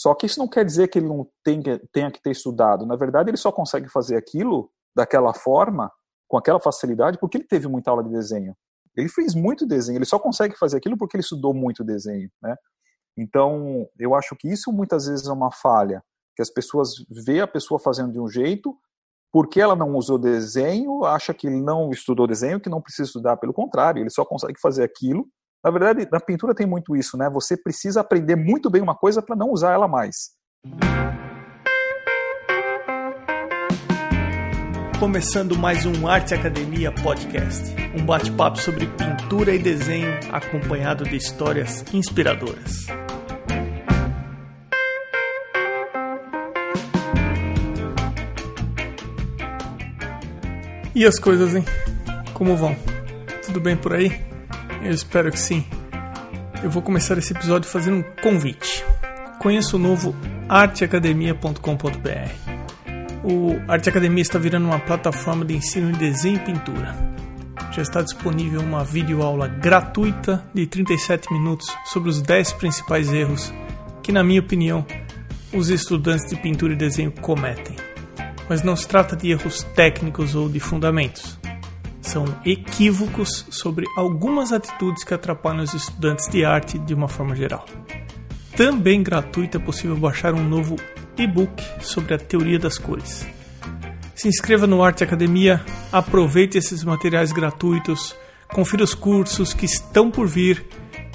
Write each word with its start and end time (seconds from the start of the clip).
Só 0.00 0.14
que 0.14 0.24
isso 0.24 0.38
não 0.38 0.48
quer 0.48 0.64
dizer 0.64 0.88
que 0.88 0.98
ele 0.98 1.08
não 1.08 1.28
tenha, 1.44 1.78
tenha 1.92 2.10
que 2.10 2.22
ter 2.22 2.30
estudado. 2.30 2.86
Na 2.86 2.96
verdade, 2.96 3.28
ele 3.28 3.36
só 3.36 3.52
consegue 3.52 3.86
fazer 3.86 4.16
aquilo 4.16 4.70
daquela 4.96 5.34
forma, 5.34 5.92
com 6.26 6.38
aquela 6.38 6.58
facilidade, 6.58 7.18
porque 7.18 7.36
ele 7.36 7.44
teve 7.44 7.68
muita 7.68 7.90
aula 7.90 8.02
de 8.02 8.08
desenho. 8.08 8.56
Ele 8.96 9.10
fez 9.10 9.34
muito 9.34 9.66
desenho, 9.66 9.98
ele 9.98 10.06
só 10.06 10.18
consegue 10.18 10.56
fazer 10.56 10.78
aquilo 10.78 10.96
porque 10.96 11.18
ele 11.18 11.22
estudou 11.22 11.52
muito 11.52 11.84
desenho, 11.84 12.30
né? 12.42 12.56
Então, 13.14 13.86
eu 13.98 14.14
acho 14.14 14.34
que 14.36 14.48
isso 14.48 14.72
muitas 14.72 15.06
vezes 15.06 15.28
é 15.28 15.32
uma 15.32 15.52
falha, 15.52 16.02
que 16.34 16.40
as 16.40 16.48
pessoas 16.48 16.94
vê 17.10 17.42
a 17.42 17.46
pessoa 17.46 17.78
fazendo 17.78 18.10
de 18.10 18.18
um 18.18 18.26
jeito, 18.26 18.74
porque 19.30 19.60
ela 19.60 19.76
não 19.76 19.94
usou 19.96 20.18
desenho, 20.18 21.04
acha 21.04 21.34
que 21.34 21.46
ele 21.46 21.60
não 21.60 21.90
estudou 21.90 22.26
desenho, 22.26 22.58
que 22.58 22.70
não 22.70 22.80
precisa 22.80 23.06
estudar, 23.06 23.36
pelo 23.36 23.52
contrário, 23.52 24.02
ele 24.02 24.08
só 24.08 24.24
consegue 24.24 24.58
fazer 24.58 24.82
aquilo. 24.82 25.28
Na 25.62 25.70
verdade, 25.70 26.08
na 26.10 26.18
pintura 26.18 26.54
tem 26.54 26.66
muito 26.66 26.96
isso, 26.96 27.18
né? 27.18 27.28
Você 27.30 27.54
precisa 27.54 28.00
aprender 28.00 28.34
muito 28.34 28.70
bem 28.70 28.80
uma 28.80 28.94
coisa 28.94 29.20
para 29.20 29.36
não 29.36 29.50
usar 29.50 29.72
ela 29.72 29.86
mais. 29.86 30.30
Começando 34.98 35.58
mais 35.58 35.84
um 35.84 36.08
Arte 36.08 36.32
Academia 36.34 36.90
Podcast, 36.92 37.74
um 37.98 38.04
bate-papo 38.04 38.58
sobre 38.58 38.86
pintura 38.86 39.54
e 39.54 39.58
desenho 39.58 40.08
acompanhado 40.32 41.04
de 41.04 41.16
histórias 41.16 41.84
inspiradoras. 41.92 42.86
E 50.94 51.06
as 51.06 51.18
coisas, 51.18 51.54
hein? 51.54 51.64
Como 52.32 52.56
vão? 52.56 52.74
Tudo 53.44 53.60
bem 53.60 53.76
por 53.76 53.92
aí? 53.92 54.29
Eu 54.82 54.92
espero 54.92 55.30
que 55.30 55.38
sim. 55.38 55.64
Eu 56.62 56.70
vou 56.70 56.82
começar 56.82 57.16
esse 57.18 57.32
episódio 57.32 57.68
fazendo 57.68 57.98
um 57.98 58.02
convite. 58.22 58.84
Conheça 59.38 59.76
o 59.76 59.78
novo 59.78 60.14
arteacademia.com.br. 60.48 61.54
O 63.22 63.60
Arte 63.68 63.88
Academia 63.88 64.22
está 64.22 64.38
virando 64.38 64.66
uma 64.66 64.78
plataforma 64.80 65.44
de 65.44 65.54
ensino 65.54 65.92
de 65.92 65.98
desenho 65.98 66.36
e 66.36 66.40
pintura. 66.40 66.96
Já 67.72 67.82
está 67.82 68.02
disponível 68.02 68.60
uma 68.60 68.84
videoaula 68.84 69.46
gratuita 69.46 70.44
de 70.54 70.66
37 70.66 71.32
minutos 71.32 71.68
sobre 71.84 72.08
os 72.08 72.20
10 72.22 72.54
principais 72.54 73.12
erros 73.12 73.52
que, 74.02 74.10
na 74.10 74.24
minha 74.24 74.40
opinião, 74.40 74.84
os 75.52 75.68
estudantes 75.68 76.28
de 76.28 76.36
pintura 76.36 76.72
e 76.72 76.76
desenho 76.76 77.12
cometem 77.12 77.76
mas 78.50 78.64
não 78.64 78.74
se 78.74 78.88
trata 78.88 79.14
de 79.14 79.30
erros 79.30 79.62
técnicos 79.76 80.34
ou 80.34 80.48
de 80.48 80.58
fundamentos. 80.58 81.38
São 82.00 82.24
equívocos 82.44 83.46
sobre 83.50 83.86
algumas 83.96 84.52
atitudes 84.52 85.04
que 85.04 85.14
atrapalham 85.14 85.62
os 85.62 85.74
estudantes 85.74 86.28
de 86.28 86.44
arte 86.44 86.78
de 86.78 86.94
uma 86.94 87.08
forma 87.08 87.36
geral. 87.36 87.64
Também 88.56 89.02
gratuito 89.02 89.56
é 89.56 89.60
possível 89.60 89.96
baixar 89.96 90.34
um 90.34 90.42
novo 90.42 90.76
e-book 91.16 91.62
sobre 91.80 92.14
a 92.14 92.18
teoria 92.18 92.58
das 92.58 92.76
cores. 92.78 93.26
Se 94.14 94.28
inscreva 94.28 94.66
no 94.66 94.82
Arte 94.82 95.02
Academia, 95.02 95.64
aproveite 95.90 96.58
esses 96.58 96.84
materiais 96.84 97.32
gratuitos, 97.32 98.14
confira 98.52 98.84
os 98.84 98.94
cursos 98.94 99.54
que 99.54 99.64
estão 99.64 100.10
por 100.10 100.26
vir 100.26 100.66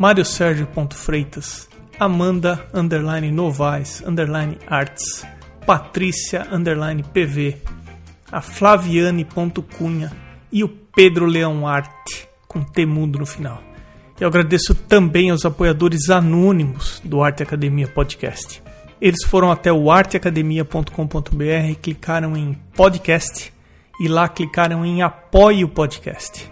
Mário 0.00 0.24
Sérgio 0.24 0.66
Freitas, 0.94 1.68
Amanda 1.98 2.66
underline 2.72 3.30
Novaes 3.30 4.02
underline 4.06 4.56
Arts, 4.66 5.26
Patrícia 5.66 6.48
underline 6.50 7.02
PV, 7.02 7.58
a 8.32 8.40
Flaviane 8.40 9.26
Cunha 9.76 10.10
e 10.50 10.64
o 10.64 10.68
Pedro 10.70 11.26
Leão 11.26 11.68
Arte 11.68 12.26
com 12.48 12.62
T 12.62 12.86
no 12.86 13.26
final. 13.26 13.62
Eu 14.18 14.28
agradeço 14.28 14.74
também 14.74 15.28
aos 15.28 15.44
apoiadores 15.44 16.08
anônimos 16.08 17.02
do 17.04 17.22
Arte 17.22 17.42
Academia 17.42 17.86
Podcast. 17.86 18.62
Eles 19.02 19.22
foram 19.26 19.52
até 19.52 19.70
o 19.70 19.90
arteacademia.com.br, 19.90 21.74
clicaram 21.82 22.38
em 22.38 22.54
podcast 22.74 23.52
e 24.00 24.08
lá 24.08 24.30
clicaram 24.30 24.82
em 24.82 25.02
apoie 25.02 25.62
o 25.62 25.68
podcast. 25.68 26.50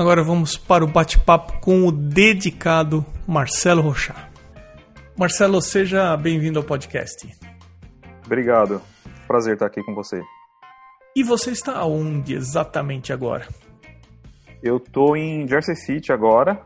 Agora 0.00 0.22
vamos 0.22 0.56
para 0.56 0.82
o 0.82 0.86
bate-papo 0.86 1.60
com 1.60 1.86
o 1.86 1.92
dedicado 1.92 3.04
Marcelo 3.28 3.82
Rochá. 3.82 4.30
Marcelo, 5.14 5.60
seja 5.60 6.16
bem-vindo 6.16 6.58
ao 6.58 6.64
podcast. 6.64 7.28
Obrigado. 8.24 8.80
Prazer 9.28 9.52
estar 9.52 9.66
aqui 9.66 9.82
com 9.84 9.94
você. 9.94 10.22
E 11.14 11.22
você 11.22 11.50
está 11.50 11.84
onde 11.84 12.32
exatamente 12.32 13.12
agora? 13.12 13.46
Eu 14.62 14.78
estou 14.78 15.18
em 15.18 15.46
Jersey 15.46 15.76
City 15.76 16.10
agora, 16.14 16.62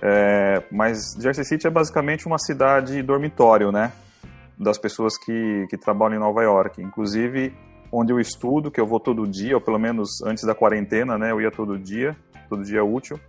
é, 0.00 0.62
mas 0.70 1.16
Jersey 1.20 1.44
City 1.44 1.66
é 1.66 1.70
basicamente 1.70 2.24
uma 2.24 2.38
cidade 2.38 3.02
dormitório, 3.02 3.72
né? 3.72 3.90
Das 4.56 4.78
pessoas 4.78 5.18
que, 5.18 5.66
que 5.68 5.76
trabalham 5.76 6.18
em 6.18 6.20
Nova 6.20 6.44
York. 6.44 6.80
Inclusive, 6.80 7.52
onde 7.92 8.10
eu 8.10 8.18
estudo, 8.18 8.70
que 8.70 8.80
eu 8.80 8.86
vou 8.86 8.98
todo 8.98 9.28
dia, 9.28 9.54
ou 9.54 9.60
pelo 9.60 9.78
menos 9.78 10.22
antes 10.22 10.44
da 10.44 10.54
quarentena, 10.54 11.18
né, 11.18 11.30
eu 11.30 11.40
ia 11.40 11.50
todo 11.50 11.78
dia, 11.78 12.16
todo 12.48 12.64
dia 12.64 12.82
útil, 12.82 13.20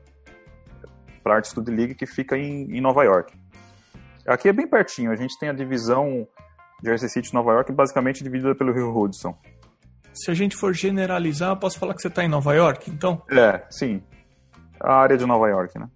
para 1.21 1.33
a 1.33 1.35
Art 1.37 1.45
Studio 1.45 1.75
League, 1.75 1.95
que 1.95 2.05
fica 2.05 2.37
em, 2.37 2.71
em, 2.71 2.79
Nova 2.79 3.03
York. 3.03 3.33
Aqui 4.25 4.47
é 4.47 4.53
bem 4.53 4.65
pertinho, 4.65 5.11
a 5.11 5.15
gente 5.17 5.37
tem 5.37 5.49
a 5.49 5.53
divisão 5.53 6.25
Jersey 6.81 7.09
City 7.09 7.33
Nova 7.33 7.51
York, 7.51 7.71
basicamente 7.73 8.23
dividida 8.23 8.55
pelo 8.55 8.71
Rio 8.71 8.97
Hudson. 8.97 9.37
Se 10.13 10.31
a 10.31 10.33
gente 10.33 10.55
for 10.55 10.73
generalizar, 10.73 11.57
posso 11.57 11.77
falar 11.77 11.93
que 11.93 12.01
você 12.01 12.07
está 12.07 12.23
em 12.23 12.29
Nova 12.29 12.53
York, 12.53 12.89
então? 12.89 13.21
É, 13.29 13.65
sim. 13.69 14.01
A 14.79 14.93
área 14.93 15.17
de 15.17 15.25
Nova 15.25 15.49
York, 15.49 15.77
né? 15.77 15.89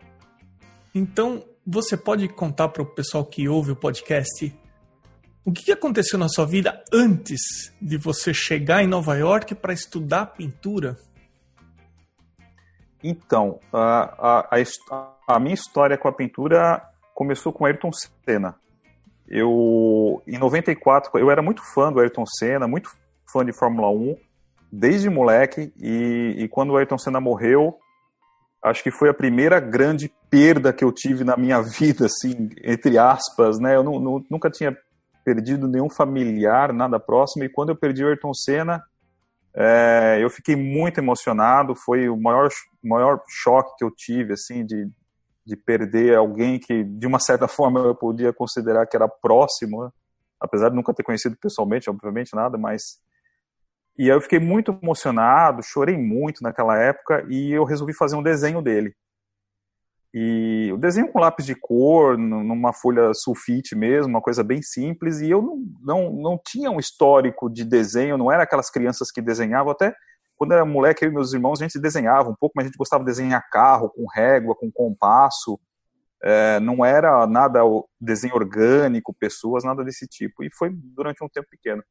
Então, 0.93 1.43
você 1.65 1.95
pode 1.95 2.27
contar 2.27 2.69
para 2.69 2.81
o 2.81 2.85
pessoal 2.85 3.23
que 3.23 3.47
ouve 3.47 3.71
o 3.71 3.75
podcast 3.75 4.53
o 5.47 5.51
que 5.53 5.71
aconteceu 5.71 6.19
na 6.19 6.27
sua 6.27 6.45
vida 6.45 6.83
antes 6.91 7.73
de 7.81 7.95
você 7.95 8.33
chegar 8.33 8.83
em 8.83 8.87
Nova 8.87 9.15
York 9.15 9.55
para 9.55 9.71
estudar 9.71 10.25
pintura? 10.25 10.97
Então, 13.01 13.57
a, 13.71 14.43
a, 14.51 14.63
a, 15.25 15.39
minha 15.39 15.53
história 15.53 15.97
com 15.97 16.09
a 16.09 16.11
pintura 16.11 16.83
começou 17.13 17.53
com 17.53 17.65
Ayrton 17.65 17.91
Senna. 17.93 18.55
Eu, 19.25 20.21
em 20.27 20.37
94, 20.37 21.17
eu 21.17 21.31
era 21.31 21.41
muito 21.41 21.61
fã 21.73 21.93
do 21.93 22.01
Ayrton 22.01 22.25
Senna, 22.25 22.67
muito 22.67 22.91
fã 23.31 23.45
de 23.45 23.57
Fórmula 23.57 23.89
1, 23.89 24.17
desde 24.69 25.09
moleque, 25.09 25.71
e, 25.79 26.35
e 26.39 26.47
quando 26.49 26.71
o 26.71 26.77
Ayrton 26.77 26.97
Senna 26.97 27.21
morreu, 27.21 27.77
acho 28.61 28.83
que 28.83 28.91
foi 28.91 29.09
a 29.09 29.13
primeira 29.13 29.61
grande 29.61 30.11
perda 30.29 30.73
que 30.73 30.83
eu 30.83 30.91
tive 30.91 31.23
na 31.23 31.37
minha 31.37 31.61
vida, 31.79 32.07
assim, 32.07 32.49
entre 32.61 32.97
aspas, 32.97 33.59
né? 33.59 33.77
Eu 33.77 33.83
não, 33.83 33.97
não, 33.97 34.25
nunca 34.29 34.49
tinha 34.49 34.77
perdido 35.27 35.67
nenhum 35.67 35.89
familiar, 35.89 36.71
nada 36.71 36.97
próximo, 36.97 37.43
e 37.43 37.49
quando 37.49 37.67
eu 37.67 37.75
perdi 37.75 38.01
o 38.01 38.07
Ayrton 38.07 38.33
Senna, 38.33 38.81
é, 39.53 40.19
eu 40.21 40.29
fiquei 40.29 40.55
muito 40.55 41.01
emocionado, 41.01 41.75
foi 41.75 42.07
o 42.07 42.15
maior, 42.15 42.47
maior 42.81 43.21
choque 43.27 43.75
que 43.77 43.83
eu 43.83 43.91
tive, 43.91 44.31
assim, 44.31 44.65
de, 44.65 44.89
de 45.45 45.57
perder 45.57 46.15
alguém 46.15 46.57
que, 46.57 46.81
de 46.81 47.05
uma 47.05 47.19
certa 47.19 47.45
forma, 47.49 47.81
eu 47.81 47.93
podia 47.93 48.31
considerar 48.31 48.87
que 48.87 48.95
era 48.95 49.09
próximo, 49.09 49.83
né? 49.83 49.89
apesar 50.39 50.69
de 50.69 50.77
nunca 50.77 50.93
ter 50.93 51.03
conhecido 51.03 51.35
pessoalmente, 51.35 51.89
obviamente, 51.89 52.33
nada, 52.33 52.57
mas... 52.57 53.01
E 53.97 54.03
aí 54.03 54.15
eu 54.15 54.21
fiquei 54.21 54.39
muito 54.39 54.79
emocionado, 54.81 55.61
chorei 55.61 55.97
muito 55.97 56.41
naquela 56.41 56.77
época, 56.77 57.25
e 57.29 57.51
eu 57.51 57.65
resolvi 57.65 57.93
fazer 57.93 58.15
um 58.15 58.23
desenho 58.23 58.61
dele. 58.61 58.95
E 60.13 60.71
o 60.73 60.77
desenho 60.77 61.11
com 61.11 61.19
lápis 61.19 61.45
de 61.45 61.53
cor, 61.53 62.17
numa 62.17 62.73
folha 62.73 63.13
sulfite 63.13 63.75
mesmo, 63.75 64.09
uma 64.09 64.21
coisa 64.21 64.43
bem 64.43 64.61
simples. 64.61 65.19
E 65.19 65.29
eu 65.29 65.41
não, 65.41 65.57
não, 65.81 66.13
não 66.13 66.41
tinha 66.43 66.71
um 66.71 66.79
histórico 66.79 67.49
de 67.49 67.63
desenho, 67.63 68.17
não 68.17 68.31
era 68.31 68.43
aquelas 68.43 68.69
crianças 68.69 69.11
que 69.11 69.21
desenhavam. 69.21 69.71
Até 69.71 69.93
quando 70.37 70.53
era 70.53 70.63
moleque, 70.65 71.03
eu 71.03 71.09
e 71.09 71.13
meus 71.13 71.33
irmãos, 71.33 71.59
a 71.59 71.63
gente 71.63 71.79
desenhava 71.79 72.29
um 72.29 72.35
pouco, 72.35 72.53
mas 72.55 72.65
a 72.65 72.67
gente 72.67 72.77
gostava 72.77 73.03
de 73.03 73.09
desenhar 73.09 73.47
carro 73.49 73.89
com 73.89 74.05
régua, 74.07 74.55
com 74.55 74.71
compasso. 74.71 75.59
É, 76.23 76.59
não 76.59 76.83
era 76.85 77.27
nada 77.27 77.61
desenho 77.99 78.35
orgânico, 78.35 79.13
pessoas, 79.13 79.63
nada 79.63 79.83
desse 79.83 80.07
tipo. 80.07 80.43
E 80.43 80.49
foi 80.51 80.71
durante 80.73 81.23
um 81.23 81.29
tempo 81.29 81.47
pequeno. 81.49 81.83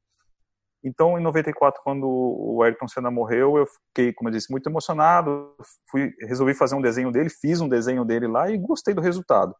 Então, 0.86 1.18
em 1.18 1.22
94, 1.22 1.82
quando 1.82 2.06
o 2.06 2.62
Ayrton 2.62 2.86
Senna 2.86 3.10
morreu, 3.10 3.56
eu 3.58 3.66
fiquei, 3.66 4.12
como 4.12 4.28
eu 4.28 4.32
disse, 4.32 4.52
muito 4.52 4.70
emocionado. 4.70 5.52
Fui, 5.90 6.14
resolvi 6.20 6.54
fazer 6.54 6.76
um 6.76 6.80
desenho 6.80 7.10
dele, 7.10 7.28
fiz 7.28 7.60
um 7.60 7.68
desenho 7.68 8.04
dele 8.04 8.28
lá 8.28 8.48
e 8.48 8.56
gostei 8.56 8.94
do 8.94 9.00
resultado. 9.00 9.52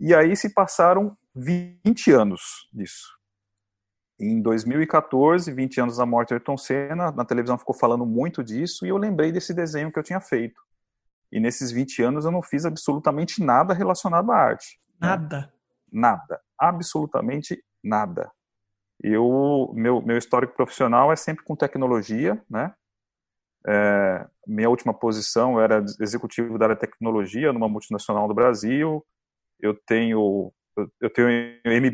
E 0.00 0.12
aí 0.12 0.34
se 0.34 0.52
passaram 0.52 1.16
20 1.36 2.10
anos 2.10 2.68
disso. 2.72 3.16
Em 4.18 4.42
2014, 4.42 5.52
20 5.52 5.80
anos 5.82 5.98
da 5.98 6.04
morte 6.04 6.30
de 6.30 6.34
Ayrton 6.34 6.56
Senna, 6.56 7.12
na 7.12 7.24
televisão 7.24 7.56
ficou 7.56 7.74
falando 7.74 8.04
muito 8.04 8.42
disso 8.42 8.84
e 8.84 8.88
eu 8.88 8.96
lembrei 8.96 9.30
desse 9.30 9.54
desenho 9.54 9.92
que 9.92 9.98
eu 10.00 10.02
tinha 10.02 10.20
feito. 10.20 10.60
E 11.30 11.38
nesses 11.38 11.70
20 11.70 12.02
anos 12.02 12.24
eu 12.24 12.32
não 12.32 12.42
fiz 12.42 12.64
absolutamente 12.64 13.40
nada 13.40 13.72
relacionado 13.72 14.32
à 14.32 14.36
arte. 14.36 14.80
Né? 15.00 15.08
Nada. 15.08 15.40
Né? 15.40 15.48
Nada. 15.92 16.40
Absolutamente 16.58 17.62
nada. 17.84 18.32
Eu, 19.02 19.72
meu, 19.74 20.00
meu 20.02 20.16
histórico 20.16 20.54
profissional 20.54 21.12
é 21.12 21.16
sempre 21.16 21.44
com 21.44 21.54
tecnologia, 21.54 22.42
né? 22.48 22.74
É, 23.66 24.26
minha 24.46 24.70
última 24.70 24.94
posição 24.94 25.60
era 25.60 25.84
executivo 26.00 26.56
da 26.56 26.66
área 26.66 26.76
de 26.76 26.80
tecnologia 26.80 27.52
numa 27.52 27.68
multinacional 27.68 28.28
do 28.28 28.34
Brasil. 28.34 29.04
Eu 29.60 29.74
tenho, 29.86 30.52
eu 31.00 31.10
tenho 31.10 31.28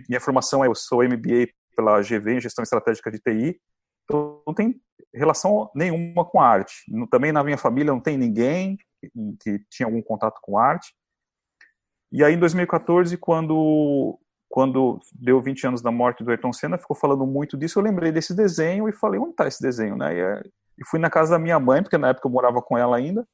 minha 0.09 0.21
formação 0.21 0.63
é 0.63 0.69
eu 0.69 0.75
sou 0.75 1.03
MBA 1.03 1.49
pela 1.75 2.03
GV 2.03 2.35
em 2.35 2.41
gestão 2.41 2.63
estratégica 2.63 3.11
de 3.11 3.19
TI. 3.19 3.61
Então 4.05 4.43
não 4.47 4.55
tem 4.55 4.81
relação 5.15 5.71
nenhuma 5.75 6.25
com 6.25 6.41
arte. 6.41 6.75
Também 7.11 7.33
na 7.33 7.43
minha 7.43 7.59
família 7.59 7.93
não 7.93 8.01
tem 8.01 8.19
ninguém 8.19 8.77
que 9.41 9.59
tinha 9.71 9.87
algum 9.87 10.03
contato 10.03 10.39
com 10.43 10.59
arte. 10.59 10.95
E 12.13 12.23
aí, 12.23 12.35
em 12.35 12.39
2014, 12.39 13.17
quando, 13.17 14.21
quando 14.53 15.01
deu 15.15 15.41
20 15.41 15.69
anos 15.69 15.81
da 15.81 15.91
morte 15.91 16.23
do 16.23 16.31
Ayrton 16.31 16.53
Senna, 16.53 16.77
ficou 16.77 16.95
falando 16.95 17.27
muito 17.27 17.57
disso, 17.57 17.79
eu 17.79 17.83
lembrei 17.83 18.13
desse 18.13 18.37
desenho 18.37 18.87
e 18.87 18.93
falei, 18.93 19.19
onde 19.19 19.31
está 19.31 19.49
esse 19.49 19.63
desenho? 19.63 19.97
Né? 19.97 20.15
E, 20.15 20.21
é, 20.21 20.43
e 20.79 20.87
fui 20.87 21.01
na 21.01 21.09
casa 21.09 21.31
da 21.31 21.39
minha 21.39 21.59
mãe, 21.59 21.83
porque 21.83 21.97
na 21.97 22.11
época 22.11 22.29
eu 22.29 22.31
morava 22.31 22.61
com 22.61 22.77
ela 22.77 22.95
ainda, 22.95 23.27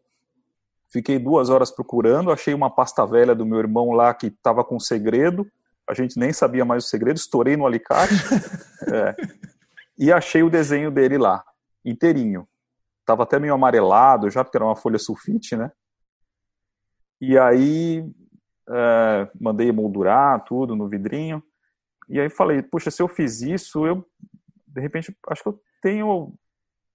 fiquei 0.92 1.18
duas 1.18 1.50
horas 1.50 1.72
procurando, 1.72 2.30
achei 2.30 2.54
uma 2.54 2.70
pasta 2.70 3.04
velha 3.04 3.34
do 3.34 3.44
meu 3.44 3.58
irmão 3.58 3.90
lá 3.90 4.14
que 4.14 4.28
estava 4.28 4.62
com 4.62 4.78
segredo, 4.78 5.44
a 5.90 5.92
gente 5.92 6.16
nem 6.20 6.32
sabia 6.32 6.64
mais 6.64 6.84
o 6.84 6.88
segredo, 6.88 7.16
estourei 7.16 7.56
no 7.56 7.66
alicate, 7.66 8.14
é, 8.86 9.16
e 9.98 10.12
achei 10.12 10.44
o 10.44 10.50
desenho 10.50 10.88
dele 10.88 11.18
lá, 11.18 11.44
inteirinho. 11.84 12.46
Tava 13.04 13.24
até 13.24 13.40
meio 13.40 13.54
amarelado 13.54 14.30
já, 14.30 14.44
porque 14.44 14.56
era 14.56 14.64
uma 14.64 14.76
folha 14.76 15.00
sulfite, 15.00 15.56
né? 15.56 15.72
E 17.20 17.36
aí 17.36 18.08
é, 18.70 19.30
mandei 19.40 19.72
moldurar 19.72 20.44
tudo 20.44 20.76
no 20.76 20.88
vidrinho. 20.88 21.42
E 22.08 22.20
aí 22.20 22.30
falei, 22.30 22.62
puxa, 22.62 22.90
se 22.90 23.02
eu 23.02 23.08
fiz 23.08 23.42
isso, 23.42 23.86
eu 23.86 24.04
de 24.66 24.80
repente 24.80 25.14
acho 25.28 25.42
que 25.42 25.48
eu 25.48 25.60
tenho 25.82 26.34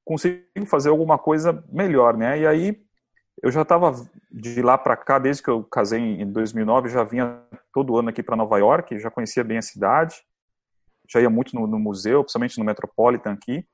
consigo 0.05 0.43
fazer 0.65 0.89
alguma 0.89 1.17
coisa 1.17 1.63
melhor, 1.71 2.17
né? 2.17 2.39
E 2.39 2.47
aí 2.47 2.83
eu 3.41 3.51
já 3.51 3.61
estava 3.61 3.93
de 4.31 4.61
lá 4.61 4.77
para 4.77 4.97
cá 4.97 5.17
desde 5.17 5.41
que 5.41 5.49
eu 5.49 5.63
casei 5.63 5.99
em 5.99 6.31
2009, 6.31 6.89
já 6.89 7.03
vinha 7.03 7.41
todo 7.73 7.97
ano 7.97 8.09
aqui 8.09 8.21
para 8.21 8.35
Nova 8.35 8.57
York, 8.57 8.99
já 8.99 9.09
conhecia 9.09 9.43
bem 9.43 9.57
a 9.57 9.61
cidade, 9.61 10.15
já 11.09 11.21
ia 11.21 11.29
muito 11.29 11.55
no, 11.55 11.67
no 11.67 11.79
museu, 11.79 12.23
principalmente 12.23 12.57
no 12.57 12.65
Metropolitan 12.65 13.33
aqui 13.33 13.65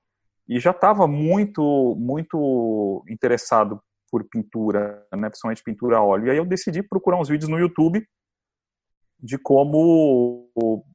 e 0.49 0.59
já 0.59 0.71
estava 0.71 1.07
muito 1.07 1.95
muito 1.97 3.05
interessado 3.07 3.79
por 4.09 4.23
pintura, 4.29 5.06
né, 5.15 5.29
principalmente 5.29 5.63
pintura 5.63 5.97
a 5.97 6.03
óleo. 6.03 6.27
E 6.27 6.31
aí 6.31 6.38
eu 6.38 6.45
decidi 6.45 6.81
procurar 6.83 7.19
uns 7.19 7.29
vídeos 7.29 7.50
no 7.50 7.59
YouTube 7.59 8.06
de 9.21 9.38
como 9.38 10.50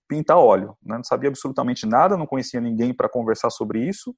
pintar 0.09 0.39
óleo. 0.39 0.77
Né? 0.83 0.97
Não 0.97 1.05
sabia 1.05 1.29
absolutamente 1.29 1.87
nada, 1.87 2.17
não 2.17 2.27
conhecia 2.27 2.61
ninguém 2.61 2.95
para 2.95 3.09
conversar 3.09 3.51
sobre 3.51 3.87
isso. 3.87 4.15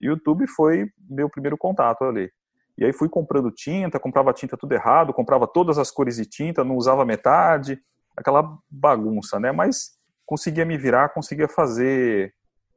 YouTube 0.00 0.46
foi 0.48 0.90
meu 1.08 1.28
primeiro 1.28 1.56
contato 1.56 2.04
ali. 2.04 2.30
E 2.76 2.84
aí 2.84 2.92
fui 2.92 3.08
comprando 3.08 3.50
tinta, 3.50 4.00
comprava 4.00 4.32
tinta 4.32 4.56
tudo 4.56 4.72
errado, 4.72 5.12
comprava 5.12 5.46
todas 5.46 5.78
as 5.78 5.90
cores 5.90 6.16
de 6.16 6.24
tinta, 6.24 6.64
não 6.64 6.76
usava 6.76 7.04
metade, 7.04 7.78
aquela 8.16 8.58
bagunça, 8.70 9.38
né? 9.38 9.52
Mas 9.52 9.92
conseguia 10.24 10.64
me 10.64 10.78
virar, 10.78 11.10
conseguia 11.10 11.48
fazer 11.48 12.34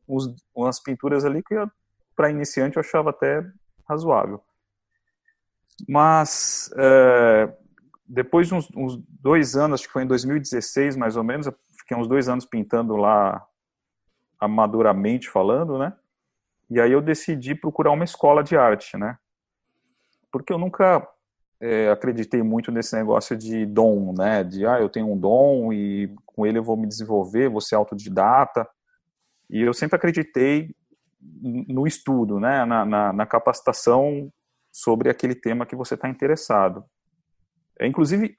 uns, 0.07 0.35
umas 0.53 0.81
pinturas 0.81 1.23
ali 1.23 1.41
que 1.41 1.55
para 2.15 2.29
iniciante 2.29 2.77
eu 2.77 2.81
achava 2.81 3.09
até 3.09 3.43
razoável. 3.87 4.41
Mas 5.87 6.71
é, 6.77 7.53
depois 8.07 8.47
de 8.47 8.53
uns, 8.53 8.69
uns, 8.75 8.97
dois 9.19 9.55
anos, 9.55 9.79
acho 9.79 9.87
que 9.87 9.93
foi 9.93 10.03
em 10.03 10.07
2016 10.07 10.95
mais 10.95 11.17
ou 11.17 11.23
menos, 11.23 11.47
eu 11.47 11.55
fiquei 11.77 11.97
uns 11.97 12.07
dois 12.07 12.29
anos 12.29 12.45
pintando 12.45 12.95
lá 12.95 13.45
amadoramente 14.39 15.29
falando, 15.29 15.77
né? 15.77 15.93
E 16.69 16.79
aí 16.79 16.91
eu 16.91 17.01
decidi 17.01 17.53
procurar 17.53 17.91
uma 17.91 18.03
escola 18.03 18.43
de 18.43 18.57
arte, 18.57 18.97
né? 18.97 19.17
Porque 20.31 20.51
eu 20.51 20.57
nunca 20.57 21.07
é, 21.59 21.89
acreditei 21.89 22.41
muito 22.41 22.71
nesse 22.71 22.95
negócio 22.95 23.37
de 23.37 23.65
dom, 23.65 24.13
né? 24.13 24.43
De, 24.43 24.65
ah, 24.65 24.79
eu 24.79 24.89
tenho 24.89 25.11
um 25.11 25.17
dom 25.17 25.71
e 25.71 26.13
com 26.25 26.45
ele 26.45 26.57
eu 26.57 26.63
vou 26.63 26.77
me 26.77 26.87
desenvolver, 26.87 27.49
vou 27.49 27.61
ser 27.61 27.75
autodidata. 27.75 28.67
E 29.49 29.61
eu 29.61 29.73
sempre 29.73 29.95
acreditei 29.95 30.75
no 31.21 31.87
estudo, 31.87 32.39
né, 32.39 32.65
na, 32.65 32.85
na, 32.85 33.13
na 33.13 33.25
capacitação 33.25 34.31
sobre 34.75 35.09
aquele 35.09 35.33
tema 35.33 35.65
que 35.65 35.73
você 35.73 35.93
está 35.93 36.09
interessado. 36.09 36.83
É, 37.79 37.87
inclusive, 37.87 38.35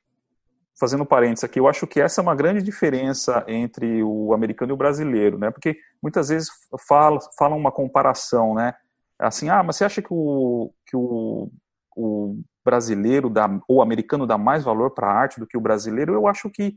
fazendo 0.78 1.06
parênteses 1.06 1.44
aqui, 1.44 1.58
eu 1.58 1.66
acho 1.66 1.86
que 1.86 1.98
essa 1.98 2.20
é 2.20 2.22
uma 2.22 2.34
grande 2.34 2.62
diferença 2.62 3.42
entre 3.48 4.02
o 4.02 4.34
americano 4.34 4.72
e 4.72 4.74
o 4.74 4.76
brasileiro, 4.76 5.38
né? 5.38 5.50
Porque 5.50 5.78
muitas 6.02 6.28
vezes 6.28 6.50
falam 6.86 7.18
fala 7.38 7.56
uma 7.56 7.72
comparação, 7.72 8.54
né? 8.54 8.74
Assim, 9.18 9.48
ah, 9.48 9.62
mas 9.62 9.76
você 9.76 9.86
acha 9.86 10.02
que 10.02 10.08
o, 10.10 10.70
que 10.84 10.94
o, 10.94 11.50
o 11.96 12.38
brasileiro 12.62 13.30
dá, 13.30 13.48
ou 13.66 13.78
o 13.78 13.82
americano 13.82 14.26
dá 14.26 14.36
mais 14.36 14.62
valor 14.62 14.90
para 14.90 15.08
a 15.08 15.14
arte 15.18 15.40
do 15.40 15.46
que 15.46 15.56
o 15.56 15.60
brasileiro? 15.60 16.12
Eu 16.12 16.26
acho 16.26 16.50
que 16.50 16.76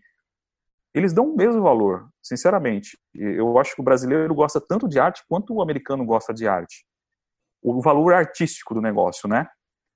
eles 0.94 1.12
dão 1.12 1.34
o 1.34 1.36
mesmo 1.36 1.62
valor, 1.62 2.08
sinceramente. 2.24 2.98
Eu 3.14 3.60
acho 3.60 3.76
que 3.76 3.82
o 3.82 3.84
brasileiro 3.84 4.34
gosta 4.34 4.62
tanto 4.62 4.88
de 4.88 5.02
arte 5.02 5.22
quanto 5.28 5.54
o 5.54 5.62
americano 5.62 6.06
gosta 6.06 6.34
de 6.34 6.48
arte. 6.48 6.88
O 7.62 7.82
valor 7.82 8.14
artístico 8.14 8.74
do 8.74 8.82
negócio, 8.82 9.28
né? 9.28 9.48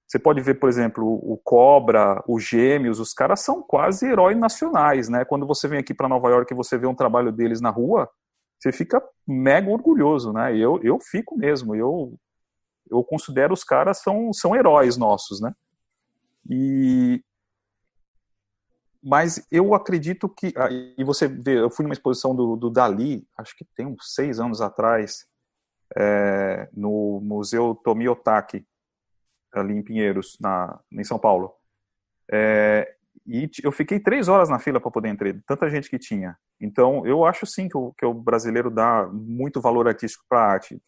Você 0.07 0.19
pode 0.19 0.42
ver, 0.42 0.56
por 0.56 0.69
exemplo, 0.69 1.04
o 1.06 1.39
Cobra, 1.44 2.24
os 2.27 2.44
Gêmeos, 2.44 3.00
os 3.00 3.13
caras 3.13 3.39
são 3.39 3.63
quase 3.63 4.06
heróis 4.06 4.38
nacionais, 4.38 5.10
né? 5.10 5.25
Quando 5.25 5.48
você 5.48 5.68
vem 5.68 5.80
aqui 5.80 5.94
para 5.94 6.10
Nova 6.10 6.30
York 6.30 6.54
e 6.54 6.56
você 6.56 6.77
vê 6.77 6.86
um 6.86 6.95
trabalho 6.95 7.31
deles 7.31 7.62
na 7.62 7.69
rua, 7.69 8.10
você 8.60 8.71
fica 8.71 9.01
mega 9.27 9.69
orgulhoso, 9.69 10.31
né? 10.31 10.56
Eu, 10.56 10.80
eu 10.83 11.00
fico 11.00 11.36
mesmo, 11.38 11.75
eu, 11.75 12.18
eu 12.92 13.04
considero 13.04 13.54
os 13.54 13.63
caras 13.63 14.01
são, 14.01 14.31
são 14.33 14.56
heróis 14.56 14.98
nossos, 14.98 15.42
né? 15.42 15.51
E, 16.50 17.23
mas 19.02 19.45
eu 19.52 19.73
acredito 19.73 20.30
que. 20.30 20.54
Ah, 20.56 20.69
e 20.71 21.04
você 21.04 21.28
vê, 21.28 21.59
eu 21.59 21.69
fui 21.69 21.83
numa 21.83 21.94
exposição 21.94 22.35
do, 22.35 22.56
do 22.56 22.69
Dali, 22.69 23.28
acho 23.38 23.56
que 23.57 23.66
tem 23.76 23.85
uns 23.85 24.14
seis 24.14 24.40
anos 24.40 24.61
atrás, 24.61 25.26
é, 25.97 26.69
no 26.73 27.19
Museu 27.21 27.76
Tomiotaki, 27.76 28.66
ali 29.54 29.76
em 29.76 29.83
Pinheiros, 29.83 30.38
na, 30.40 30.80
em 30.92 31.04
São 31.04 31.19
Paulo. 31.19 31.54
É, 32.31 32.95
e 33.26 33.50
eu 33.64 33.71
fiquei 33.71 34.00
três 34.00 34.28
horas 34.28 34.50
na 34.50 34.59
fila 34.59 34.80
para 34.80 34.92
poder 34.92 35.09
entrar, 35.09 35.33
tanta 35.45 35.69
gente 35.69 35.90
que 35.90 36.00
tinha. 36.00 36.38
Então, 36.59 37.06
eu 37.06 37.26
acho 37.26 37.45
sim 37.45 37.69
que 37.69 37.78
o, 37.78 37.94
que 37.94 38.06
o 38.06 38.14
brasileiro 38.14 38.69
dá 38.69 39.07
muito 39.07 39.62
valor 39.62 39.88
artístico 39.88 40.26
para 40.28 40.40
a 40.40 40.52
arte. 40.52 40.81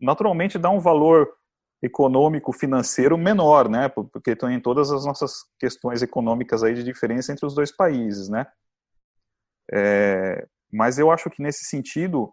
Naturalmente, 0.00 0.58
dá 0.58 0.70
um 0.70 0.80
valor 0.80 1.28
econômico 1.82 2.52
financeiro 2.52 3.16
menor, 3.16 3.68
né? 3.68 3.88
Porque 3.88 4.36
tem 4.36 4.60
todas 4.60 4.92
as 4.92 5.04
nossas 5.04 5.44
questões 5.58 6.02
econômicas 6.02 6.62
aí 6.62 6.74
de 6.74 6.84
diferença 6.84 7.32
entre 7.32 7.46
os 7.46 7.54
dois 7.54 7.74
países, 7.74 8.28
né? 8.28 8.46
É, 9.72 10.46
mas 10.72 10.98
eu 10.98 11.10
acho 11.10 11.30
que 11.30 11.42
nesse 11.42 11.64
sentido 11.64 12.32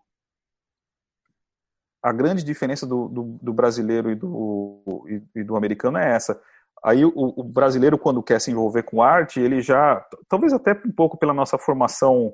a 2.08 2.12
grande 2.12 2.44
diferença 2.44 2.86
do, 2.86 3.08
do, 3.08 3.40
do 3.42 3.54
brasileiro 3.54 4.12
e 4.12 4.16
do, 4.16 5.06
e, 5.08 5.40
e, 5.40 5.44
do 5.44 5.56
americano 5.56 5.98
é 5.98 6.14
essa. 6.14 6.40
Aí 6.84 7.04
o, 7.04 7.12
o, 7.16 7.44
brasileiro 7.44 7.98
quando 7.98 8.24
quer 8.24 8.40
se 8.40 8.52
envolver 8.52 8.84
com 8.84 9.02
arte, 9.02 9.40
ele 9.40 9.62
já, 9.62 10.06
talvez 10.30 10.54
até 10.54 10.74
um 10.86 10.92
pouco 10.92 11.18
pela 11.18 11.34
nossa 11.34 11.58
formação, 11.58 12.34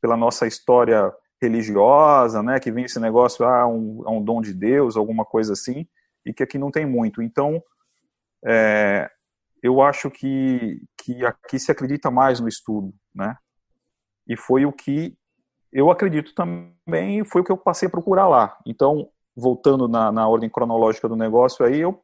pela 0.00 0.16
nossa 0.16 0.46
história 0.46 1.12
religiosa, 1.40 2.42
né? 2.42 2.58
Que 2.58 2.72
vem 2.72 2.84
esse 2.84 2.98
negócio, 2.98 3.44
ah, 3.44 3.66
um, 3.66 4.02
é 4.06 4.10
um 4.10 4.22
dom 4.22 4.42
de 4.42 4.52
Deus, 4.52 4.96
alguma 4.96 5.24
coisa 5.24 5.52
assim 5.52 5.86
e 6.28 6.32
que 6.32 6.42
aqui 6.42 6.58
não 6.58 6.70
tem 6.70 6.84
muito. 6.84 7.22
Então, 7.22 7.62
é, 8.44 9.10
eu 9.62 9.80
acho 9.80 10.10
que, 10.10 10.80
que 10.96 11.24
aqui 11.24 11.58
se 11.58 11.72
acredita 11.72 12.10
mais 12.10 12.38
no 12.38 12.48
estudo, 12.48 12.94
né? 13.14 13.36
E 14.26 14.36
foi 14.36 14.66
o 14.66 14.72
que 14.72 15.16
eu 15.72 15.90
acredito 15.90 16.34
também, 16.34 17.24
foi 17.24 17.42
o 17.42 17.44
que 17.44 17.52
eu 17.52 17.56
passei 17.56 17.88
a 17.88 17.90
procurar 17.90 18.28
lá. 18.28 18.56
Então, 18.66 19.10
voltando 19.36 19.86
na, 19.86 20.10
na 20.10 20.28
ordem 20.28 20.50
cronológica 20.50 21.08
do 21.08 21.16
negócio, 21.16 21.64
aí 21.64 21.80
eu, 21.80 22.02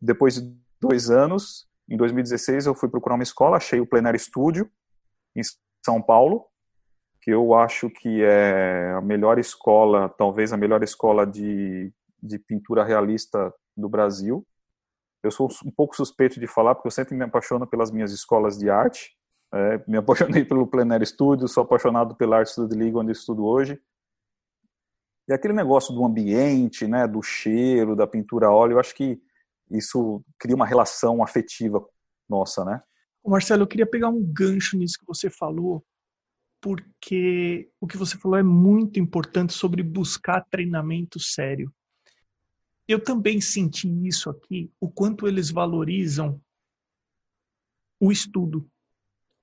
depois 0.00 0.34
de 0.34 0.56
dois 0.80 1.10
anos, 1.10 1.68
em 1.88 1.96
2016, 1.96 2.66
eu 2.66 2.74
fui 2.74 2.88
procurar 2.88 3.14
uma 3.14 3.22
escola, 3.22 3.56
achei 3.56 3.80
o 3.80 3.86
Plenário 3.86 4.18
Studio, 4.18 4.70
em 5.34 5.42
São 5.84 6.00
Paulo, 6.00 6.46
que 7.20 7.30
eu 7.30 7.54
acho 7.54 7.90
que 7.90 8.22
é 8.22 8.92
a 8.96 9.00
melhor 9.00 9.38
escola, 9.38 10.08
talvez 10.08 10.52
a 10.52 10.56
melhor 10.56 10.82
escola 10.82 11.26
de, 11.26 11.92
de 12.22 12.38
pintura 12.38 12.84
realista 12.84 13.52
do 13.76 13.88
Brasil. 13.88 14.46
Eu 15.22 15.30
sou 15.30 15.48
um 15.64 15.70
pouco 15.70 15.94
suspeito 15.94 16.40
de 16.40 16.46
falar, 16.46 16.74
porque 16.74 16.88
eu 16.88 16.92
sempre 16.92 17.14
me 17.14 17.24
apaixono 17.24 17.66
pelas 17.66 17.90
minhas 17.90 18.10
escolas 18.10 18.58
de 18.58 18.70
arte. 18.70 19.14
É, 19.52 19.82
me 19.88 19.96
apaixonei 19.98 20.44
pelo 20.44 20.66
Plenário 20.66 21.06
Studio, 21.06 21.48
sou 21.48 21.64
apaixonado 21.64 22.14
pela 22.14 22.38
Art 22.38 22.48
Studio 22.48 22.78
League, 22.78 22.96
onde 22.96 23.12
estudo 23.12 23.44
hoje. 23.44 23.80
E 25.28 25.32
aquele 25.32 25.54
negócio 25.54 25.94
do 25.94 26.04
ambiente, 26.04 26.86
né, 26.86 27.06
do 27.06 27.22
cheiro, 27.22 27.96
da 27.96 28.06
pintura 28.06 28.48
a 28.48 28.52
óleo, 28.52 28.74
eu 28.74 28.80
acho 28.80 28.94
que 28.94 29.20
isso 29.70 30.24
cria 30.38 30.56
uma 30.56 30.66
relação 30.66 31.22
afetiva 31.22 31.84
nossa, 32.28 32.64
né? 32.64 32.82
Marcelo, 33.24 33.62
eu 33.64 33.66
queria 33.66 33.86
pegar 33.86 34.08
um 34.08 34.22
gancho 34.22 34.76
nisso 34.76 34.98
que 34.98 35.06
você 35.06 35.28
falou, 35.28 35.84
porque 36.60 37.70
o 37.80 37.86
que 37.86 37.96
você 37.96 38.16
falou 38.16 38.38
é 38.38 38.42
muito 38.42 38.98
importante 38.98 39.52
sobre 39.52 39.82
buscar 39.82 40.44
treinamento 40.50 41.18
sério. 41.18 41.72
Eu 42.88 43.02
também 43.02 43.40
senti 43.40 43.88
isso 44.06 44.30
aqui, 44.30 44.72
o 44.80 44.90
quanto 44.90 45.28
eles 45.28 45.50
valorizam 45.50 46.40
o 48.00 48.10
estudo, 48.10 48.69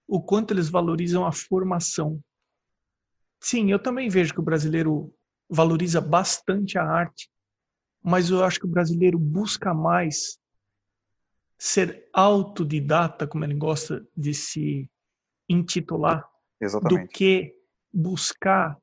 o 0.07 0.21
quanto 0.21 0.53
eles 0.53 0.69
valorizam 0.69 1.25
a 1.25 1.31
formação. 1.31 2.21
Sim, 3.39 3.69
eu 3.71 3.77
também 3.77 4.09
vejo 4.09 4.33
que 4.33 4.39
o 4.39 4.43
brasileiro 4.43 5.13
valoriza 5.49 5.99
bastante 5.99 6.77
a 6.77 6.83
arte, 6.83 7.29
mas 8.01 8.29
eu 8.29 8.43
acho 8.43 8.59
que 8.59 8.65
o 8.65 8.69
brasileiro 8.69 9.19
busca 9.19 9.73
mais 9.73 10.39
ser 11.57 12.07
autodidata, 12.13 13.27
como 13.27 13.43
ele 13.43 13.55
gosta 13.55 14.05
de 14.15 14.33
se 14.33 14.89
intitular, 15.49 16.27
Exatamente. 16.59 17.03
do 17.03 17.09
que 17.09 17.55
buscar 17.91 18.77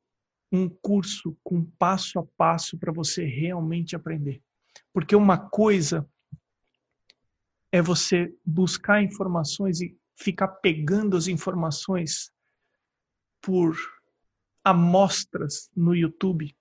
um 0.50 0.68
curso 0.68 1.36
com 1.42 1.64
passo 1.78 2.18
a 2.18 2.26
passo 2.36 2.78
para 2.78 2.92
você 2.92 3.24
realmente 3.24 3.96
aprender. 3.96 4.42
Porque 4.92 5.16
uma 5.16 5.38
coisa 5.38 6.08
é 7.72 7.82
você 7.82 8.32
buscar 8.44 9.02
informações 9.02 9.80
e 9.80 9.96
ficar 10.16 10.48
pegando 10.48 11.16
as 11.16 11.26
informações 11.26 12.32
por 13.40 13.76
amostras 14.62 15.70
no 15.76 15.94
YouTube. 15.94 16.56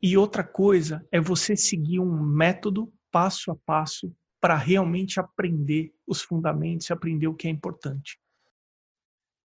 E 0.00 0.16
outra 0.16 0.44
coisa 0.44 1.06
é 1.10 1.20
você 1.20 1.56
seguir 1.56 1.98
um 1.98 2.22
método 2.22 2.92
passo 3.10 3.50
a 3.50 3.56
passo 3.56 4.14
para 4.40 4.56
realmente 4.56 5.18
aprender 5.18 5.94
os 6.06 6.20
fundamentos 6.20 6.88
e 6.88 6.92
aprender 6.92 7.26
o 7.26 7.34
que 7.34 7.48
é 7.48 7.50
importante. 7.50 8.18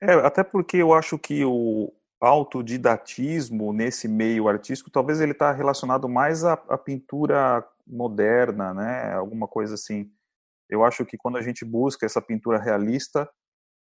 É, 0.00 0.12
até 0.14 0.44
porque 0.44 0.76
eu 0.76 0.92
acho 0.92 1.18
que 1.18 1.44
o 1.44 1.92
autodidatismo 2.20 3.72
nesse 3.72 4.06
meio 4.06 4.48
artístico, 4.48 4.90
talvez 4.90 5.20
ele 5.20 5.32
está 5.32 5.52
relacionado 5.52 6.08
mais 6.08 6.44
à, 6.44 6.52
à, 6.52 6.78
pintura 6.78 7.66
moderna, 7.86 8.72
né? 8.72 9.12
Alguma 9.14 9.46
coisa 9.48 9.74
assim. 9.74 10.10
Eu 10.68 10.84
acho 10.84 11.04
que 11.04 11.16
quando 11.16 11.36
a 11.36 11.42
gente 11.42 11.64
busca 11.64 12.06
essa 12.06 12.20
pintura 12.20 12.58
realista, 12.58 13.28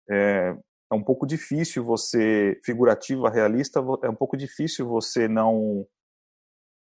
é, 0.10 0.56
é 0.92 0.96
um 0.96 1.04
pouco 1.04 1.26
difícil 1.26 1.84
você 1.84 2.60
figurativa 2.64 3.30
realista 3.30 3.80
é 4.04 4.10
um 4.10 4.16
pouco 4.16 4.38
difícil 4.38 4.88
você 4.88 5.28
não 5.28 5.86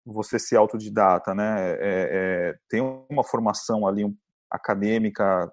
você 0.04 0.38
ser 0.38 0.56
autodidata 0.56 1.34
né? 1.34 1.72
É, 1.74 1.78
é, 1.80 2.54
tem 2.68 2.80
uma 3.08 3.22
formação 3.22 3.86
ali 3.86 4.04
acadêmica 4.50 5.50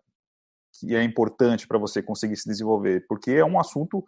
que 0.79 0.95
é 0.95 1.03
importante 1.03 1.67
para 1.67 1.77
você 1.77 2.01
conseguir 2.01 2.37
se 2.37 2.49
desenvolver 2.49 3.05
porque 3.07 3.31
é 3.31 3.45
um 3.45 3.59
assunto 3.59 4.03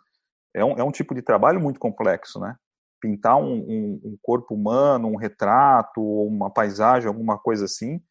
é 0.56 0.66
um, 0.66 0.72
é 0.78 0.84
um 0.84 0.92
tipo 0.92 1.14
de 1.14 1.22
trabalho 1.22 1.62
muito 1.62 1.80
complexo 1.80 2.40
né? 2.40 2.56
Pintar 3.00 3.38
um, 3.38 3.54
um, 3.54 4.02
um 4.04 4.18
corpo 4.24 4.56
humano 4.56 5.08
um 5.08 5.18
retrato 5.18 6.02
uma 6.02 6.50
paisagem 6.50 7.08
alguma 7.08 7.38
coisa 7.38 7.66
assim 7.66 8.02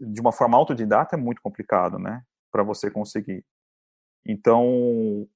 de 0.00 0.20
uma 0.20 0.32
forma 0.32 0.56
autodidata 0.56 1.16
é 1.16 1.18
muito 1.18 1.40
complicado 1.40 1.98
né 1.98 2.22
para 2.50 2.62
você 2.62 2.90
conseguir 2.90 3.44
então, 4.26 5.26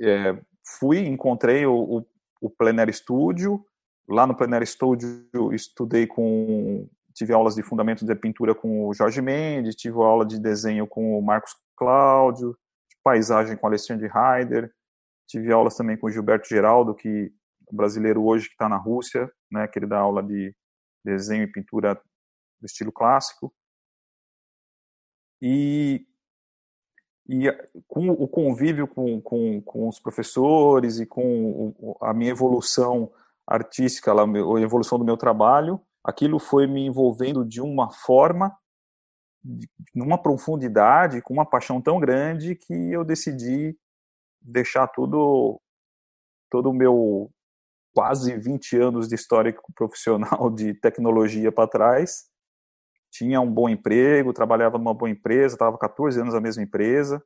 é, 0.00 0.38
fui, 0.78 0.98
encontrei 1.06 1.66
o, 1.66 2.04
o, 2.40 2.48
o 2.48 2.92
Studio. 2.92 3.64
Lá 4.08 4.26
no 4.26 4.36
Plenário 4.36 4.66
Studio, 4.66 5.52
estudei 5.52 6.06
com. 6.06 6.88
Tive 7.14 7.32
aulas 7.32 7.54
de 7.54 7.62
fundamentos 7.62 8.04
de 8.04 8.14
pintura 8.14 8.54
com 8.54 8.88
o 8.88 8.92
Jorge 8.92 9.22
Mendes, 9.22 9.76
tive 9.76 9.96
aula 9.96 10.26
de 10.26 10.38
desenho 10.38 10.86
com 10.86 11.16
o 11.16 11.22
Marcos 11.22 11.54
Cláudio, 11.76 12.58
de 12.90 12.96
paisagem 13.04 13.56
com 13.56 13.66
o 13.66 13.68
Alexandre 13.68 14.10
Heider, 14.12 14.72
tive 15.28 15.52
aulas 15.52 15.76
também 15.76 15.96
com 15.96 16.08
o 16.08 16.10
Gilberto 16.10 16.48
Geraldo, 16.48 16.92
que 16.92 17.32
brasileiro 17.70 18.24
hoje 18.24 18.48
que 18.48 18.54
está 18.54 18.68
na 18.68 18.76
Rússia, 18.76 19.30
né, 19.50 19.66
que 19.68 19.78
ele 19.78 19.86
dá 19.86 19.98
aula 19.98 20.24
de 20.24 20.52
desenho 21.04 21.44
e 21.44 21.52
pintura 21.52 22.00
do 22.64 22.66
estilo 22.66 22.90
clássico. 22.90 23.54
E 25.42 26.06
e 27.26 27.50
com 27.88 28.10
o 28.10 28.28
convívio 28.28 28.86
com, 28.86 29.18
com, 29.20 29.60
com 29.62 29.88
os 29.88 29.98
professores 29.98 31.00
e 31.00 31.06
com 31.06 31.96
a 32.02 32.12
minha 32.12 32.30
evolução 32.30 33.10
artística, 33.46 34.12
a 34.12 34.60
evolução 34.60 34.98
do 34.98 35.06
meu 35.06 35.16
trabalho, 35.16 35.80
aquilo 36.02 36.38
foi 36.38 36.66
me 36.66 36.84
envolvendo 36.84 37.42
de 37.42 37.62
uma 37.62 37.90
forma, 37.90 38.54
numa 39.94 40.22
profundidade, 40.22 41.22
com 41.22 41.32
uma 41.32 41.48
paixão 41.48 41.80
tão 41.80 41.98
grande 41.98 42.54
que 42.54 42.74
eu 42.92 43.02
decidi 43.02 43.74
deixar 44.38 44.86
tudo, 44.88 45.58
todo 46.50 46.68
o 46.68 46.74
meu 46.74 47.30
quase 47.94 48.36
20 48.36 48.76
anos 48.76 49.08
de 49.08 49.14
histórico 49.14 49.72
profissional 49.74 50.50
de 50.50 50.74
tecnologia 50.74 51.50
para 51.50 51.68
trás 51.68 52.33
tinha 53.14 53.40
um 53.40 53.50
bom 53.50 53.68
emprego, 53.68 54.32
trabalhava 54.32 54.76
numa 54.76 54.92
boa 54.92 55.08
empresa, 55.08 55.54
estava 55.54 55.78
14 55.78 56.20
anos 56.20 56.34
na 56.34 56.40
mesma 56.40 56.64
empresa, 56.64 57.24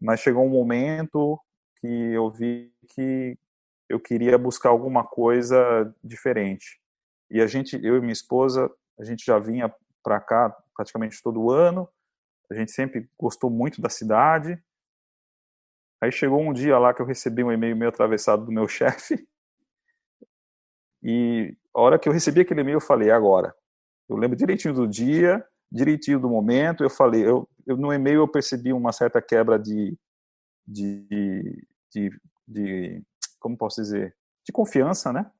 mas 0.00 0.20
chegou 0.20 0.42
um 0.42 0.48
momento 0.48 1.38
que 1.76 1.86
eu 1.86 2.30
vi 2.30 2.72
que 2.94 3.38
eu 3.90 4.00
queria 4.00 4.38
buscar 4.38 4.70
alguma 4.70 5.04
coisa 5.04 5.94
diferente. 6.02 6.80
E 7.30 7.42
a 7.42 7.46
gente, 7.46 7.78
eu 7.84 7.98
e 7.98 8.00
minha 8.00 8.12
esposa, 8.12 8.70
a 8.98 9.04
gente 9.04 9.22
já 9.22 9.38
vinha 9.38 9.72
para 10.02 10.18
cá 10.18 10.56
praticamente 10.74 11.22
todo 11.22 11.50
ano. 11.50 11.86
A 12.50 12.54
gente 12.54 12.72
sempre 12.72 13.06
gostou 13.18 13.50
muito 13.50 13.82
da 13.82 13.90
cidade. 13.90 14.58
Aí 16.00 16.10
chegou 16.10 16.40
um 16.40 16.54
dia 16.54 16.78
lá 16.78 16.94
que 16.94 17.02
eu 17.02 17.06
recebi 17.06 17.44
um 17.44 17.52
e-mail 17.52 17.76
meio 17.76 17.90
atravessado 17.90 18.46
do 18.46 18.52
meu 18.52 18.66
chefe. 18.68 19.28
E 21.02 21.54
a 21.74 21.80
hora 21.82 21.98
que 21.98 22.08
eu 22.08 22.14
recebi 22.14 22.40
aquele 22.40 22.62
e-mail, 22.62 22.76
eu 22.76 22.80
falei: 22.80 23.10
agora, 23.10 23.54
eu 24.08 24.16
lembro 24.16 24.36
direitinho 24.36 24.74
do 24.74 24.86
dia, 24.86 25.44
direitinho 25.70 26.18
do 26.18 26.28
momento. 26.28 26.82
Eu 26.82 26.90
falei, 26.90 27.26
eu, 27.26 27.48
eu 27.66 27.76
no 27.76 27.92
e-mail 27.92 28.20
eu 28.20 28.28
percebi 28.28 28.72
uma 28.72 28.92
certa 28.92 29.20
quebra 29.20 29.58
de, 29.58 29.96
de, 30.66 31.66
de, 31.92 32.20
de, 32.46 33.02
como 33.38 33.56
posso 33.56 33.80
dizer, 33.80 34.16
de 34.44 34.52
confiança, 34.52 35.12
né? 35.12 35.30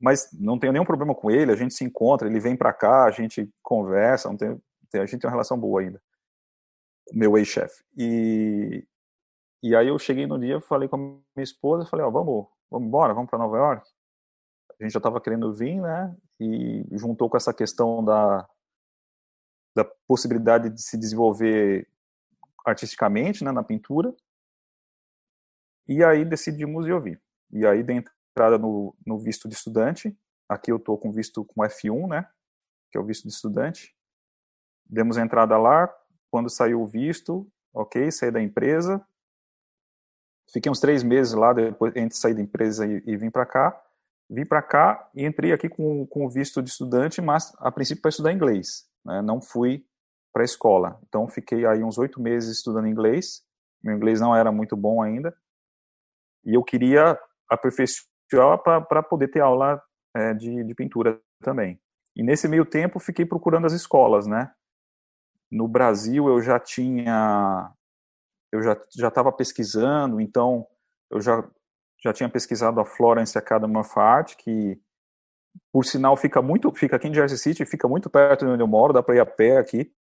Mas 0.00 0.30
não 0.32 0.58
tenho 0.58 0.72
nenhum 0.72 0.84
problema 0.84 1.14
com 1.14 1.30
ele. 1.30 1.52
A 1.52 1.56
gente 1.56 1.74
se 1.74 1.84
encontra, 1.84 2.28
ele 2.28 2.40
vem 2.40 2.56
para 2.56 2.72
cá, 2.72 3.04
a 3.04 3.10
gente 3.10 3.48
conversa, 3.62 4.28
não 4.28 4.36
tem, 4.36 4.60
a 4.94 5.06
gente 5.06 5.20
tem 5.20 5.28
uma 5.28 5.32
relação 5.34 5.58
boa 5.58 5.80
ainda. 5.80 6.02
Meu 7.12 7.36
ex-chefe. 7.36 7.84
E 7.96 8.86
e 9.62 9.76
aí 9.76 9.88
eu 9.88 9.98
cheguei 9.98 10.26
no 10.26 10.38
dia, 10.38 10.58
falei 10.62 10.88
com 10.88 10.96
a 10.96 10.98
minha 10.98 11.44
esposa, 11.44 11.84
falei, 11.84 12.04
ó, 12.06 12.08
oh, 12.08 12.12
vamos, 12.12 12.46
vamos 12.70 12.88
embora, 12.88 13.12
vamos 13.12 13.28
para 13.28 13.38
Nova 13.38 13.58
York 13.58 13.86
a 14.80 14.84
gente 14.84 14.92
já 14.92 14.98
estava 14.98 15.20
querendo 15.20 15.52
vir, 15.52 15.80
né? 15.80 16.16
E 16.40 16.86
juntou 16.92 17.28
com 17.28 17.36
essa 17.36 17.52
questão 17.52 18.02
da, 18.02 18.48
da 19.76 19.84
possibilidade 19.84 20.70
de 20.70 20.82
se 20.82 20.96
desenvolver 20.96 21.86
artisticamente, 22.64 23.44
né, 23.44 23.52
na 23.52 23.62
pintura. 23.62 24.14
E 25.86 26.02
aí 26.02 26.24
decidimos 26.24 26.86
ir 26.86 26.92
ouvir. 26.92 27.20
E 27.52 27.66
aí, 27.66 27.82
da 27.82 27.92
entrada 27.92 28.56
no, 28.58 28.96
no 29.04 29.18
visto 29.18 29.48
de 29.48 29.54
estudante, 29.54 30.16
aqui 30.48 30.72
eu 30.72 30.76
estou 30.76 30.96
com 30.96 31.12
visto 31.12 31.44
com 31.44 31.62
F1, 31.62 32.08
né? 32.08 32.28
Que 32.90 32.96
é 32.96 33.00
o 33.00 33.04
visto 33.04 33.28
de 33.28 33.34
estudante. 33.34 33.94
Demos 34.86 35.18
entrada 35.18 35.58
lá. 35.58 35.94
Quando 36.30 36.48
saiu 36.48 36.80
o 36.80 36.86
visto, 36.86 37.50
ok, 37.74 38.10
saí 38.10 38.30
da 38.30 38.40
empresa. 38.40 39.04
Fiquei 40.52 40.70
uns 40.70 40.80
três 40.80 41.02
meses 41.02 41.32
lá, 41.32 41.52
depois 41.52 41.94
entre 41.96 42.16
sair 42.16 42.34
da 42.34 42.40
empresa 42.40 42.86
e, 42.86 43.02
e 43.04 43.16
vim 43.16 43.30
para 43.30 43.46
cá 43.46 43.89
vim 44.30 44.46
para 44.46 44.62
cá 44.62 45.10
e 45.14 45.26
entrei 45.26 45.52
aqui 45.52 45.68
com, 45.68 46.06
com 46.06 46.28
visto 46.30 46.62
de 46.62 46.70
estudante, 46.70 47.20
mas 47.20 47.52
a 47.58 47.70
princípio 47.72 48.00
para 48.00 48.10
estudar 48.10 48.32
inglês. 48.32 48.88
Né? 49.04 49.20
Não 49.20 49.40
fui 49.40 49.84
para 50.32 50.42
a 50.42 50.44
escola. 50.44 51.00
Então 51.08 51.28
fiquei 51.28 51.66
aí 51.66 51.82
uns 51.82 51.98
oito 51.98 52.22
meses 52.22 52.58
estudando 52.58 52.86
inglês. 52.86 53.42
Meu 53.82 53.96
inglês 53.96 54.20
não 54.20 54.34
era 54.34 54.52
muito 54.52 54.76
bom 54.76 55.02
ainda. 55.02 55.34
E 56.44 56.54
eu 56.54 56.62
queria 56.62 57.18
aperfeiçoar 57.48 58.62
para 58.62 59.02
poder 59.02 59.28
ter 59.28 59.40
aula 59.40 59.82
é, 60.14 60.32
de, 60.32 60.62
de 60.62 60.74
pintura 60.74 61.20
também. 61.42 61.80
E 62.14 62.22
nesse 62.22 62.46
meio 62.46 62.64
tempo 62.64 63.00
fiquei 63.00 63.26
procurando 63.26 63.66
as 63.66 63.72
escolas, 63.72 64.26
né? 64.26 64.52
No 65.50 65.66
Brasil 65.66 66.28
eu 66.28 66.40
já 66.40 66.60
tinha 66.60 67.72
eu 68.52 68.62
já 68.62 68.80
já 68.96 69.08
estava 69.08 69.32
pesquisando, 69.32 70.20
então 70.20 70.66
eu 71.10 71.20
já 71.20 71.48
já 72.02 72.12
tinha 72.12 72.28
pesquisado 72.28 72.80
a 72.80 72.84
Florence 72.84 73.36
Academy 73.36 73.76
of 73.76 73.90
Art, 73.98 74.36
que 74.36 74.80
por 75.72 75.84
sinal 75.84 76.16
fica 76.16 76.40
muito 76.40 76.72
fica 76.74 76.96
aqui 76.96 77.08
em 77.08 77.14
Jersey 77.14 77.38
City, 77.38 77.66
fica 77.66 77.86
muito 77.88 78.08
perto 78.08 78.44
de 78.44 78.50
onde 78.50 78.62
eu 78.62 78.68
moro, 78.68 78.92
dá 78.92 79.02
para 79.02 79.16
ir 79.16 79.20
a 79.20 79.26
pé 79.26 79.58
aqui. 79.58 79.92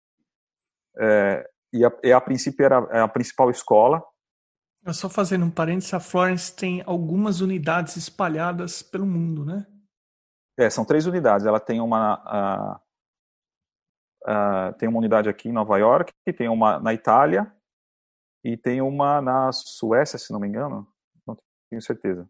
É, 0.98 1.50
e 1.74 1.86
a, 1.86 1.92
e 2.04 2.12
a 2.12 2.22
princípio 2.22 2.66
era 2.66 3.04
a 3.04 3.08
principal 3.08 3.50
escola. 3.50 4.04
Eu 4.86 4.94
só 4.94 5.10
fazendo 5.10 5.46
um 5.46 5.52
parênteses, 5.52 5.94
a 5.94 6.00
Florence 6.00 6.56
tem 6.56 6.82
algumas 6.86 7.42
unidades 7.42 7.96
espalhadas 7.98 8.82
pelo 8.82 9.06
mundo, 9.06 9.46
né? 9.46 9.68
É, 10.58 10.70
são 10.70 10.86
três 10.86 11.06
unidades. 11.06 11.46
Ela 11.46 11.60
tem 11.60 11.80
uma 11.82 12.80
uh, 14.26 14.74
tem 14.78 14.88
uma 14.88 15.00
unidade 15.00 15.30
aqui 15.30 15.50
em 15.50 15.54
Nova 15.54 15.78
York, 15.78 16.12
tem 16.38 16.50
uma 16.50 16.80
na 16.80 16.94
Itália 16.94 17.52
e 18.44 18.56
tem 18.58 18.82
uma 18.82 19.22
na 19.22 19.52
Suécia, 19.52 20.18
se 20.18 20.32
não 20.32 20.40
me 20.40 20.48
engano, 20.48 20.88
tenho 21.70 21.82
certeza. 21.82 22.28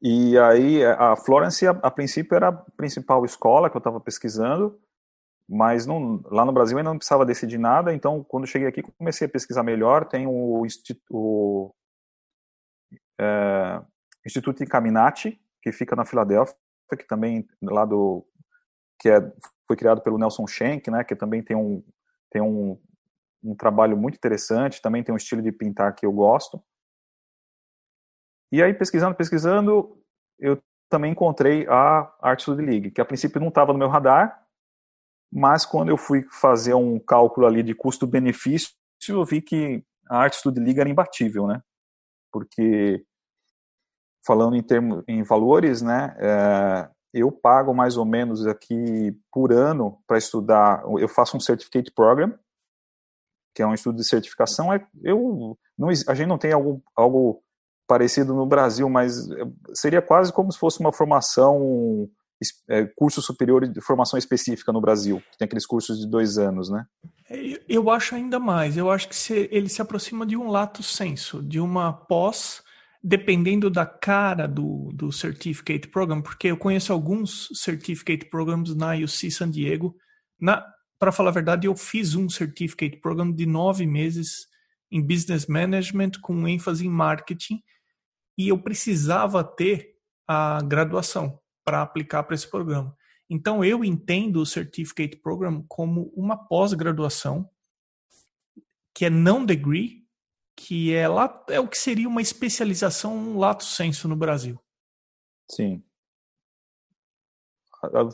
E 0.00 0.36
aí 0.36 0.84
a 0.84 1.14
Florence, 1.14 1.66
a, 1.66 1.70
a 1.70 1.90
princípio, 1.90 2.34
era 2.34 2.48
a 2.48 2.52
principal 2.52 3.24
escola 3.24 3.70
que 3.70 3.76
eu 3.76 3.80
estava 3.80 4.00
pesquisando, 4.00 4.80
mas 5.48 5.86
não, 5.86 6.20
lá 6.24 6.44
no 6.44 6.52
Brasil 6.52 6.76
ainda 6.76 6.90
não 6.90 6.98
precisava 6.98 7.24
decidir 7.24 7.58
nada, 7.58 7.94
então 7.94 8.24
quando 8.24 8.46
cheguei 8.46 8.66
aqui 8.66 8.82
comecei 8.82 9.26
a 9.26 9.30
pesquisar 9.30 9.62
melhor, 9.62 10.06
tem 10.06 10.26
o, 10.26 10.66
o 11.10 11.74
é, 13.20 13.80
Instituto 14.26 14.62
Incaminati, 14.62 15.40
que 15.62 15.70
fica 15.70 15.94
na 15.94 16.04
Filadélfia, 16.04 16.56
que 16.98 17.06
também 17.06 17.46
lá 17.62 17.84
do 17.84 18.26
que 18.98 19.08
é 19.08 19.20
foi 19.66 19.76
criado 19.76 20.02
pelo 20.02 20.18
Nelson 20.18 20.46
Schenck, 20.46 20.90
né, 20.90 21.04
que 21.04 21.14
também 21.14 21.42
tem 21.42 21.56
um 21.56 21.82
tem 22.30 22.42
um, 22.42 22.78
um 23.42 23.54
trabalho 23.54 23.96
muito 23.96 24.16
interessante, 24.16 24.82
também 24.82 25.02
tem 25.02 25.12
um 25.12 25.16
estilo 25.16 25.42
de 25.42 25.52
pintar 25.52 25.94
que 25.94 26.06
eu 26.06 26.12
gosto. 26.12 26.62
E 28.52 28.62
aí 28.62 28.74
pesquisando, 28.74 29.16
pesquisando, 29.16 29.98
eu 30.38 30.62
também 30.90 31.12
encontrei 31.12 31.66
a 31.66 32.12
Art 32.20 32.40
Studio 32.40 32.66
League, 32.66 32.90
que 32.90 33.00
a 33.00 33.04
princípio 33.04 33.40
não 33.40 33.48
estava 33.48 33.72
no 33.72 33.78
meu 33.78 33.88
radar, 33.88 34.46
mas 35.32 35.64
quando 35.64 35.88
eu 35.88 35.96
fui 35.96 36.26
fazer 36.30 36.74
um 36.74 37.00
cálculo 37.00 37.46
ali 37.46 37.62
de 37.62 37.74
custo-benefício, 37.74 38.70
eu 39.08 39.24
vi 39.24 39.40
que 39.40 39.82
a 40.06 40.18
Art 40.18 40.34
Studio 40.34 40.62
League 40.62 40.78
era 40.78 40.88
imbatível, 40.90 41.46
né? 41.46 41.62
Porque 42.30 43.02
falando 44.24 44.54
em 44.54 44.62
termos 44.62 45.02
em 45.08 45.22
valores, 45.22 45.80
né, 45.80 46.14
é, 46.18 46.90
eu 47.12 47.32
pago 47.32 47.74
mais 47.74 47.96
ou 47.96 48.04
menos 48.04 48.46
aqui 48.46 49.18
por 49.32 49.52
ano 49.52 49.98
para 50.06 50.18
estudar, 50.18 50.84
eu 50.98 51.08
faço 51.08 51.36
um 51.36 51.40
certificate 51.40 51.90
program, 51.90 52.38
que 53.54 53.62
é 53.62 53.66
um 53.66 53.74
estudo 53.74 53.96
de 53.96 54.04
certificação, 54.04 54.72
é, 54.72 54.86
eu 55.02 55.58
não, 55.76 55.88
a 55.88 56.14
gente 56.14 56.28
não 56.28 56.38
tem 56.38 56.52
algo, 56.52 56.82
algo 56.94 57.42
parecido 57.92 58.32
no 58.32 58.46
Brasil, 58.46 58.88
mas 58.88 59.28
seria 59.74 60.00
quase 60.00 60.32
como 60.32 60.50
se 60.50 60.58
fosse 60.58 60.80
uma 60.80 60.90
formação, 60.90 62.08
é, 62.66 62.86
curso 62.96 63.20
superior 63.20 63.68
de 63.68 63.82
formação 63.82 64.18
específica 64.18 64.72
no 64.72 64.80
Brasil, 64.80 65.22
que 65.30 65.36
tem 65.36 65.44
aqueles 65.44 65.66
cursos 65.66 66.00
de 66.00 66.08
dois 66.08 66.38
anos, 66.38 66.70
né? 66.70 66.86
É, 67.28 67.60
eu 67.68 67.90
acho 67.90 68.14
ainda 68.14 68.38
mais, 68.38 68.78
eu 68.78 68.90
acho 68.90 69.10
que 69.10 69.48
ele 69.50 69.68
se 69.68 69.82
aproxima 69.82 70.24
de 70.24 70.38
um 70.38 70.48
lato 70.48 70.82
senso, 70.82 71.42
de 71.42 71.60
uma 71.60 71.92
pós 71.92 72.62
dependendo 73.04 73.68
da 73.68 73.84
cara 73.84 74.46
do, 74.46 74.90
do 74.94 75.12
Certificate 75.12 75.88
Program, 75.88 76.22
porque 76.22 76.48
eu 76.48 76.56
conheço 76.56 76.94
alguns 76.94 77.48
Certificate 77.52 78.24
Programs 78.30 78.74
na 78.74 78.94
UC 78.94 79.30
San 79.30 79.50
Diego. 79.50 79.94
Para 80.98 81.12
falar 81.12 81.28
a 81.28 81.34
verdade, 81.34 81.66
eu 81.66 81.76
fiz 81.76 82.14
um 82.14 82.30
Certificate 82.30 82.96
Program 83.02 83.30
de 83.30 83.44
nove 83.44 83.84
meses 83.84 84.46
em 84.90 85.02
Business 85.06 85.46
Management 85.46 86.12
com 86.22 86.48
ênfase 86.48 86.86
em 86.86 86.90
marketing 86.90 87.60
e 88.36 88.48
eu 88.48 88.58
precisava 88.58 89.42
ter 89.44 89.96
a 90.26 90.60
graduação 90.62 91.38
para 91.64 91.82
aplicar 91.82 92.22
para 92.22 92.34
esse 92.34 92.48
programa. 92.48 92.96
Então 93.28 93.64
eu 93.64 93.84
entendo 93.84 94.40
o 94.40 94.46
Certificate 94.46 95.16
Program 95.16 95.64
como 95.68 96.12
uma 96.14 96.36
pós-graduação 96.36 97.48
que 98.94 99.06
é 99.06 99.10
não 99.10 99.44
degree, 99.44 100.06
que 100.54 100.94
é, 100.94 101.08
lá, 101.08 101.44
é 101.48 101.58
o 101.58 101.66
que 101.66 101.78
seria 101.78 102.08
uma 102.08 102.20
especialização 102.20 103.38
lato 103.38 103.64
senso 103.64 104.06
no 104.06 104.16
Brasil. 104.16 104.60
Sim. 105.50 105.82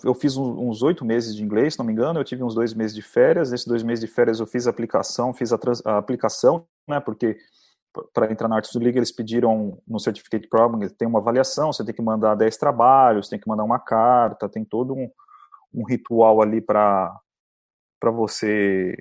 Eu 0.03 0.15
fiz 0.15 0.37
uns 0.37 0.83
oito 0.83 1.05
meses 1.05 1.37
de 1.37 1.43
inglês, 1.43 1.75
se 1.75 1.79
não 1.79 1.85
me 1.85 1.93
engano, 1.93 2.19
eu 2.19 2.25
tive 2.25 2.43
uns 2.43 2.55
dois 2.55 2.73
meses 2.73 2.95
de 2.95 3.03
férias, 3.03 3.51
nesses 3.51 3.67
dois 3.67 3.83
meses 3.83 4.01
de 4.01 4.11
férias 4.11 4.41
eu 4.41 4.47
fiz 4.47 4.67
a 4.67 4.71
aplicação, 4.71 5.35
fiz 5.35 5.53
a, 5.53 5.59
trans, 5.59 5.85
a 5.85 5.99
aplicação, 5.99 6.67
né, 6.89 7.01
porque 7.01 7.37
para 8.13 8.31
entrar 8.31 8.49
na 8.49 8.57
Artes 8.57 8.73
do 8.73 8.83
eles 8.87 9.13
pediram 9.13 9.81
no 9.87 9.99
Certificate 9.99 10.49
Program, 10.49 10.89
tem 10.99 11.07
uma 11.09 11.21
avaliação, 11.21 11.73
você 11.73 11.85
tem 11.85 11.95
que 11.95 12.03
mandar 12.03 12.35
10 12.35 12.57
trabalhos, 12.57 13.29
tem 13.29 13.39
que 13.39 13.49
mandar 13.49 13.65
uma 13.65 13.79
carta, 13.79 14.49
tem 14.49 14.65
todo 14.65 14.95
um, 14.95 15.11
um 15.73 15.85
ritual 15.85 16.43
ali 16.43 16.61
para 16.61 17.21
você 18.03 18.95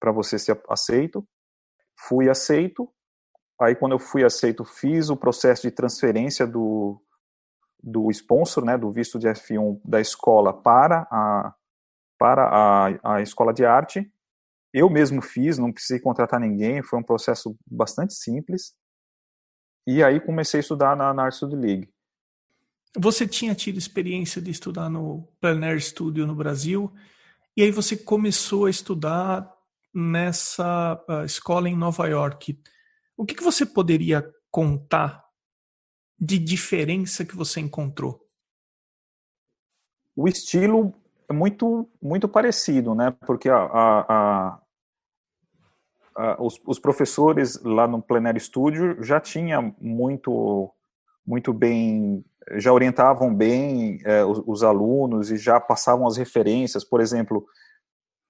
para 0.00 0.12
você 0.12 0.38
ser 0.38 0.60
aceito 0.68 1.26
fui 1.98 2.30
aceito. 2.30 2.88
Aí, 3.60 3.74
quando 3.74 3.92
eu 3.92 3.98
fui 3.98 4.24
aceito, 4.24 4.64
fiz 4.64 5.10
o 5.10 5.16
processo 5.16 5.62
de 5.62 5.70
transferência 5.72 6.46
do, 6.46 7.02
do 7.82 8.08
sponsor, 8.10 8.64
né, 8.64 8.78
do 8.78 8.92
visto 8.92 9.18
de 9.18 9.26
F1 9.26 9.80
da 9.84 10.00
escola 10.00 10.52
para 10.52 11.08
a, 11.10 11.52
para 12.16 12.44
a, 12.44 13.14
a 13.16 13.20
escola 13.20 13.52
de 13.52 13.64
arte. 13.64 14.10
Eu 14.72 14.90
mesmo 14.90 15.22
fiz, 15.22 15.58
não 15.58 15.72
precisei 15.72 15.98
contratar 15.98 16.38
ninguém, 16.40 16.82
foi 16.82 16.98
um 16.98 17.02
processo 17.02 17.56
bastante 17.66 18.14
simples. 18.14 18.74
E 19.86 20.02
aí 20.02 20.20
comecei 20.20 20.58
a 20.58 20.60
estudar 20.60 20.96
na, 20.96 21.14
na 21.14 21.24
Art 21.24 21.34
Studio 21.34 21.58
League. 21.58 21.88
Você 22.96 23.26
tinha 23.26 23.54
tido 23.54 23.78
experiência 23.78 24.40
de 24.40 24.50
estudar 24.50 24.90
no 24.90 25.26
Plenaire 25.40 25.80
Studio 25.80 26.26
no 26.26 26.34
Brasil, 26.34 26.92
e 27.56 27.62
aí 27.62 27.70
você 27.70 27.96
começou 27.96 28.66
a 28.66 28.70
estudar 28.70 29.50
nessa 29.92 31.02
uh, 31.08 31.24
escola 31.24 31.68
em 31.68 31.76
Nova 31.76 32.06
York. 32.06 32.60
O 33.16 33.24
que, 33.24 33.34
que 33.34 33.42
você 33.42 33.66
poderia 33.66 34.32
contar 34.50 35.24
de 36.18 36.38
diferença 36.38 37.24
que 37.24 37.34
você 37.34 37.60
encontrou? 37.60 38.26
O 40.14 40.28
estilo 40.28 40.94
é 41.28 41.32
muito, 41.32 41.88
muito 42.00 42.26
parecido, 42.28 42.94
né? 42.94 43.14
Porque 43.26 43.48
a, 43.50 43.58
a, 43.58 44.58
a, 46.16 46.42
os, 46.42 46.60
os, 46.66 46.78
professores 46.78 47.62
lá 47.62 47.86
no 47.86 48.00
Plenário 48.00 48.40
Studio 48.40 49.02
já 49.02 49.20
tinham 49.20 49.74
muito, 49.78 50.72
muito 51.26 51.52
bem, 51.52 52.24
já 52.56 52.72
orientavam 52.72 53.34
bem 53.34 54.00
é, 54.04 54.24
os, 54.24 54.42
os, 54.46 54.62
alunos 54.62 55.30
e 55.30 55.36
já 55.36 55.60
passavam 55.60 56.06
as 56.06 56.16
referências. 56.16 56.82
Por 56.82 57.00
exemplo, 57.00 57.46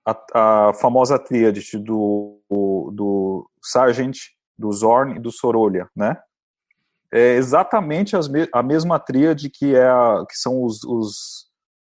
a, 0.05 0.73
famosa 0.75 1.19
tríade 1.19 1.79
do, 1.79 2.41
do, 2.51 2.91
do 2.93 3.51
Sargent, 3.63 4.19
do 4.59 4.73
Zorn 4.73 5.17
e 5.17 5.21
do 5.21 5.31
Sorolha, 5.31 5.89
né? 5.95 6.17
É 7.11 7.37
exatamente 7.37 8.15
as 8.15 8.29
a 8.53 8.63
mesma 8.63 8.99
tríade 8.99 9.49
que, 9.49 9.75
é 9.75 9.89
que 10.29 10.37
são 10.37 10.63
os, 10.63 10.85
os, 10.85 11.48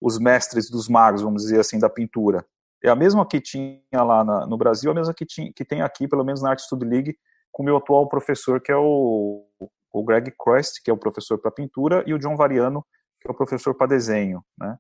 os, 0.04 0.18
mestres 0.18 0.70
dos 0.70 0.88
magos, 0.88 1.22
vamos 1.22 1.42
dizer 1.42 1.60
assim, 1.60 1.78
da 1.78 1.88
pintura. 1.88 2.44
É 2.82 2.90
a 2.90 2.96
mesma 2.96 3.26
que 3.26 3.40
tinha 3.40 3.80
lá 3.92 4.22
na, 4.22 4.46
no 4.46 4.58
Brasil, 4.58 4.90
a 4.90 4.94
mesma 4.94 5.14
que, 5.14 5.24
tinha, 5.24 5.52
que 5.54 5.64
tem 5.64 5.80
aqui, 5.80 6.06
pelo 6.06 6.24
menos 6.24 6.42
na 6.42 6.50
Art 6.50 6.60
Studio 6.60 6.88
League, 6.88 7.16
com 7.50 7.62
o 7.62 7.66
meu 7.66 7.76
atual 7.76 8.08
professor, 8.08 8.60
que 8.60 8.70
é 8.70 8.76
o, 8.76 9.46
o 9.92 10.04
Greg 10.04 10.32
Crest, 10.38 10.82
que 10.82 10.90
é 10.90 10.94
o 10.94 10.98
professor 10.98 11.38
para 11.38 11.50
pintura, 11.50 12.04
e 12.06 12.12
o 12.12 12.18
John 12.18 12.36
Variano, 12.36 12.84
que 13.20 13.28
é 13.28 13.30
o 13.30 13.36
professor 13.36 13.74
para 13.74 13.86
desenho, 13.86 14.44
né? 14.58 14.76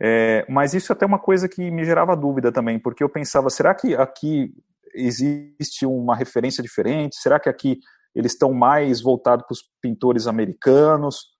É, 0.00 0.44
mas 0.48 0.74
isso 0.74 0.90
é 0.90 0.94
até 0.94 1.06
uma 1.06 1.20
coisa 1.20 1.48
que 1.48 1.70
me 1.70 1.84
gerava 1.84 2.16
dúvida 2.16 2.50
também, 2.50 2.78
porque 2.78 3.04
eu 3.04 3.08
pensava, 3.08 3.48
será 3.50 3.74
que 3.74 3.94
aqui 3.94 4.52
existe 4.94 5.86
uma 5.86 6.16
referência 6.16 6.62
diferente? 6.62 7.16
Será 7.16 7.38
que 7.38 7.48
aqui 7.48 7.78
eles 8.14 8.32
estão 8.32 8.52
mais 8.52 9.00
voltados 9.00 9.44
para 9.46 9.52
os 9.52 9.62
pintores 9.80 10.26
americanos? 10.26 11.33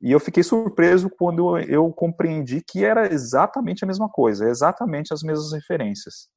E 0.00 0.12
eu 0.12 0.20
fiquei 0.20 0.42
surpreso 0.42 1.10
quando 1.10 1.58
eu 1.58 1.92
compreendi 1.92 2.62
que 2.62 2.84
era 2.84 3.12
exatamente 3.12 3.84
a 3.84 3.86
mesma 3.86 4.08
coisa, 4.08 4.48
exatamente 4.48 5.12
as 5.12 5.22
mesmas 5.22 5.52
referências. 5.52 6.28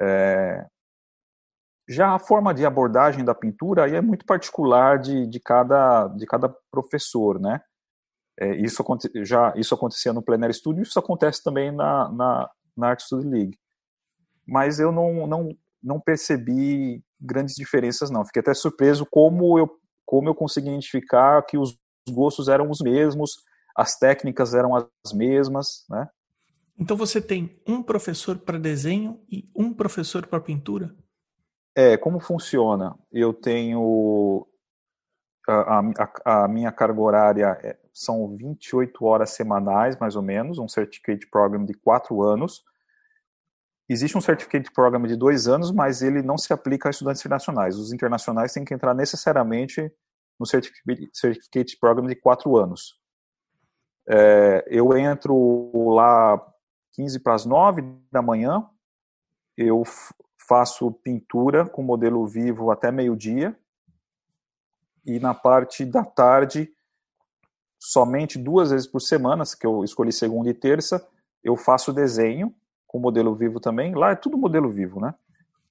É... 0.00 0.66
Já 1.88 2.14
a 2.14 2.18
forma 2.18 2.54
de 2.54 2.64
abordagem 2.64 3.24
da 3.24 3.34
pintura 3.34 3.84
aí 3.84 3.94
é 3.94 4.00
muito 4.00 4.24
particular 4.24 4.98
de, 4.98 5.26
de, 5.26 5.40
cada, 5.40 6.06
de 6.08 6.26
cada 6.26 6.48
professor, 6.70 7.40
né? 7.40 7.60
É, 8.38 8.54
isso, 8.56 8.82
já, 9.22 9.52
isso 9.56 9.74
acontecia 9.74 10.12
no 10.12 10.22
Plenário 10.22 10.54
Studio, 10.54 10.82
isso 10.82 10.98
acontece 10.98 11.42
também 11.42 11.70
na, 11.70 12.08
na, 12.10 12.50
na 12.76 12.88
Art 12.88 13.00
Studio 13.00 13.28
League. 13.28 13.58
Mas 14.46 14.78
eu 14.78 14.92
não, 14.92 15.26
não, 15.26 15.48
não 15.82 16.00
percebi 16.00 17.02
grandes 17.20 17.54
diferenças, 17.54 18.10
não. 18.10 18.24
Fiquei 18.24 18.40
até 18.40 18.54
surpreso 18.54 19.06
como 19.10 19.58
eu, 19.58 19.68
como 20.06 20.28
eu 20.28 20.34
consegui 20.34 20.68
identificar 20.68 21.42
que 21.42 21.58
os 21.58 21.78
gostos 22.08 22.48
eram 22.48 22.70
os 22.70 22.80
mesmos, 22.80 23.32
as 23.76 23.98
técnicas 23.98 24.54
eram 24.54 24.74
as 24.74 25.12
mesmas, 25.12 25.84
né? 25.88 26.08
Então 26.78 26.96
você 26.96 27.20
tem 27.20 27.60
um 27.66 27.82
professor 27.82 28.38
para 28.38 28.58
desenho 28.58 29.20
e 29.30 29.50
um 29.54 29.72
professor 29.72 30.26
para 30.26 30.40
pintura? 30.40 30.94
É, 31.74 31.96
como 31.96 32.18
funciona? 32.18 32.98
Eu 33.12 33.34
tenho 33.34 34.46
a, 35.46 35.80
a, 36.24 36.44
a, 36.44 36.48
minha 36.48 36.72
carga 36.72 37.00
horária 37.00 37.58
é, 37.62 37.76
são 37.92 38.36
28 38.36 39.04
horas 39.04 39.30
semanais, 39.30 39.96
mais 39.98 40.16
ou 40.16 40.22
menos, 40.22 40.58
um 40.58 40.68
Certificate 40.68 41.28
Program 41.28 41.64
de 41.64 41.74
quatro 41.74 42.22
anos. 42.22 42.62
Existe 43.88 44.16
um 44.16 44.20
Certificate 44.20 44.70
Program 44.72 45.02
de 45.02 45.16
dois 45.16 45.48
anos, 45.48 45.72
mas 45.72 46.00
ele 46.00 46.22
não 46.22 46.38
se 46.38 46.52
aplica 46.52 46.88
a 46.88 46.90
estudantes 46.90 47.20
internacionais. 47.20 47.76
Os 47.76 47.92
internacionais 47.92 48.52
têm 48.52 48.64
que 48.64 48.72
entrar 48.72 48.94
necessariamente 48.94 49.92
no 50.40 50.46
Certificate 50.46 51.76
Program 51.78 52.06
de 52.06 52.16
quatro 52.16 52.56
anos. 52.56 52.98
É, 54.08 54.64
eu 54.66 54.96
entro 54.96 55.90
lá 55.94 56.42
15 56.94 57.20
para 57.20 57.34
as 57.34 57.44
9 57.44 57.84
da 58.10 58.22
manhã, 58.22 58.66
eu 59.56 59.82
faço 60.48 60.90
pintura 60.90 61.68
com 61.68 61.82
modelo 61.82 62.26
vivo 62.26 62.70
até 62.70 62.90
meio-dia, 62.90 63.54
e 65.04 65.20
na 65.20 65.34
parte 65.34 65.84
da 65.84 66.04
tarde, 66.04 66.72
somente 67.78 68.38
duas 68.38 68.70
vezes 68.70 68.86
por 68.86 69.00
semana, 69.00 69.44
que 69.58 69.66
eu 69.66 69.84
escolhi 69.84 70.12
segunda 70.12 70.48
e 70.48 70.54
terça, 70.54 71.06
eu 71.44 71.56
faço 71.56 71.92
desenho 71.92 72.54
com 72.86 72.98
modelo 72.98 73.34
vivo 73.34 73.60
também. 73.60 73.94
Lá 73.94 74.10
é 74.10 74.16
tudo 74.16 74.36
modelo 74.36 74.70
vivo, 74.70 75.00
né? 75.00 75.14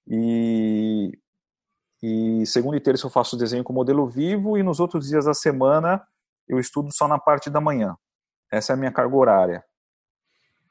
E, 0.07 1.17
e 2.01 2.45
segunda 2.45 2.77
e 2.77 2.79
terça 2.79 3.05
eu 3.05 3.09
faço 3.09 3.37
desenho 3.37 3.63
com 3.63 3.73
modelo 3.73 4.07
vivo 4.07 4.57
e 4.57 4.63
nos 4.63 4.79
outros 4.79 5.07
dias 5.07 5.25
da 5.25 5.33
semana 5.33 6.01
eu 6.47 6.59
estudo 6.59 6.91
só 6.91 7.07
na 7.07 7.19
parte 7.19 7.49
da 7.49 7.61
manhã. 7.61 7.95
Essa 8.51 8.73
é 8.73 8.75
a 8.75 8.77
minha 8.77 8.91
carga 8.91 9.15
horária. 9.15 9.63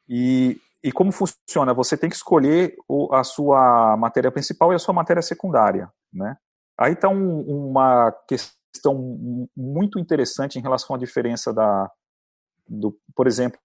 E, 0.09 0.61
e 0.83 0.91
como 0.91 1.12
funciona? 1.12 1.75
Você 1.75 1.97
tem 1.97 2.09
que 2.11 2.17
escolher 2.17 2.77
o, 2.88 3.14
a 3.14 3.23
sua 3.23 3.97
matéria 3.97 4.33
principal 4.33 4.73
e 4.73 4.77
a 4.77 4.79
sua 4.79 4.95
matéria 4.95 5.23
secundária, 5.23 5.93
né? 6.12 6.37
Aí 6.77 6.93
está 6.93 7.09
um, 7.09 7.69
uma 7.69 8.12
questão 8.27 9.49
muito 9.57 9.99
interessante 9.99 10.59
em 10.59 10.62
relação 10.62 10.97
à 10.97 10.99
diferença 10.99 11.53
da, 11.53 11.91
do, 12.69 12.97
por 13.14 13.27
exemplo, 13.27 13.59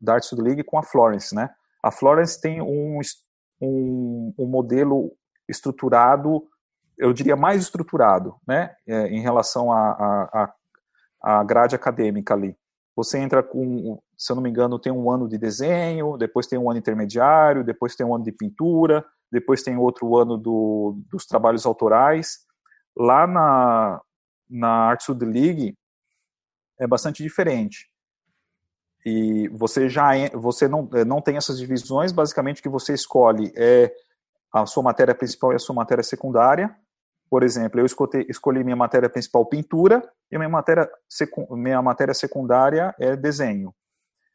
da 0.00 0.14
Art 0.14 0.24
Studio 0.24 0.44
League 0.44 0.64
com 0.64 0.78
a 0.78 0.82
Florence, 0.82 1.34
né? 1.34 1.50
A 1.82 1.90
Florence 1.90 2.40
tem 2.40 2.62
um, 2.62 2.98
um, 3.60 4.34
um 4.38 4.46
modelo 4.46 5.12
estruturado, 5.48 6.46
eu 6.98 7.12
diria 7.12 7.36
mais 7.36 7.62
estruturado, 7.62 8.36
né? 8.46 8.74
É, 8.86 9.08
em 9.08 9.20
relação 9.20 9.72
à 9.72 10.28
a, 10.32 10.54
a, 11.22 11.44
grade 11.44 11.74
acadêmica 11.74 12.34
ali. 12.34 12.56
Você 12.96 13.18
entra 13.18 13.42
com, 13.42 14.00
se 14.16 14.30
eu 14.30 14.36
não 14.36 14.42
me 14.42 14.50
engano, 14.50 14.78
tem 14.78 14.92
um 14.92 15.10
ano 15.10 15.28
de 15.28 15.36
desenho, 15.36 16.16
depois 16.16 16.46
tem 16.46 16.58
um 16.58 16.70
ano 16.70 16.78
intermediário, 16.78 17.64
depois 17.64 17.96
tem 17.96 18.06
um 18.06 18.14
ano 18.14 18.24
de 18.24 18.30
pintura, 18.30 19.04
depois 19.30 19.62
tem 19.62 19.76
outro 19.76 20.16
ano 20.16 20.36
do, 20.38 20.96
dos 21.10 21.26
trabalhos 21.26 21.66
autorais. 21.66 22.38
Lá 22.96 23.26
na, 23.26 24.00
na 24.48 24.68
Art 24.68 25.08
League 25.08 25.76
é 26.78 26.86
bastante 26.86 27.22
diferente. 27.22 27.90
E 29.04 29.48
você 29.48 29.88
já 29.88 30.12
você 30.32 30.66
não, 30.68 30.88
não 31.06 31.20
tem 31.20 31.36
essas 31.36 31.58
divisões, 31.58 32.12
basicamente 32.12 32.60
o 32.60 32.62
que 32.62 32.68
você 32.68 32.94
escolhe 32.94 33.52
é 33.56 33.92
a 34.52 34.64
sua 34.66 34.82
matéria 34.82 35.14
principal 35.14 35.52
e 35.52 35.56
a 35.56 35.58
sua 35.58 35.74
matéria 35.74 36.02
secundária. 36.02 36.74
Por 37.30 37.42
exemplo, 37.42 37.80
eu 37.80 37.86
escolhi, 37.86 38.26
escolhi 38.28 38.62
minha 38.62 38.76
matéria 38.76 39.08
principal 39.08 39.46
pintura 39.46 40.02
e 40.30 40.38
minha 40.38 40.48
matéria, 40.48 40.88
minha 41.50 41.82
matéria 41.82 42.14
secundária 42.14 42.94
é 42.98 43.16
desenho. 43.16 43.74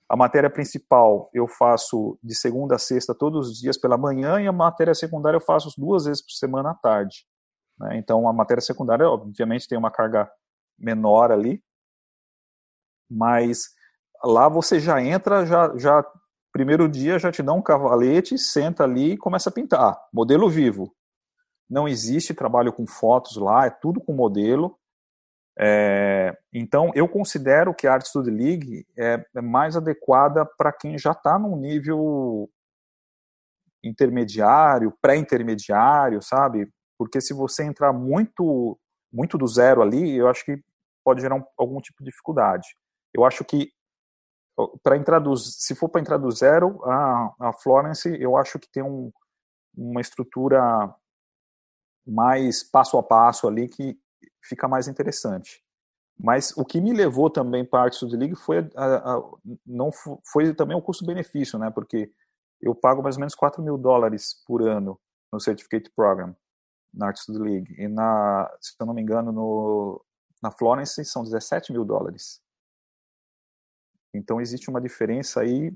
A 0.10 0.16
matéria 0.16 0.50
principal 0.50 1.30
eu 1.34 1.48
faço 1.48 2.18
de 2.24 2.36
segunda 2.36 2.76
a 2.76 2.80
sexta 2.80 3.14
todos 3.14 3.50
os 3.50 3.60
dias 3.60 3.78
pela 3.78 3.98
manhã 3.98 4.42
e 4.42 4.48
a 4.48 4.52
matéria 4.52 4.96
secundária 4.96 5.38
eu 5.38 5.42
faço 5.42 5.72
duas 5.78 6.06
vezes 6.06 6.22
por 6.22 6.32
semana 6.32 6.72
à 6.72 6.74
tarde. 6.74 7.26
Né? 7.80 7.98
Então 7.98 8.28
a 8.28 8.34
matéria 8.34 8.62
secundária, 8.62 9.08
obviamente, 9.08 9.68
tem 9.68 9.78
uma 9.78 9.92
carga 9.92 10.30
menor 10.78 11.32
ali, 11.32 11.64
mas 13.10 13.70
lá 14.24 14.50
você 14.50 14.80
já 14.80 15.02
entra, 15.02 15.46
já, 15.46 15.78
já 15.78 16.06
primeiro 16.52 16.90
dia 16.90 17.20
já 17.20 17.32
te 17.32 17.44
dá 17.44 17.54
um 17.54 17.62
cavalete, 17.62 18.38
senta 18.38 18.84
ali 18.84 19.14
e 19.14 19.18
começa 19.18 19.50
a 19.50 19.54
pintar. 19.54 19.98
Modelo 20.12 20.50
vivo. 20.50 20.94
Não 21.70 21.88
existe 21.88 22.34
trabalho 22.34 22.74
com 22.74 22.88
fotos 22.88 23.38
lá, 23.38 23.66
é 23.66 23.70
tudo 23.70 24.02
com 24.02 24.14
modelo. 24.14 24.78
É, 25.58 26.38
então, 26.54 26.90
eu 26.96 27.08
considero 27.08 27.74
que 27.74 27.86
a 27.86 27.94
Art 27.94 28.06
Studio 28.06 28.34
League 28.34 28.88
é, 28.98 29.24
é 29.36 29.42
mais 29.42 29.76
adequada 29.76 30.46
para 30.46 30.72
quem 30.72 30.98
já 30.98 31.12
está 31.12 31.38
num 31.38 31.56
nível 31.56 32.50
intermediário, 33.84 34.94
pré-intermediário, 35.02 36.22
sabe? 36.22 36.72
Porque 36.98 37.22
se 37.22 37.34
você 37.34 37.64
entrar 37.64 37.94
muito, 37.94 38.78
muito 39.12 39.38
do 39.38 39.48
zero 39.48 39.82
ali, 39.82 40.16
eu 40.16 40.28
acho 40.28 40.44
que 40.46 40.62
pode 41.04 41.22
gerar 41.22 41.36
um, 41.36 41.44
algum 41.58 41.80
tipo 41.80 42.04
de 42.04 42.10
dificuldade. 42.10 42.68
Eu 43.14 43.26
acho 43.26 43.44
que 43.44 43.72
para 44.84 44.98
entrar 44.98 45.20
do, 45.20 45.36
se 45.38 45.74
for 45.76 45.90
para 45.90 46.02
entrar 46.02 46.18
do 46.18 46.30
zero, 46.32 46.82
a, 46.86 47.34
a 47.40 47.54
Florence, 47.54 48.10
eu 48.22 48.36
acho 48.36 48.60
que 48.60 48.70
tem 48.70 48.84
um, 48.84 49.12
uma 49.76 50.02
estrutura 50.02 50.94
mais 52.06 52.64
passo 52.64 52.98
a 52.98 53.04
passo 53.04 53.48
ali 53.48 53.68
que 53.68 54.00
fica 54.42 54.68
mais 54.68 54.88
interessante. 54.88 55.64
Mas 56.22 56.52
o 56.58 56.66
que 56.66 56.82
me 56.82 56.92
levou 56.92 57.30
também 57.30 57.64
para 57.64 57.80
a 57.80 57.84
Art 57.84 57.94
Studio 57.94 58.20
League 58.20 58.36
foi, 58.36 58.70
a, 58.76 59.16
a, 59.16 59.22
não 59.66 59.90
foi 60.32 60.54
também 60.54 60.76
o 60.76 60.82
custo-benefício, 60.82 61.58
né? 61.58 61.70
Porque 61.70 62.12
eu 62.62 62.76
pago 62.76 63.02
mais 63.02 63.16
ou 63.16 63.22
menos 63.22 63.36
4 63.36 63.64
mil 63.64 63.78
dólares 63.78 64.44
por 64.46 64.62
ano 64.68 65.00
no 65.32 65.40
Certificate 65.40 65.90
Program 65.96 66.36
na 66.94 67.08
Art 67.08 67.18
Studio 67.18 67.44
League. 67.44 67.74
E, 67.78 67.88
na, 67.88 68.52
se 68.60 68.74
eu 68.78 68.86
não 68.86 68.94
me 68.94 69.02
engano, 69.02 69.32
no, 69.32 70.04
na 70.42 70.52
Florence 70.52 71.04
são 71.06 71.24
17 71.24 71.72
mil 71.72 71.86
dólares. 71.86 72.42
Então 74.14 74.42
existe 74.42 74.70
uma 74.70 74.82
diferença 74.82 75.42
aí 75.42 75.74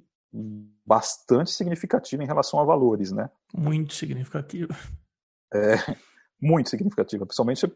bastante 0.85 1.51
significativa 1.51 2.23
em 2.23 2.27
relação 2.27 2.59
a 2.59 2.65
valores, 2.65 3.11
né? 3.11 3.29
Muito 3.55 3.93
significativa. 3.93 4.75
É, 5.53 5.75
muito 6.43 6.69
significativa, 6.69 7.25
principalmente 7.25 7.71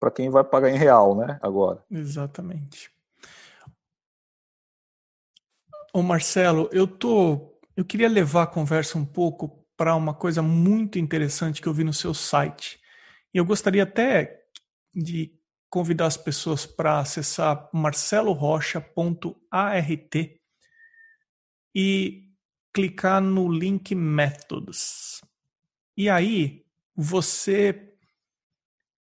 para 0.00 0.10
quem 0.10 0.30
vai 0.30 0.44
pagar 0.44 0.70
em 0.70 0.76
real, 0.76 1.16
né? 1.16 1.38
Agora. 1.40 1.82
Exatamente. 1.90 2.90
Ô 5.92 6.02
Marcelo, 6.02 6.68
eu 6.72 6.86
tô, 6.86 7.58
eu 7.76 7.84
queria 7.84 8.08
levar 8.08 8.42
a 8.42 8.46
conversa 8.46 8.98
um 8.98 9.04
pouco 9.04 9.64
para 9.76 9.94
uma 9.94 10.12
coisa 10.12 10.42
muito 10.42 10.98
interessante 10.98 11.62
que 11.62 11.68
eu 11.68 11.72
vi 11.72 11.84
no 11.84 11.94
seu 11.94 12.12
site. 12.12 12.80
E 13.32 13.38
eu 13.38 13.44
gostaria 13.44 13.84
até 13.84 14.42
de 14.94 15.32
convidar 15.70 16.06
as 16.06 16.16
pessoas 16.16 16.66
para 16.66 16.98
acessar 16.98 17.68
marcelorocha.art 17.72 20.14
e 21.74 22.28
clicar 22.72 23.20
no 23.20 23.50
link 23.50 23.94
Métodos. 23.94 25.22
E 25.96 26.08
aí 26.08 26.64
você 26.94 27.87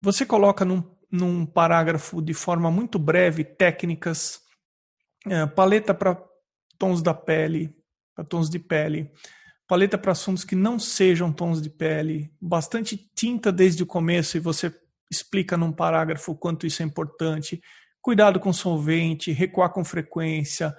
você 0.02 0.26
coloca 0.26 0.66
num, 0.66 0.84
num 1.12 1.46
parágrafo 1.46 2.22
de 2.22 2.34
forma 2.34 2.72
muito 2.72 2.98
breve 2.98 3.44
técnicas, 3.44 4.42
é, 5.28 5.46
paleta 5.46 5.94
para 5.94 6.22
tons 6.78 7.02
da 7.02 7.14
pele, 7.14 7.76
para 8.16 8.26
tons 8.26 8.50
de 8.50 8.58
pele, 8.58 9.12
paleta 9.68 9.98
para 9.98 10.12
assuntos 10.12 10.44
que 10.44 10.56
não 10.56 10.80
sejam 10.80 11.32
tons 11.32 11.62
de 11.62 11.70
pele, 11.70 12.34
bastante 12.42 12.98
tinta 13.16 13.52
desde 13.52 13.84
o 13.84 13.86
começo 13.86 14.36
e 14.36 14.40
você 14.40 14.74
explica 15.10 15.56
num 15.56 15.72
parágrafo 15.72 16.32
o 16.32 16.38
quanto 16.38 16.66
isso 16.66 16.82
é 16.82 16.86
importante, 16.86 17.62
cuidado 18.02 18.40
com 18.40 18.52
solvente, 18.52 19.32
recuar 19.32 19.72
com 19.72 19.84
frequência, 19.84 20.76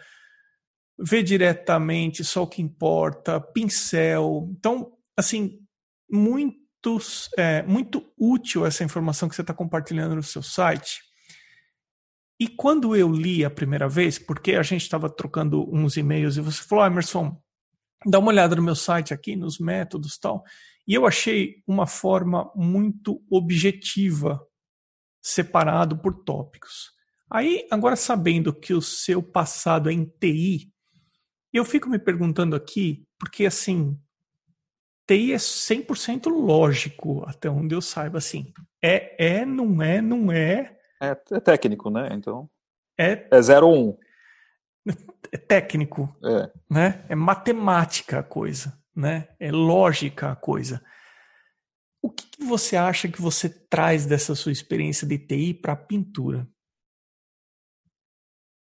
ver 0.99 1.23
diretamente 1.23 2.25
só 2.25 2.43
o 2.43 2.47
que 2.47 2.63
importa, 2.63 3.41
pincel. 3.41 4.49
Então, 4.51 4.93
assim, 5.17 5.61
muito 6.11 6.62
é, 7.37 7.63
muito 7.63 8.05
útil 8.19 8.67
essa 8.67 8.85
informação 8.85 9.29
que 9.29 9.35
você 9.35 9.41
está 9.43 9.55
compartilhando 9.55 10.15
no 10.17 10.23
seu 10.23 10.43
site. 10.43 11.01
E 12.39 12.49
quando 12.49 12.97
eu 12.97 13.09
li 13.13 13.45
a 13.45 13.51
primeira 13.51 13.89
vez, 13.89 14.19
porque 14.19 14.55
a 14.55 14.63
gente 14.63 14.83
estava 14.83 15.09
trocando 15.09 15.69
uns 15.73 15.97
e-mails 15.97 16.37
e 16.37 16.41
você 16.41 16.63
falou, 16.63 16.85
oh, 16.85 16.87
Emerson, 16.87 17.41
dá 18.05 18.19
uma 18.19 18.31
olhada 18.31 18.57
no 18.57 18.63
meu 18.63 18.75
site 18.75 19.15
aqui, 19.15 19.37
nos 19.37 19.59
métodos 19.59 20.19
tal. 20.19 20.43
E 20.87 20.95
eu 20.95 21.07
achei 21.07 21.63
uma 21.67 21.87
forma 21.87 22.51
muito 22.57 23.23
objetiva, 23.31 24.45
separado 25.21 25.97
por 25.99 26.25
tópicos. 26.25 26.91
Aí, 27.31 27.67
agora 27.71 27.97
sabendo 27.97 28.53
que 28.53 28.75
o 28.75 28.83
seu 28.83 29.23
passado 29.23 29.89
é 29.89 29.93
em 29.93 30.05
TI, 30.05 30.73
eu 31.53 31.65
fico 31.65 31.89
me 31.89 31.99
perguntando 31.99 32.57
aqui, 32.57 33.07
porque 33.19 33.47
assim, 33.47 33.99
TI 35.07 35.33
é 35.33 35.37
100% 35.37 36.27
lógico, 36.31 37.25
até 37.27 37.51
onde 37.51 37.75
eu 37.75 37.81
saiba, 37.81 38.19
assim. 38.19 38.53
É, 38.83 39.41
é, 39.41 39.45
não 39.45 39.83
é, 39.83 40.01
não 40.01 40.31
é. 40.31 40.77
É, 41.01 41.11
é 41.33 41.41
técnico, 41.41 41.91
né? 41.91 42.09
Então. 42.13 42.49
É, 42.99 43.27
é 43.31 43.43
0 43.43 43.67
ou 43.67 43.75
1. 43.75 43.89
Um. 43.89 43.99
É 45.35 45.39
técnico. 45.39 46.15
É. 46.23 46.53
Né? 46.69 47.07
É 47.09 47.15
matemática 47.15 48.19
a 48.19 48.23
coisa, 48.23 48.79
né? 48.95 49.29
É 49.41 49.51
lógica 49.51 50.31
a 50.31 50.37
coisa. 50.37 50.85
O 52.03 52.11
que 52.11 52.45
você 52.45 52.77
acha 52.77 53.09
que 53.09 53.23
você 53.23 53.49
traz 53.49 54.05
dessa 54.05 54.35
sua 54.35 54.53
experiência 54.53 55.07
de 55.07 55.19
TI 55.19 55.55
para 55.55 55.73
a 55.73 55.77
pintura? 55.77 56.47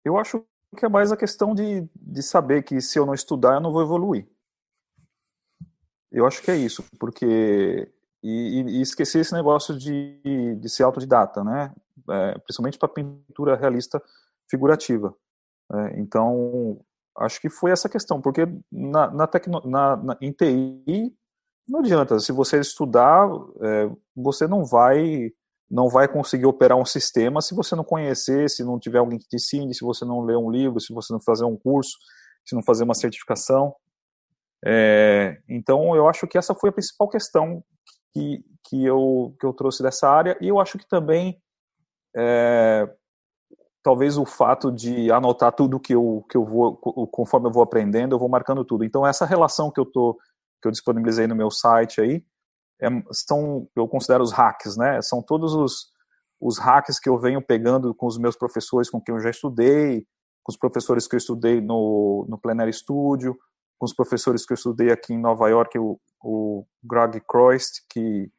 Eu 0.06 0.18
acho 0.18 0.46
que 0.78 0.86
é 0.86 0.90
mais 0.90 1.12
a 1.12 1.18
questão 1.18 1.56
de, 1.56 1.90
de 1.96 2.22
saber 2.22 2.64
que 2.64 2.80
se 2.82 3.00
eu 3.00 3.06
não 3.06 3.14
estudar, 3.14 3.56
eu 3.56 3.62
não 3.62 3.72
vou 3.72 3.82
evoluir. 3.82 4.28
Eu 6.12 6.26
acho 6.26 6.42
que 6.42 6.52
é 6.52 6.56
isso, 6.56 6.84
porque. 7.00 7.92
E, 8.22 8.62
e 8.68 8.82
esquecer 8.82 9.20
esse 9.20 9.34
negócio 9.34 9.78
de, 9.78 10.56
de 10.60 10.70
ser 10.70 10.84
autodidata, 10.84 11.42
né? 11.42 11.74
É, 12.10 12.38
principalmente 12.40 12.78
para 12.78 12.90
pintura 12.90 13.56
realista 13.56 14.02
figurativa. 14.50 15.16
É, 15.72 16.00
então, 16.00 16.82
acho 17.18 17.40
que 17.40 17.50
foi 17.50 17.72
essa 17.72 17.88
questão, 17.88 18.20
porque 18.20 18.46
na, 18.72 19.10
na, 19.12 19.28
tecno, 19.28 19.62
na, 19.64 19.96
na 19.96 20.18
em 20.20 20.32
TI 20.34 21.16
não 21.68 21.80
adianta. 21.80 22.20
Se 22.20 22.32
você 22.32 22.60
estudar, 22.60 23.30
é, 23.62 23.90
você 24.16 24.48
não 24.48 24.66
vai 24.66 25.32
não 25.70 25.88
vai 25.88 26.08
conseguir 26.08 26.48
operar 26.48 26.76
um 26.76 26.86
sistema 26.86 27.42
se 27.42 27.54
você 27.54 27.76
não 27.76 27.84
conhecer, 27.84 28.50
se 28.50 28.64
não 28.64 28.80
tiver 28.80 28.98
alguém 28.98 29.20
que 29.20 29.28
te 29.28 29.36
ensine, 29.36 29.72
se 29.76 29.86
você 29.86 30.04
não 30.04 30.22
ler 30.22 30.36
um 30.36 30.50
livro, 30.50 30.80
se 30.80 30.92
você 30.92 31.14
não 31.14 31.22
fazer 31.22 31.46
um 31.46 31.56
curso, 31.56 31.92
se 32.44 32.56
não 32.56 32.64
fazer 32.64 32.84
uma 32.84 32.96
certificação. 32.96 33.76
É, 34.66 35.42
então, 35.48 35.96
eu 35.96 36.08
acho 36.08 36.28
que 36.28 36.38
essa 36.38 36.54
foi 36.54 36.70
a 36.70 36.74
principal 36.74 37.08
questão 37.08 37.64
que, 38.14 38.44
que, 38.66 38.84
eu, 38.84 39.36
que 39.40 39.46
eu 39.46 39.54
trouxe 39.54 39.82
dessa 39.82 40.10
área, 40.10 40.38
e 40.42 40.48
eu 40.48 40.60
acho 40.60 40.78
que 40.78 40.88
também, 40.88 41.42
é, 42.16 42.90
talvez 43.84 44.18
o 44.18 44.26
fato 44.26 44.72
de 44.72 45.12
anotar 45.12 45.54
tudo 45.54 45.80
que 45.80 45.94
eu, 45.94 46.26
que 46.30 46.36
eu 46.36 46.46
vou, 46.46 46.76
conforme 47.08 47.48
eu 47.48 47.52
vou 47.52 47.64
aprendendo, 47.64 48.16
eu 48.16 48.20
vou 48.20 48.30
marcando 48.30 48.66
tudo. 48.66 48.84
Então, 48.84 49.06
essa 49.06 49.26
relação 49.26 49.72
que 49.72 49.80
eu, 49.80 49.86
tô, 49.86 50.18
que 50.62 50.68
eu 50.68 50.72
disponibilizei 50.72 51.28
no 51.28 51.36
meu 51.36 51.50
site 51.50 52.02
aí, 52.02 52.24
é, 52.82 52.88
são, 53.12 53.68
eu 53.76 53.88
considero 53.88 54.24
os 54.24 54.32
hacks, 54.32 54.78
né? 54.78 55.02
São 55.02 55.22
todos 55.22 55.54
os, 55.54 55.92
os 56.40 56.58
hacks 56.58 57.00
que 57.00 57.10
eu 57.10 57.18
venho 57.18 57.42
pegando 57.42 57.94
com 57.94 58.08
os 58.08 58.18
meus 58.18 58.36
professores 58.36 58.90
com 58.90 59.02
quem 59.02 59.14
eu 59.14 59.22
já 59.22 59.30
estudei, 59.30 60.06
com 60.44 60.52
os 60.52 60.58
professores 60.58 61.08
que 61.08 61.16
eu 61.16 61.18
estudei 61.18 61.60
no, 61.60 62.26
no 62.30 62.38
Plenário 62.38 62.74
Studio, 62.74 63.38
com 63.80 63.86
os 63.86 63.94
professores 63.94 64.46
que 64.46 64.52
eu 64.52 64.56
estudei 64.56 64.92
aqui 64.92 65.14
em 65.14 65.20
Nova 65.20 65.48
York, 65.48 65.80
o, 65.80 65.98
o 66.22 66.66
Greg 66.84 67.22
Croist, 67.22 67.86
que, 67.90 68.30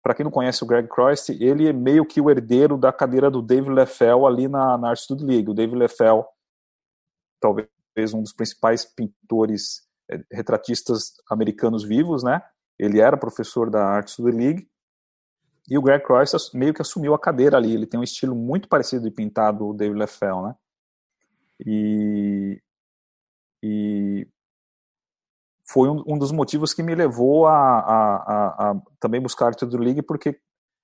para 0.00 0.14
quem 0.14 0.22
não 0.22 0.30
conhece 0.30 0.62
o 0.62 0.66
Greg 0.66 0.88
Croist, 0.88 1.30
ele 1.30 1.68
é 1.68 1.72
meio 1.72 2.06
que 2.06 2.20
o 2.20 2.30
herdeiro 2.30 2.78
da 2.78 2.92
cadeira 2.92 3.28
do 3.28 3.42
David 3.42 3.70
Leffel 3.70 4.24
ali 4.24 4.46
na, 4.46 4.78
na 4.78 4.90
Art 4.90 5.00
Studio 5.00 5.26
League. 5.26 5.50
O 5.50 5.54
David 5.54 5.76
Leffel, 5.76 6.24
talvez 7.40 7.68
um 8.14 8.22
dos 8.22 8.32
principais 8.32 8.84
pintores 8.84 9.82
é, 10.08 10.22
retratistas 10.30 11.14
americanos 11.28 11.82
vivos, 11.82 12.22
né? 12.22 12.40
Ele 12.78 13.00
era 13.00 13.16
professor 13.16 13.68
da 13.68 13.84
Art 13.84 14.08
Studio 14.08 14.38
League. 14.38 14.70
E 15.68 15.76
o 15.76 15.82
Greg 15.82 16.04
Croist 16.04 16.34
meio 16.54 16.72
que 16.72 16.80
assumiu 16.80 17.14
a 17.14 17.18
cadeira 17.18 17.56
ali. 17.56 17.74
Ele 17.74 17.84
tem 17.84 17.98
um 17.98 18.04
estilo 18.04 18.34
muito 18.36 18.68
parecido 18.68 19.02
de 19.02 19.10
pintar 19.10 19.52
do 19.52 19.74
David 19.74 19.98
Leffel, 19.98 20.42
né? 20.42 20.54
E, 21.66 22.62
e 23.60 24.28
foi 25.70 25.88
um, 25.88 26.02
um, 26.06 26.18
dos 26.18 26.32
motivos 26.32 26.72
que 26.72 26.82
me 26.82 26.94
levou 26.94 27.46
a, 27.46 27.52
a, 27.52 28.16
a, 28.16 28.70
a 28.70 28.82
também 28.98 29.20
buscar 29.20 29.48
a 29.48 29.66
do 29.66 29.78
League, 29.78 30.02
porque, 30.02 30.38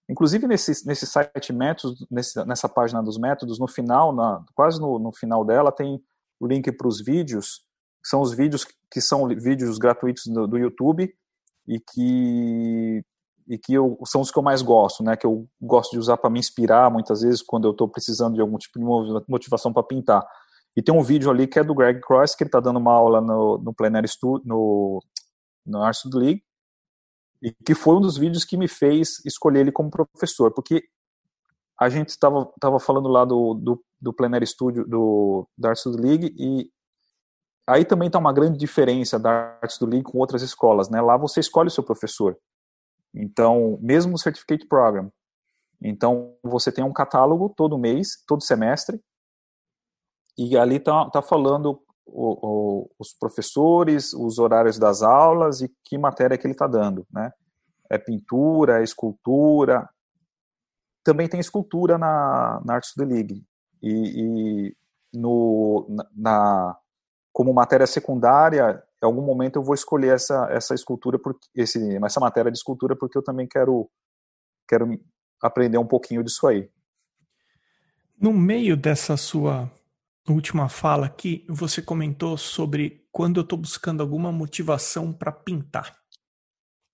inclusive, 0.08 0.46
nesse, 0.46 0.86
nesse 0.86 1.06
site 1.06 1.52
métodos, 1.52 2.06
nesse, 2.10 2.44
nessa 2.44 2.68
página 2.68 3.02
dos 3.02 3.18
métodos, 3.18 3.58
no 3.58 3.66
final, 3.66 4.14
na, 4.14 4.44
quase 4.54 4.78
no, 4.80 4.98
no 4.98 5.12
final 5.12 5.44
dela, 5.44 5.72
tem 5.72 6.02
o 6.38 6.46
link 6.46 6.70
para 6.72 6.86
os 6.86 7.00
vídeos, 7.00 7.62
que 8.02 8.08
são 8.08 8.20
os 8.20 8.34
vídeos 8.34 8.66
que 8.90 9.00
são 9.00 9.26
vídeos 9.28 9.78
gratuitos 9.78 10.26
do, 10.26 10.46
do 10.46 10.58
YouTube 10.58 11.12
e 11.66 11.80
que 11.80 13.02
e 13.46 13.58
que 13.58 13.74
eu, 13.74 13.98
são 14.06 14.22
os 14.22 14.30
que 14.30 14.38
eu 14.38 14.42
mais 14.42 14.62
gosto, 14.62 15.02
né? 15.02 15.16
Que 15.16 15.26
eu 15.26 15.46
gosto 15.60 15.92
de 15.92 15.98
usar 15.98 16.16
para 16.16 16.30
me 16.30 16.38
inspirar 16.38 16.90
muitas 16.90 17.20
vezes 17.20 17.42
quando 17.42 17.66
eu 17.66 17.72
estou 17.72 17.86
precisando 17.86 18.34
de 18.34 18.40
algum 18.40 18.56
tipo 18.56 18.78
de 18.78 19.24
motivação 19.28 19.70
para 19.70 19.82
pintar. 19.82 20.26
E 20.76 20.82
tem 20.82 20.94
um 20.94 21.02
vídeo 21.02 21.30
ali 21.30 21.46
que 21.46 21.58
é 21.58 21.64
do 21.64 21.74
Greg 21.74 22.00
Cross, 22.00 22.34
que 22.34 22.42
ele 22.42 22.48
está 22.48 22.60
dando 22.60 22.78
uma 22.78 22.92
aula 22.92 23.20
no, 23.20 23.58
no 23.58 23.72
Plenário 23.72 24.08
Studio, 24.08 24.42
no, 24.44 25.02
no 25.64 25.82
Art 25.82 25.96
Studio 25.96 26.18
League, 26.18 26.44
e 27.40 27.52
que 27.52 27.74
foi 27.74 27.96
um 27.96 28.00
dos 28.00 28.16
vídeos 28.16 28.44
que 28.44 28.56
me 28.56 28.66
fez 28.66 29.24
escolher 29.24 29.60
ele 29.60 29.72
como 29.72 29.90
professor, 29.90 30.52
porque 30.52 30.82
a 31.78 31.88
gente 31.88 32.08
estava 32.08 32.50
tava 32.60 32.80
falando 32.80 33.08
lá 33.08 33.24
do, 33.24 33.54
do, 33.54 33.84
do 34.00 34.12
Plenário 34.12 34.46
Studio, 34.46 34.84
do, 34.86 35.46
da 35.56 35.70
Art 35.70 35.78
Studio 35.78 36.00
League, 36.00 36.34
e 36.38 36.70
aí 37.66 37.84
também 37.84 38.08
está 38.08 38.18
uma 38.18 38.32
grande 38.32 38.58
diferença 38.58 39.18
da 39.18 39.58
Art 39.62 39.70
Studio 39.70 39.92
League 39.92 40.10
com 40.10 40.18
outras 40.18 40.42
escolas, 40.42 40.88
né? 40.88 41.00
Lá 41.00 41.16
você 41.16 41.40
escolhe 41.40 41.68
o 41.68 41.70
seu 41.70 41.84
professor. 41.84 42.36
Então, 43.14 43.78
mesmo 43.80 44.12
no 44.12 44.18
Certificate 44.18 44.66
Program. 44.66 45.10
Então, 45.80 46.34
você 46.42 46.72
tem 46.72 46.84
um 46.84 46.92
catálogo 46.92 47.52
todo 47.56 47.78
mês, 47.78 48.22
todo 48.26 48.42
semestre, 48.42 49.00
e 50.36 50.56
ali 50.56 50.76
está 50.76 51.08
tá 51.10 51.22
falando 51.22 51.80
o, 52.06 52.46
o, 52.46 52.90
os 52.98 53.12
professores, 53.12 54.12
os 54.12 54.38
horários 54.38 54.78
das 54.78 55.02
aulas 55.02 55.60
e 55.60 55.72
que 55.84 55.96
matéria 55.96 56.36
que 56.36 56.46
ele 56.46 56.52
está 56.54 56.66
dando, 56.66 57.06
né? 57.10 57.32
É 57.90 57.98
pintura, 57.98 58.80
é 58.80 58.84
escultura. 58.84 59.88
Também 61.02 61.28
tem 61.28 61.38
escultura 61.38 61.98
na, 61.98 62.60
na 62.64 62.74
Arts 62.74 62.94
the 62.94 63.04
League. 63.04 63.44
E, 63.82 63.90
e 63.92 64.76
no, 65.12 65.86
na, 66.14 66.76
como 67.32 67.52
matéria 67.52 67.86
secundária, 67.86 68.82
em 69.02 69.06
algum 69.06 69.22
momento 69.22 69.56
eu 69.56 69.62
vou 69.62 69.74
escolher 69.74 70.14
essa, 70.14 70.48
essa 70.50 70.74
escultura, 70.74 71.18
porque, 71.18 71.46
esse, 71.54 71.96
essa 72.04 72.20
matéria 72.20 72.50
de 72.50 72.56
escultura, 72.56 72.96
porque 72.96 73.18
eu 73.18 73.22
também 73.22 73.46
quero, 73.46 73.88
quero 74.66 74.98
aprender 75.42 75.78
um 75.78 75.86
pouquinho 75.86 76.24
disso 76.24 76.46
aí. 76.46 76.68
No 78.18 78.32
meio 78.32 78.76
dessa 78.76 79.16
sua 79.16 79.70
última 80.32 80.68
fala 80.68 81.06
aqui, 81.06 81.44
você 81.48 81.82
comentou 81.82 82.36
sobre 82.36 83.06
quando 83.12 83.38
eu 83.38 83.42
estou 83.42 83.58
buscando 83.58 84.02
alguma 84.02 84.32
motivação 84.32 85.12
para 85.12 85.30
pintar. 85.30 85.96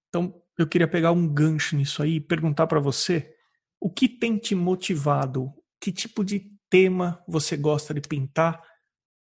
Então, 0.08 0.42
eu 0.58 0.66
queria 0.66 0.88
pegar 0.88 1.12
um 1.12 1.28
gancho 1.28 1.76
nisso 1.76 2.02
aí 2.02 2.16
e 2.16 2.20
perguntar 2.20 2.66
para 2.66 2.80
você 2.80 3.34
o 3.80 3.88
que 3.88 4.08
tem 4.08 4.36
te 4.36 4.54
motivado, 4.54 5.52
que 5.80 5.92
tipo 5.92 6.24
de 6.24 6.52
tema 6.68 7.22
você 7.26 7.56
gosta 7.56 7.94
de 7.94 8.00
pintar, 8.00 8.62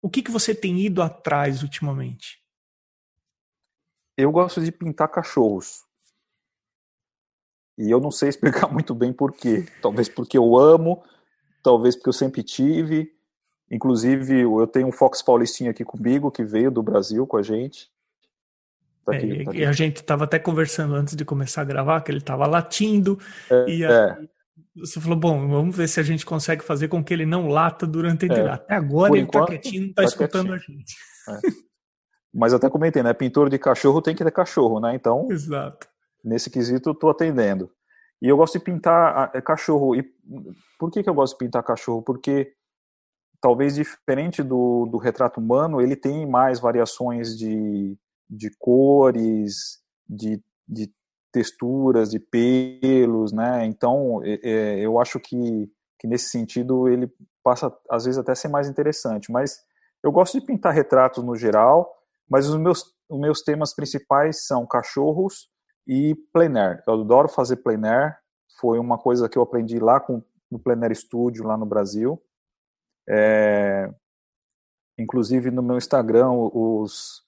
o 0.01 0.09
que, 0.09 0.23
que 0.23 0.31
você 0.31 0.55
tem 0.55 0.79
ido 0.81 1.03
atrás 1.03 1.63
ultimamente? 1.63 2.39
Eu 4.17 4.31
gosto 4.31 4.63
de 4.63 4.73
pintar 4.73 5.09
cachorros. 5.09 5.85
E 7.77 7.91
eu 7.91 8.01
não 8.01 8.11
sei 8.11 8.29
explicar 8.31 8.73
muito 8.73 8.95
bem 8.95 9.13
por 9.13 9.33
quê. 9.33 9.67
Talvez 9.83 10.09
porque 10.09 10.39
eu 10.39 10.57
amo, 10.57 11.05
talvez 11.63 11.97
porque 11.97 12.09
eu 12.09 12.15
sempre 12.15 12.43
tive, 12.43 13.16
Inclusive, 13.71 14.41
eu 14.41 14.67
tenho 14.67 14.87
um 14.87 14.93
Fox 14.93 15.23
Paulistinha 15.23 15.71
aqui 15.71 15.85
comigo, 15.85 16.31
que 16.31 16.45
veio 16.45 16.71
do 16.71 16.83
Brasil 16.83 17.27
com 17.27 17.37
a 17.37 17.43
gente. 17.43 17.91
Tá 19.05 19.15
aqui, 19.15 19.41
é, 19.41 19.45
tá. 19.45 19.55
E 19.55 19.65
a 19.65 19.73
gente 19.73 19.97
estava 19.97 20.25
até 20.25 20.39
conversando 20.39 20.95
antes 20.95 21.17
de 21.17 21.25
começar 21.25 21.63
a 21.63 21.65
gravar, 21.65 22.01
que 22.01 22.11
ele 22.11 22.19
estava 22.19 22.47
latindo. 22.47 23.19
É, 23.51 23.71
e 23.71 23.85
é. 23.85 24.17
você 24.75 25.01
falou, 25.01 25.17
bom, 25.19 25.49
vamos 25.49 25.77
ver 25.77 25.89
se 25.89 25.99
a 25.99 26.03
gente 26.03 26.25
consegue 26.25 26.63
fazer 26.63 26.89
com 26.89 27.03
que 27.03 27.13
ele 27.13 27.27
não 27.27 27.49
lata 27.49 27.87
durante 27.87 28.31
a 28.31 28.35
é. 28.35 28.49
Até 28.49 28.75
agora 28.75 29.09
Por 29.09 29.17
ele 29.17 29.27
está 29.27 29.47
quietinho, 29.47 29.83
não 29.83 29.89
está 29.91 30.03
tá 30.03 30.09
escutando 30.09 30.49
quietinho. 30.49 30.79
a 30.79 30.81
gente. 30.81 30.97
É. 31.29 31.67
Mas 32.33 32.53
até 32.53 32.69
comentei, 32.69 33.03
né? 33.03 33.15
Pintor 33.15 33.49
de 33.49 33.59
cachorro 33.59 34.03
tem 34.03 34.15
que 34.15 34.23
ter 34.23 34.31
cachorro, 34.31 34.79
né? 34.79 34.95
Então, 34.95 35.27
Exato. 35.33 35.89
nesse 36.23 36.51
quesito, 36.51 36.91
eu 36.91 36.93
estou 36.93 37.11
atendendo. 37.11 37.71
E 38.21 38.29
eu 38.29 38.37
gosto 38.37 38.59
de 38.59 38.65
pintar 38.65 39.31
cachorro. 39.43 39.95
E 39.95 40.05
por 40.79 40.91
que, 40.91 41.03
que 41.03 41.09
eu 41.09 41.15
gosto 41.15 41.35
de 41.35 41.45
pintar 41.45 41.63
cachorro? 41.63 42.03
Porque 42.03 42.53
talvez 43.41 43.75
diferente 43.75 44.43
do, 44.43 44.87
do 44.87 44.99
retrato 44.99 45.41
humano, 45.41 45.81
ele 45.81 45.97
tem 45.97 46.27
mais 46.27 46.61
variações 46.61 47.37
de, 47.37 47.97
de 48.29 48.51
cores, 48.59 49.81
de, 50.09 50.43
de 50.69 50.93
texturas, 51.33 52.11
de 52.11 52.19
pelos, 52.19 53.33
né? 53.33 53.67
Então, 53.67 54.21
é, 54.25 54.79
eu 54.81 54.99
acho 54.99 55.21
que, 55.21 55.71
que 55.99 56.07
nesse 56.07 56.31
sentido 56.31 56.89
ele 56.89 57.11
passa, 57.43 57.73
às 57.91 58.05
vezes, 58.05 58.19
até 58.19 58.33
a 58.33 58.37
ser 58.37 58.49
mais 58.49 58.69
interessante. 58.69 59.31
Mas 59.31 59.59
eu 60.03 60.11
gosto 60.11 60.39
de 60.39 60.47
pintar 60.47 60.73
retratos 60.73 61.23
no 61.23 61.37
geral, 61.37 61.93
mas 62.29 62.49
os 62.49 62.57
meus, 62.57 62.85
os 63.09 63.21
meus 63.21 63.43
temas 63.43 63.75
principais 63.75 64.47
são 64.47 64.67
cachorros 64.67 65.49
e 65.87 66.15
plein 66.33 66.57
air. 66.59 66.83
Eu 66.87 66.95
adoro 66.95 67.29
fazer 67.29 67.57
plein 67.57 67.85
air, 67.87 68.17
foi 68.59 68.79
uma 68.79 68.99
coisa 68.99 69.29
que 69.29 69.37
eu 69.37 69.43
aprendi 69.43 69.79
lá 69.79 70.01
com, 70.01 70.23
no 70.51 70.59
Plein 70.59 70.83
Air 70.83 70.97
Studio, 70.97 71.45
lá 71.45 71.57
no 71.57 71.67
Brasil. 71.67 72.21
É, 73.09 73.89
inclusive 74.99 75.51
no 75.51 75.63
meu 75.63 75.77
Instagram, 75.77 76.31
os, 76.31 77.23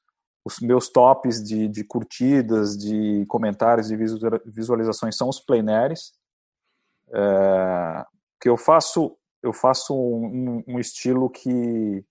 os 0.45 0.61
meus 0.61 0.88
tops 0.88 1.43
de, 1.43 1.69
de 1.69 1.85
curtidas, 1.85 2.77
de 2.77 3.25
comentários, 3.27 3.88
de 3.88 3.97
visualizações 4.47 5.17
são 5.17 5.29
os 5.29 5.41
plenares. 5.41 6.12
É, 7.11 8.05
que 8.41 8.49
eu 8.49 8.57
faço, 8.57 9.17
eu 9.43 9.53
faço 9.53 9.95
um, 9.95 10.62
um, 10.67 10.79
estilo 10.79 11.29
que 11.29 12.05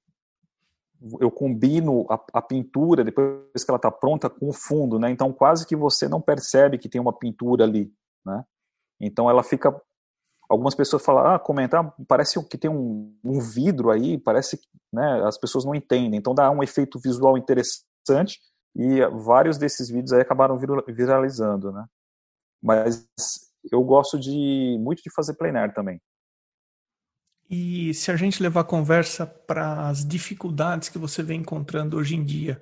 eu 1.20 1.30
combino 1.30 2.06
a, 2.10 2.20
a 2.34 2.42
pintura 2.42 3.04
depois 3.04 3.64
que 3.64 3.70
ela 3.70 3.78
está 3.78 3.92
pronta 3.92 4.30
com 4.30 4.50
o 4.50 4.54
fundo, 4.54 5.00
né? 5.00 5.10
Então 5.12 5.32
quase 5.32 5.66
que 5.66 5.76
você 5.76 6.08
não 6.08 6.20
percebe 6.20 6.78
que 6.78 6.90
tem 6.90 7.00
uma 7.00 7.14
pintura 7.14 7.64
ali, 7.64 7.94
né? 8.26 8.44
Então 9.00 9.30
ela 9.30 9.44
fica 9.44 9.80
algumas 10.50 10.76
pessoas 10.76 11.04
falam, 11.04 11.26
ah, 11.28 11.40
comentar, 11.40 11.94
parece 12.08 12.42
que 12.46 12.58
tem 12.58 12.70
um, 12.70 13.16
um 13.24 13.40
vidro 13.40 13.90
aí, 13.90 14.18
parece 14.18 14.58
que 14.58 14.68
né, 14.92 15.22
as 15.26 15.38
pessoas 15.38 15.66
não 15.66 15.76
entendem. 15.76 16.18
Então 16.18 16.34
dá 16.34 16.50
um 16.50 16.64
efeito 16.64 17.00
visual 17.00 17.38
interessante 17.38 18.40
e 18.76 19.06
vários 19.08 19.58
desses 19.58 19.90
vídeos 19.90 20.14
aí 20.14 20.22
acabaram 20.22 20.58
viralizando, 20.88 21.72
né? 21.72 21.86
Mas 22.62 23.08
eu 23.72 23.84
gosto 23.84 24.20
de 24.20 24.78
muito 24.80 25.02
de 25.04 25.12
fazer 25.14 25.34
plenar 25.34 25.74
também. 25.74 26.00
E 27.50 27.94
se 27.94 28.12
a 28.12 28.16
gente 28.16 28.44
levar 28.44 28.62
a 28.62 28.66
conversa 28.66 29.26
para 29.26 29.88
as 29.88 30.06
dificuldades 30.06 30.90
que 30.90 30.98
você 30.98 31.24
vem 31.24 31.40
encontrando 31.42 31.98
hoje 31.98 32.16
em 32.16 32.24
dia, 32.24 32.62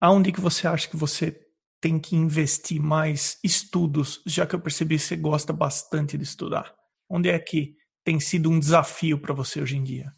aonde 0.00 0.32
que 0.32 0.40
você 0.40 0.66
acha 0.66 0.88
que 0.88 0.96
você 0.96 1.46
tem 1.80 1.98
que 1.98 2.16
investir 2.16 2.80
mais 2.80 3.38
estudos, 3.44 4.22
já 4.26 4.46
que 4.46 4.54
eu 4.54 4.60
percebi 4.60 4.96
que 4.96 5.02
você 5.02 5.16
gosta 5.16 5.52
bastante 5.52 6.16
de 6.16 6.24
estudar? 6.24 6.74
Onde 7.08 7.28
é 7.28 7.38
que 7.38 7.76
tem 8.04 8.20
sido 8.20 8.50
um 8.50 8.58
desafio 8.58 9.20
para 9.20 9.34
você 9.34 9.60
hoje 9.60 9.76
em 9.76 9.82
dia? 9.82 10.12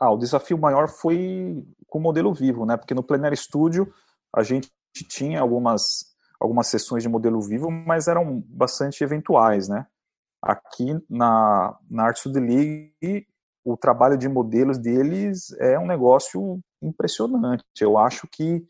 Ah, 0.00 0.10
o 0.10 0.18
desafio 0.18 0.58
maior 0.58 0.88
foi 0.88 1.64
com 1.86 1.98
o 1.98 2.02
modelo 2.02 2.32
vivo, 2.34 2.66
né? 2.66 2.76
Porque 2.76 2.94
no 2.94 3.02
Plenário 3.02 3.36
Studio 3.36 3.92
a 4.34 4.42
gente 4.42 4.70
tinha 5.08 5.40
algumas 5.40 6.12
algumas 6.42 6.66
sessões 6.66 7.04
de 7.04 7.08
modelo 7.08 7.40
vivo, 7.40 7.70
mas 7.70 8.08
eram 8.08 8.42
bastante 8.48 9.04
eventuais, 9.04 9.68
né? 9.68 9.86
Aqui 10.42 10.98
na, 11.08 11.78
na 11.88 12.06
Art 12.06 12.16
Studio 12.16 12.42
League, 12.42 13.28
o 13.64 13.76
trabalho 13.76 14.18
de 14.18 14.28
modelos 14.28 14.76
deles 14.76 15.52
é 15.60 15.78
um 15.78 15.86
negócio 15.86 16.60
impressionante. 16.82 17.64
Eu 17.80 17.96
acho 17.96 18.26
que, 18.26 18.66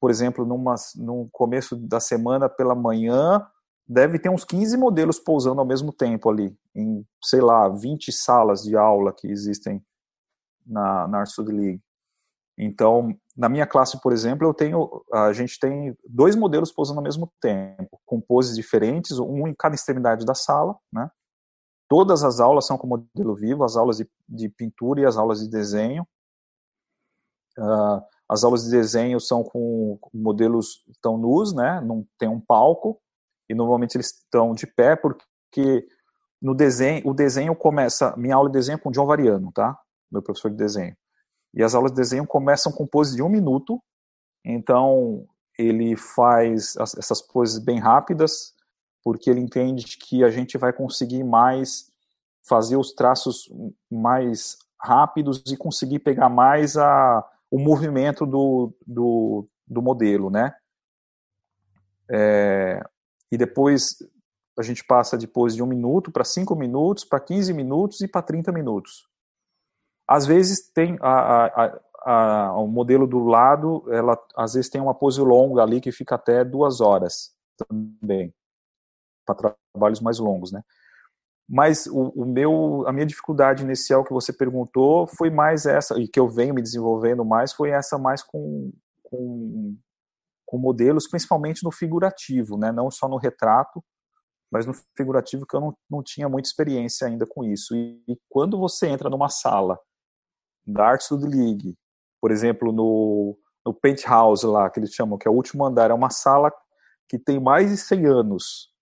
por 0.00 0.10
exemplo, 0.10 0.46
numa, 0.46 0.76
no 0.96 1.28
começo 1.30 1.76
da 1.76 2.00
semana 2.00 2.48
pela 2.48 2.74
manhã, 2.74 3.46
deve 3.86 4.18
ter 4.18 4.30
uns 4.30 4.44
15 4.44 4.76
modelos 4.76 5.18
pousando 5.18 5.60
ao 5.60 5.66
mesmo 5.66 5.92
tempo 5.92 6.30
ali, 6.30 6.56
em, 6.74 7.06
sei 7.22 7.40
lá, 7.40 7.68
20 7.68 8.10
salas 8.12 8.62
de 8.62 8.76
aula 8.76 9.12
que 9.12 9.28
existem 9.28 9.84
na, 10.66 11.06
na 11.06 11.18
Art 11.20 11.38
League. 11.38 11.82
Então, 12.56 13.14
na 13.36 13.48
minha 13.48 13.66
classe, 13.66 14.00
por 14.00 14.12
exemplo, 14.12 14.46
eu 14.46 14.54
tenho, 14.54 15.04
a 15.12 15.32
gente 15.32 15.58
tem 15.58 15.96
dois 16.08 16.36
modelos 16.36 16.72
pousando 16.72 17.00
ao 17.00 17.04
mesmo 17.04 17.30
tempo, 17.40 18.00
com 18.06 18.20
poses 18.20 18.54
diferentes, 18.56 19.18
um 19.18 19.48
em 19.48 19.54
cada 19.54 19.74
extremidade 19.74 20.24
da 20.24 20.34
sala, 20.34 20.76
né? 20.92 21.10
Todas 21.88 22.24
as 22.24 22.40
aulas 22.40 22.66
são 22.66 22.78
com 22.78 22.86
modelo 22.86 23.34
vivo, 23.34 23.62
as 23.62 23.76
aulas 23.76 23.98
de, 23.98 24.08
de 24.28 24.48
pintura 24.48 25.00
e 25.00 25.04
as 25.04 25.16
aulas 25.16 25.40
de 25.40 25.48
desenho. 25.48 26.06
Uh, 27.58 28.02
as 28.28 28.42
aulas 28.42 28.64
de 28.64 28.70
desenho 28.70 29.20
são 29.20 29.44
com 29.44 29.98
modelos 30.12 30.84
tão 31.02 31.18
nus, 31.18 31.52
né? 31.52 31.80
Não 31.82 32.06
tem 32.18 32.28
um 32.28 32.40
palco 32.40 33.00
e 33.48 33.54
normalmente 33.54 33.96
eles 33.96 34.08
estão 34.08 34.52
de 34.52 34.66
pé 34.66 34.96
porque 34.96 35.86
no 36.40 36.54
desenho, 36.54 37.02
o 37.08 37.14
desenho 37.14 37.54
começa, 37.56 38.14
minha 38.16 38.34
aula 38.34 38.50
de 38.50 38.58
desenho 38.58 38.76
é 38.76 38.78
com 38.78 38.90
o 38.90 38.92
John 38.92 39.06
Variano, 39.06 39.50
tá? 39.52 39.78
Meu 40.10 40.22
professor 40.22 40.50
de 40.50 40.56
desenho. 40.56 40.96
E 41.54 41.62
as 41.62 41.74
aulas 41.74 41.92
de 41.92 41.96
desenho 41.96 42.26
começam 42.26 42.70
com 42.70 42.86
poses 42.86 43.14
de 43.14 43.22
um 43.22 43.28
minuto, 43.28 43.82
então 44.44 45.26
ele 45.58 45.96
faz 45.96 46.76
essas 46.76 47.22
poses 47.22 47.58
bem 47.58 47.78
rápidas, 47.78 48.52
porque 49.02 49.30
ele 49.30 49.40
entende 49.40 49.96
que 49.96 50.24
a 50.24 50.30
gente 50.30 50.58
vai 50.58 50.72
conseguir 50.72 51.24
mais 51.24 51.90
fazer 52.46 52.76
os 52.76 52.92
traços 52.92 53.48
mais 53.90 54.58
rápidos 54.78 55.42
e 55.46 55.56
conseguir 55.56 56.00
pegar 56.00 56.28
mais 56.28 56.76
a, 56.76 57.24
o 57.50 57.58
movimento 57.58 58.26
do, 58.26 58.74
do, 58.86 59.48
do 59.66 59.80
modelo, 59.80 60.28
né? 60.28 60.54
É, 62.10 62.82
e 63.34 63.36
depois 63.36 63.96
a 64.56 64.62
gente 64.62 64.84
passa 64.84 65.18
de 65.18 65.26
pose 65.26 65.56
de 65.56 65.62
um 65.62 65.66
minuto 65.66 66.12
para 66.12 66.22
cinco 66.22 66.54
minutos, 66.54 67.04
para 67.04 67.18
15 67.18 67.52
minutos 67.52 68.00
e 68.00 68.06
para 68.06 68.22
30 68.22 68.52
minutos. 68.52 69.08
Às 70.06 70.24
vezes 70.24 70.70
tem 70.72 70.96
a, 71.00 71.46
a, 71.46 71.80
a, 72.04 72.58
o 72.58 72.68
modelo 72.68 73.08
do 73.08 73.18
lado, 73.18 73.84
ela 73.92 74.16
às 74.36 74.54
vezes 74.54 74.70
tem 74.70 74.80
uma 74.80 74.94
pose 74.94 75.20
longa 75.20 75.62
ali 75.62 75.80
que 75.80 75.90
fica 75.90 76.14
até 76.14 76.44
duas 76.44 76.80
horas 76.80 77.34
também, 77.58 78.32
para 79.26 79.52
trabalhos 79.74 80.00
mais 80.00 80.20
longos, 80.20 80.52
né? 80.52 80.62
Mas 81.48 81.86
o, 81.86 82.12
o, 82.14 82.24
meu, 82.24 82.84
a 82.86 82.92
minha 82.92 83.04
dificuldade 83.04 83.64
inicial 83.64 84.04
que 84.04 84.12
você 84.12 84.32
perguntou 84.32 85.08
foi 85.08 85.28
mais 85.28 85.66
essa, 85.66 85.98
e 85.98 86.06
que 86.06 86.20
eu 86.20 86.28
venho 86.28 86.54
me 86.54 86.62
desenvolvendo 86.62 87.24
mais, 87.24 87.52
foi 87.52 87.70
essa 87.70 87.98
mais 87.98 88.22
com, 88.22 88.72
com, 89.02 89.76
com 90.54 90.58
modelos, 90.58 91.08
principalmente 91.08 91.64
no 91.64 91.72
figurativo, 91.72 92.56
né? 92.56 92.70
Não 92.70 92.88
só 92.88 93.08
no 93.08 93.16
retrato, 93.16 93.84
mas 94.52 94.64
no 94.64 94.72
figurativo 94.96 95.44
que 95.44 95.56
eu 95.56 95.60
não, 95.60 95.76
não 95.90 96.00
tinha 96.00 96.28
muita 96.28 96.48
experiência 96.48 97.08
ainda 97.08 97.26
com 97.26 97.42
isso. 97.42 97.74
E, 97.74 98.00
e 98.06 98.16
quando 98.28 98.56
você 98.56 98.86
entra 98.86 99.10
numa 99.10 99.28
sala 99.28 99.76
da 100.64 100.90
Art 100.90 101.00
Studio 101.00 101.28
League, 101.28 101.76
por 102.20 102.30
exemplo, 102.30 102.70
no, 102.70 103.36
no 103.66 103.74
Penthouse 103.74 104.46
lá, 104.46 104.70
que 104.70 104.78
eles 104.78 104.94
chamam, 104.94 105.18
que 105.18 105.26
é 105.26 105.30
o 105.30 105.34
último 105.34 105.64
andar, 105.64 105.90
é 105.90 105.94
uma 105.94 106.10
sala 106.10 106.52
que 107.08 107.18
tem 107.18 107.40
mais 107.40 107.70
de 107.70 107.76
100 107.76 108.06
anos, 108.06 108.72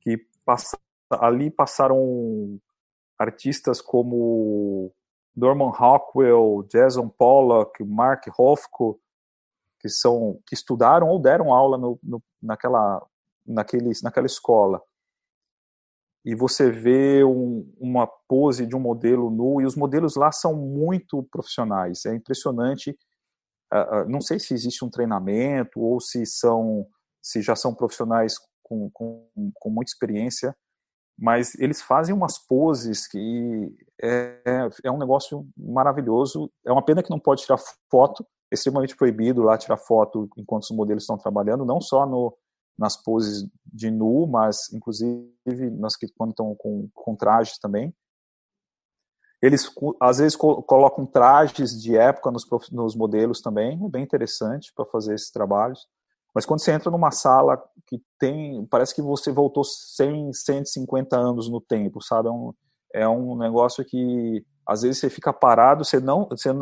que 0.00 0.18
passa, 0.44 0.76
ali 1.12 1.48
passaram 1.48 2.58
artistas 3.16 3.80
como 3.80 4.92
Norman 5.36 5.70
Rockwell, 5.70 6.66
Jason 6.68 7.08
Pollock, 7.08 7.84
Mark 7.84 8.24
Hofko, 8.36 9.00
que 9.84 9.88
são 9.90 10.40
que 10.46 10.54
estudaram 10.54 11.08
ou 11.08 11.20
deram 11.20 11.52
aula 11.52 11.76
no, 11.76 11.98
no, 12.02 12.22
naquela 12.42 13.06
naquele, 13.46 13.90
naquela 14.02 14.24
escola 14.26 14.80
e 16.24 16.34
você 16.34 16.70
vê 16.70 17.22
um, 17.22 17.70
uma 17.78 18.06
pose 18.06 18.64
de 18.64 18.74
um 18.74 18.80
modelo 18.80 19.30
nu, 19.30 19.60
e 19.60 19.66
os 19.66 19.76
modelos 19.76 20.16
lá 20.16 20.32
são 20.32 20.54
muito 20.56 21.22
profissionais, 21.30 22.06
é 22.06 22.14
impressionante. 22.14 22.96
Uh, 23.70 24.04
uh, 24.04 24.08
não 24.08 24.22
sei 24.22 24.40
se 24.40 24.54
existe 24.54 24.82
um 24.84 24.88
treinamento 24.88 25.80
ou 25.80 26.00
se 26.00 26.24
são 26.24 26.86
se 27.20 27.42
já 27.42 27.56
são 27.56 27.74
profissionais 27.74 28.34
com, 28.62 28.90
com, 28.90 29.26
com 29.54 29.70
muita 29.70 29.90
experiência, 29.90 30.54
mas 31.18 31.54
eles 31.54 31.80
fazem 31.80 32.14
umas 32.14 32.38
poses 32.38 33.06
que 33.06 33.74
é, 34.02 34.40
é, 34.46 34.68
é 34.84 34.90
um 34.90 34.98
negócio 34.98 35.46
maravilhoso. 35.56 36.50
É 36.66 36.72
uma 36.72 36.84
pena 36.84 37.02
que 37.02 37.10
não 37.10 37.18
pode 37.18 37.42
tirar 37.42 37.58
foto, 37.90 38.26
extremamente 38.54 38.96
proibido 38.96 39.42
lá 39.42 39.58
tirar 39.58 39.76
foto 39.76 40.28
enquanto 40.36 40.64
os 40.64 40.70
modelos 40.70 41.02
estão 41.02 41.18
trabalhando, 41.18 41.64
não 41.64 41.80
só 41.80 42.06
no, 42.06 42.36
nas 42.78 42.96
poses 42.96 43.48
de 43.64 43.90
nu, 43.90 44.26
mas 44.26 44.72
inclusive 44.72 45.70
nas 45.78 45.96
que 45.96 46.06
quando 46.16 46.30
estão 46.30 46.54
com, 46.54 46.88
com 46.92 47.16
trajes 47.16 47.58
também. 47.58 47.94
Eles 49.42 49.70
às 50.00 50.18
vezes 50.18 50.36
colocam 50.36 51.04
trajes 51.04 51.80
de 51.80 51.96
época 51.96 52.30
nos, 52.30 52.46
nos 52.70 52.96
modelos 52.96 53.42
também, 53.42 53.78
é 53.84 53.88
bem 53.88 54.02
interessante 54.02 54.72
para 54.74 54.86
fazer 54.86 55.14
esses 55.14 55.30
trabalhos. 55.30 55.86
Mas 56.34 56.44
quando 56.44 56.60
você 56.60 56.72
entra 56.72 56.90
numa 56.90 57.10
sala 57.10 57.62
que 57.86 58.02
tem, 58.18 58.66
parece 58.66 58.94
que 58.94 59.02
você 59.02 59.30
voltou 59.30 59.62
100, 59.62 60.32
150 60.32 61.16
anos 61.16 61.48
no 61.48 61.60
tempo, 61.60 62.02
sabe? 62.02 62.28
É 62.28 62.32
um, 62.32 62.54
é 62.94 63.08
um 63.08 63.36
negócio 63.36 63.84
que 63.84 64.44
às 64.66 64.82
vezes 64.82 64.98
você 64.98 65.10
fica 65.10 65.32
parado, 65.32 65.84
você 65.84 66.00
não, 66.00 66.26
você 66.26 66.52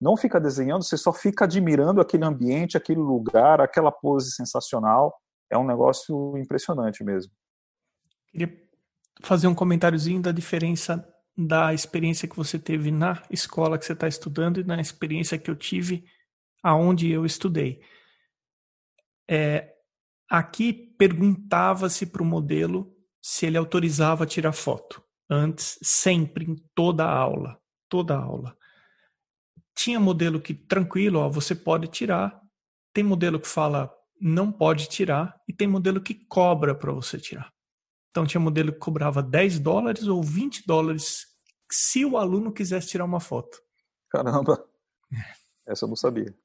não 0.00 0.16
fica 0.16 0.40
desenhando, 0.40 0.84
você 0.84 0.96
só 0.96 1.12
fica 1.12 1.44
admirando 1.44 2.00
aquele 2.00 2.24
ambiente, 2.24 2.76
aquele 2.76 3.00
lugar, 3.00 3.60
aquela 3.60 3.90
pose 3.90 4.30
sensacional 4.32 5.14
é 5.50 5.56
um 5.56 5.66
negócio 5.66 6.36
impressionante 6.36 7.02
mesmo. 7.02 7.32
Queria 8.30 8.54
fazer 9.22 9.46
um 9.46 9.54
comentáriozinho 9.54 10.20
da 10.20 10.32
diferença 10.32 11.06
da 11.36 11.72
experiência 11.72 12.28
que 12.28 12.36
você 12.36 12.58
teve 12.58 12.90
na 12.90 13.22
escola 13.30 13.78
que 13.78 13.86
você 13.86 13.92
está 13.92 14.08
estudando 14.08 14.60
e 14.60 14.64
na 14.64 14.80
experiência 14.80 15.38
que 15.38 15.50
eu 15.50 15.56
tive 15.56 16.04
aonde 16.62 17.10
eu 17.10 17.24
estudei. 17.24 17.80
É, 19.30 19.72
aqui 20.28 20.72
perguntava-se 20.72 22.06
para 22.06 22.22
o 22.22 22.26
modelo 22.26 22.92
se 23.22 23.46
ele 23.46 23.56
autorizava 23.56 24.26
tirar 24.26 24.52
foto. 24.52 25.02
Antes, 25.30 25.78
sempre, 25.82 26.44
em 26.44 26.56
toda 26.74 27.04
a 27.04 27.14
aula. 27.14 27.60
Toda 27.88 28.16
a 28.16 28.20
aula. 28.20 28.57
Tinha 29.78 30.00
modelo 30.00 30.40
que, 30.40 30.52
tranquilo, 30.52 31.20
ó, 31.20 31.28
você 31.28 31.54
pode 31.54 31.86
tirar. 31.86 32.42
Tem 32.92 33.04
modelo 33.04 33.38
que 33.38 33.46
fala, 33.46 33.88
não 34.20 34.50
pode 34.50 34.88
tirar 34.88 35.40
e 35.46 35.52
tem 35.52 35.68
modelo 35.68 36.00
que 36.00 36.14
cobra 36.14 36.74
para 36.74 36.90
você 36.90 37.16
tirar. 37.16 37.52
Então 38.10 38.26
tinha 38.26 38.40
modelo 38.40 38.72
que 38.72 38.80
cobrava 38.80 39.22
10 39.22 39.60
dólares 39.60 40.08
ou 40.08 40.20
20 40.20 40.66
dólares 40.66 41.26
se 41.70 42.04
o 42.04 42.16
aluno 42.16 42.52
quisesse 42.52 42.88
tirar 42.88 43.04
uma 43.04 43.20
foto. 43.20 43.56
Caramba! 44.10 44.68
Essa 45.64 45.84
eu 45.84 45.88
não 45.88 45.94
sabia. 45.94 46.36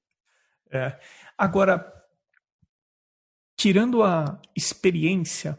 É. 0.71 0.99
Agora, 1.35 1.91
tirando 3.57 4.03
a 4.03 4.39
experiência 4.55 5.57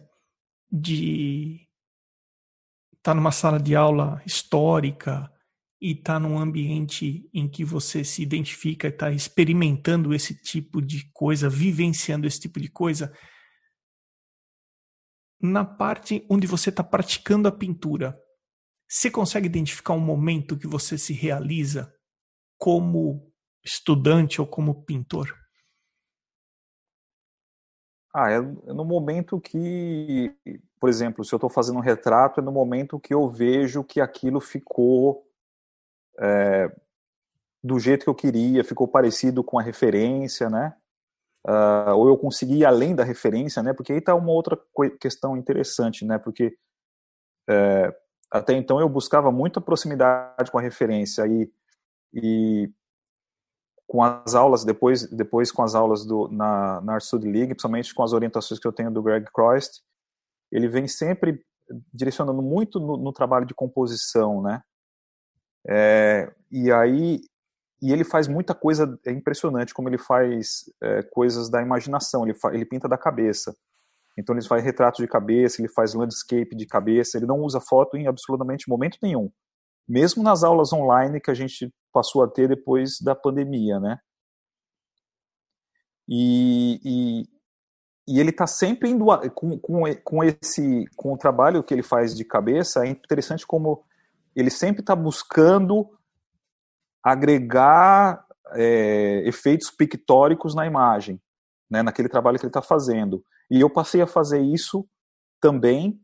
de 0.70 1.66
estar 2.92 3.10
tá 3.10 3.14
numa 3.14 3.32
sala 3.32 3.58
de 3.58 3.74
aula 3.74 4.22
histórica, 4.24 5.33
e 5.84 5.92
está 5.92 6.18
num 6.18 6.38
ambiente 6.38 7.28
em 7.34 7.46
que 7.46 7.62
você 7.62 8.02
se 8.02 8.22
identifica, 8.22 8.88
está 8.88 9.10
experimentando 9.10 10.14
esse 10.14 10.34
tipo 10.34 10.80
de 10.80 11.10
coisa, 11.12 11.46
vivenciando 11.46 12.26
esse 12.26 12.40
tipo 12.40 12.58
de 12.58 12.70
coisa, 12.70 13.14
na 15.38 15.62
parte 15.62 16.26
onde 16.30 16.46
você 16.46 16.70
está 16.70 16.82
praticando 16.82 17.48
a 17.48 17.52
pintura, 17.52 18.18
você 18.88 19.10
consegue 19.10 19.44
identificar 19.44 19.92
um 19.92 20.00
momento 20.00 20.56
que 20.56 20.66
você 20.66 20.96
se 20.96 21.12
realiza 21.12 21.94
como 22.56 23.30
estudante 23.62 24.40
ou 24.40 24.46
como 24.46 24.86
pintor? 24.86 25.38
Ah, 28.14 28.30
é 28.30 28.40
no 28.40 28.86
momento 28.86 29.38
que, 29.38 30.34
por 30.80 30.88
exemplo, 30.88 31.22
se 31.22 31.34
eu 31.34 31.36
estou 31.36 31.50
fazendo 31.50 31.76
um 31.76 31.82
retrato, 31.82 32.40
é 32.40 32.42
no 32.42 32.52
momento 32.52 32.98
que 32.98 33.12
eu 33.12 33.28
vejo 33.28 33.84
que 33.84 34.00
aquilo 34.00 34.40
ficou 34.40 35.24
é, 36.20 36.74
do 37.62 37.78
jeito 37.78 38.04
que 38.04 38.10
eu 38.10 38.14
queria, 38.14 38.64
ficou 38.64 38.86
parecido 38.86 39.42
com 39.42 39.58
a 39.58 39.62
referência, 39.62 40.50
né? 40.50 40.74
Uh, 41.46 41.94
ou 41.96 42.08
eu 42.08 42.16
consegui 42.16 42.58
ir 42.58 42.64
além 42.64 42.94
da 42.94 43.04
referência, 43.04 43.62
né? 43.62 43.72
Porque 43.72 43.92
aí 43.92 43.98
está 43.98 44.14
uma 44.14 44.32
outra 44.32 44.58
questão 45.00 45.36
interessante, 45.36 46.04
né? 46.04 46.18
Porque 46.18 46.56
é, 47.48 47.94
até 48.30 48.54
então 48.54 48.80
eu 48.80 48.88
buscava 48.88 49.30
muita 49.30 49.60
proximidade 49.60 50.50
com 50.50 50.58
a 50.58 50.62
referência 50.62 51.26
e, 51.26 51.50
e 52.12 52.72
com 53.86 54.02
as 54.02 54.34
aulas, 54.34 54.64
depois, 54.64 55.08
depois 55.10 55.52
com 55.52 55.62
as 55.62 55.74
aulas 55.74 56.04
do, 56.04 56.28
na, 56.28 56.80
na 56.80 56.94
Art 56.94 57.04
Studio 57.04 57.30
League, 57.30 57.54
principalmente 57.54 57.94
com 57.94 58.02
as 58.02 58.12
orientações 58.12 58.58
que 58.58 58.66
eu 58.66 58.72
tenho 58.72 58.90
do 58.90 59.02
Greg 59.02 59.26
Croist, 59.32 59.82
ele 60.50 60.68
vem 60.68 60.88
sempre 60.88 61.44
direcionando 61.92 62.42
muito 62.42 62.80
no, 62.80 62.96
no 62.96 63.12
trabalho 63.12 63.46
de 63.46 63.54
composição, 63.54 64.42
né? 64.42 64.62
É, 65.68 66.32
e 66.50 66.70
aí, 66.72 67.20
e 67.82 67.92
ele 67.92 68.04
faz 68.04 68.28
muita 68.28 68.54
coisa, 68.54 68.98
é 69.06 69.12
impressionante 69.12 69.74
como 69.74 69.88
ele 69.88 69.98
faz 69.98 70.64
é, 70.82 71.02
coisas 71.02 71.50
da 71.50 71.62
imaginação, 71.62 72.24
ele, 72.24 72.34
fa, 72.34 72.54
ele 72.54 72.64
pinta 72.64 72.88
da 72.88 72.98
cabeça. 72.98 73.56
Então 74.16 74.34
ele 74.34 74.46
faz 74.46 74.62
retrato 74.62 75.02
de 75.02 75.08
cabeça, 75.08 75.60
ele 75.60 75.68
faz 75.68 75.94
landscape 75.94 76.54
de 76.54 76.66
cabeça, 76.66 77.16
ele 77.16 77.26
não 77.26 77.40
usa 77.40 77.60
foto 77.60 77.96
em 77.96 78.06
absolutamente 78.06 78.68
momento 78.68 78.98
nenhum 79.02 79.30
mesmo 79.88 80.22
nas 80.22 80.42
aulas 80.42 80.72
online 80.72 81.20
que 81.20 81.30
a 81.30 81.34
gente 81.34 81.72
passou 81.92 82.22
a 82.22 82.28
ter 82.28 82.48
depois 82.48 82.98
da 83.00 83.14
pandemia, 83.14 83.78
né? 83.78 83.98
E, 86.08 86.80
e, 86.84 87.28
e 88.08 88.20
ele 88.20 88.30
está 88.30 88.46
sempre 88.46 88.90
indo 88.90 89.06
com, 89.34 89.58
com, 89.58 89.82
com 90.02 90.24
esse 90.24 90.84
com 90.96 91.14
o 91.14 91.18
trabalho 91.18 91.62
que 91.62 91.72
ele 91.72 91.82
faz 91.82 92.14
de 92.14 92.24
cabeça 92.24 92.84
é 92.84 92.90
interessante 92.90 93.46
como 93.46 93.82
ele 94.34 94.50
sempre 94.50 94.80
está 94.80 94.94
buscando 94.94 95.88
agregar 97.02 98.24
é, 98.52 99.22
efeitos 99.26 99.70
pictóricos 99.70 100.54
na 100.54 100.66
imagem, 100.66 101.20
né, 101.70 101.82
naquele 101.82 102.08
trabalho 102.08 102.38
que 102.38 102.44
ele 102.44 102.50
está 102.50 102.62
fazendo. 102.62 103.24
E 103.50 103.60
eu 103.60 103.70
passei 103.70 104.00
a 104.00 104.06
fazer 104.06 104.40
isso 104.40 104.86
também 105.40 106.00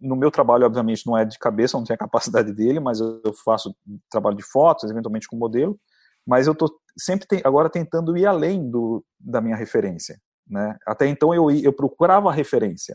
no 0.00 0.16
meu 0.16 0.30
trabalho, 0.30 0.66
obviamente, 0.66 1.06
não 1.06 1.16
é 1.16 1.24
de 1.24 1.38
cabeça, 1.38 1.76
não 1.76 1.84
tenho 1.84 1.94
a 1.94 1.98
capacidade 1.98 2.52
dele, 2.52 2.80
mas 2.80 3.00
eu 3.00 3.32
faço 3.44 3.74
trabalho 4.10 4.36
de 4.36 4.42
fotos, 4.42 4.90
eventualmente 4.90 5.26
com 5.26 5.36
modelo, 5.36 5.78
mas 6.26 6.46
eu 6.46 6.52
estou 6.52 6.68
sempre 6.98 7.26
agora 7.44 7.70
tentando 7.70 8.16
ir 8.16 8.26
além 8.26 8.70
do, 8.70 9.04
da 9.18 9.40
minha 9.40 9.56
referência. 9.56 10.18
Né? 10.46 10.76
Até 10.86 11.06
então 11.06 11.34
eu, 11.34 11.50
eu 11.50 11.72
procurava 11.72 12.28
a 12.28 12.32
referência, 12.32 12.94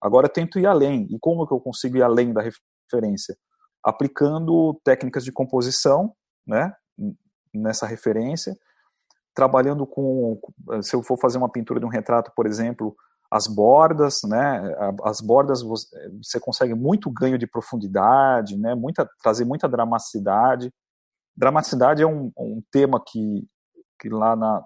agora 0.00 0.26
eu 0.26 0.32
tento 0.32 0.58
ir 0.58 0.66
além. 0.66 1.06
E 1.10 1.18
como 1.20 1.46
que 1.46 1.52
eu 1.52 1.60
consigo 1.60 1.96
ir 1.96 2.02
além 2.02 2.32
da 2.32 2.42
referência? 2.42 3.36
Aplicando 3.82 4.78
técnicas 4.84 5.24
de 5.24 5.32
composição 5.32 6.14
né, 6.46 6.74
nessa 7.52 7.86
referência, 7.86 8.56
trabalhando 9.34 9.86
com, 9.86 10.40
se 10.82 10.94
eu 10.94 11.02
for 11.02 11.18
fazer 11.18 11.38
uma 11.38 11.48
pintura 11.48 11.80
de 11.80 11.86
um 11.86 11.90
retrato, 11.90 12.32
por 12.34 12.46
exemplo, 12.46 12.94
as 13.30 13.46
bordas, 13.46 14.22
né? 14.24 14.74
As 15.04 15.20
bordas 15.20 15.62
você 15.62 16.40
consegue 16.40 16.74
muito 16.74 17.08
ganho 17.10 17.38
de 17.38 17.46
profundidade, 17.46 18.58
né? 18.58 18.74
Muita, 18.74 19.08
trazer 19.22 19.44
muita 19.44 19.68
dramaticidade. 19.68 20.72
Dramaticidade 21.36 22.02
é 22.02 22.06
um, 22.06 22.32
um 22.36 22.60
tema 22.72 23.00
que, 23.00 23.46
que 24.00 24.08
lá 24.08 24.34
na, 24.34 24.64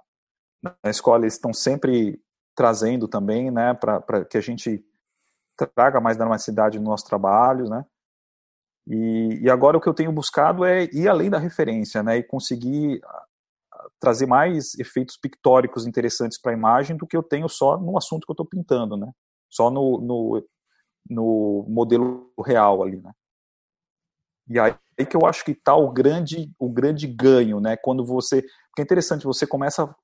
na 0.62 0.90
escola 0.90 1.24
eles 1.24 1.34
estão 1.34 1.52
sempre 1.52 2.18
trazendo 2.56 3.06
também, 3.06 3.50
né? 3.50 3.74
Para 3.74 4.24
que 4.24 4.38
a 4.38 4.40
gente 4.40 4.82
traga 5.74 6.00
mais 6.00 6.16
dramaticidade 6.16 6.78
no 6.78 6.86
nosso 6.86 7.04
trabalho, 7.04 7.68
né? 7.68 7.84
E, 8.86 9.40
e 9.42 9.50
agora 9.50 9.76
o 9.76 9.80
que 9.80 9.88
eu 9.88 9.94
tenho 9.94 10.12
buscado 10.12 10.64
é 10.64 10.84
ir 10.92 11.08
além 11.08 11.30
da 11.30 11.38
referência, 11.38 12.02
né? 12.02 12.18
E 12.18 12.22
conseguir 12.22 13.00
trazer 13.98 14.26
mais 14.26 14.74
efeitos 14.78 15.16
pictóricos 15.16 15.86
interessantes 15.86 16.38
para 16.40 16.52
a 16.52 16.56
imagem 16.56 16.96
do 16.96 17.06
que 17.06 17.16
eu 17.16 17.22
tenho 17.22 17.48
só 17.48 17.78
no 17.78 17.96
assunto 17.96 18.26
que 18.26 18.30
eu 18.30 18.34
estou 18.34 18.46
pintando, 18.46 18.96
né? 18.96 19.10
Só 19.50 19.70
no, 19.70 20.00
no, 20.00 20.46
no, 21.08 21.66
modelo 21.68 22.30
real 22.44 22.82
ali, 22.82 23.00
né? 23.00 23.12
E 24.48 24.58
aí 24.58 24.76
que 25.08 25.16
eu 25.16 25.26
acho 25.26 25.44
que 25.44 25.52
está 25.52 25.74
o 25.74 25.90
grande, 25.90 26.52
o 26.58 26.68
grande 26.68 27.06
ganho, 27.06 27.60
né? 27.60 27.76
Quando 27.76 28.04
você, 28.04 28.42
porque 28.68 28.80
é 28.80 28.82
interessante, 28.82 29.24
você 29.24 29.46
começa 29.46 29.84
a 29.84 29.94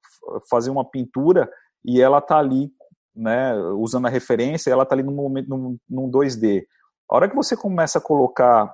fazer 0.49 0.71
uma 0.71 0.89
pintura 0.89 1.51
e 1.85 2.01
ela 2.01 2.19
está 2.19 2.39
ali, 2.39 2.73
né? 3.15 3.55
Usando 3.75 4.07
a 4.07 4.11
referência, 4.11 4.71
ela 4.71 4.85
está 4.85 4.95
ali 4.95 5.03
num 5.03 5.29
num, 5.47 5.79
num 5.89 6.11
2D. 6.11 6.65
A 7.11 7.17
hora 7.17 7.29
que 7.29 7.35
você 7.35 7.57
começa 7.57 7.99
a 7.99 8.03
colocar 8.03 8.73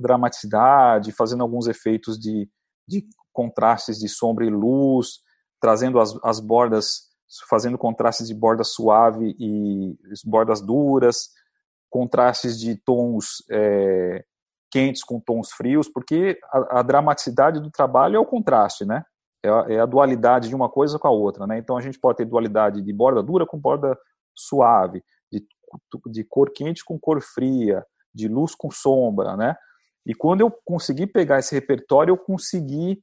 dramaticidade, 0.00 1.12
fazendo 1.12 1.42
alguns 1.42 1.66
efeitos 1.66 2.18
de, 2.18 2.48
de 2.88 3.04
contrastes 3.32 3.98
de 3.98 4.08
sombra 4.08 4.46
e 4.46 4.50
luz, 4.50 5.18
trazendo 5.60 6.00
as, 6.00 6.18
as 6.24 6.40
bordas, 6.40 7.10
fazendo 7.48 7.76
contrastes 7.76 8.26
de 8.26 8.34
borda 8.34 8.64
suave 8.64 9.36
e 9.38 9.96
bordas 10.24 10.60
duras, 10.62 11.28
contrastes 11.90 12.58
de 12.58 12.74
tons 12.74 13.44
é, 13.50 14.24
quentes 14.70 15.04
com 15.04 15.20
tons 15.20 15.52
frios, 15.52 15.88
porque 15.88 16.40
a, 16.50 16.80
a, 16.80 16.82
dramaticidade 16.82 17.60
do 17.60 17.70
trabalho 17.70 18.16
é 18.16 18.18
o 18.18 18.24
contraste, 18.24 18.86
né? 18.86 19.04
É 19.44 19.50
a, 19.50 19.66
é 19.68 19.80
a, 19.80 19.86
dualidade 19.86 20.48
de 20.48 20.54
uma 20.54 20.70
coisa 20.70 20.98
com 20.98 21.06
a 21.06 21.10
outra, 21.10 21.46
né? 21.46 21.58
Então 21.58 21.76
a 21.76 21.82
gente 21.82 22.00
pode 22.00 22.16
ter 22.16 22.24
dualidade 22.24 22.80
de 22.80 22.92
borda 22.92 23.22
dura 23.22 23.46
com 23.46 23.58
borda 23.58 23.96
suave, 24.34 25.04
de, 26.06 26.24
cor 26.24 26.50
quente 26.50 26.84
com 26.84 26.98
cor 26.98 27.20
fria, 27.20 27.84
de 28.14 28.28
luz 28.28 28.54
com 28.54 28.70
sombra, 28.70 29.36
né? 29.36 29.56
E 30.04 30.14
quando 30.14 30.40
eu 30.40 30.50
consegui 30.64 31.06
pegar 31.06 31.38
esse 31.38 31.54
repertório, 31.54 32.12
eu 32.12 32.18
consegui 32.18 33.02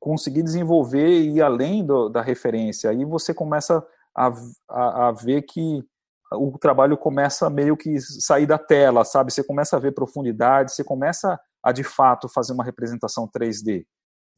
conseguir 0.00 0.42
desenvolver 0.42 1.06
e 1.06 1.36
ir 1.36 1.42
além 1.42 1.84
do, 1.84 2.08
da 2.08 2.22
referência. 2.22 2.88
Aí 2.88 3.04
você 3.04 3.34
começa 3.34 3.84
a, 4.16 4.32
a, 4.70 5.08
a, 5.08 5.12
ver 5.12 5.42
que 5.42 5.84
o 6.32 6.56
trabalho 6.58 6.96
começa 6.96 7.50
meio 7.50 7.76
que 7.76 8.00
sair 8.00 8.46
da 8.46 8.58
tela, 8.58 9.04
sabe? 9.04 9.32
Você 9.32 9.44
começa 9.44 9.76
a 9.76 9.80
ver 9.80 9.92
profundidade, 9.92 10.72
você 10.72 10.82
começa 10.82 11.38
a 11.62 11.72
de 11.72 11.84
fato 11.84 12.28
fazer 12.28 12.52
uma 12.52 12.64
representação 12.64 13.28
3D 13.28 13.84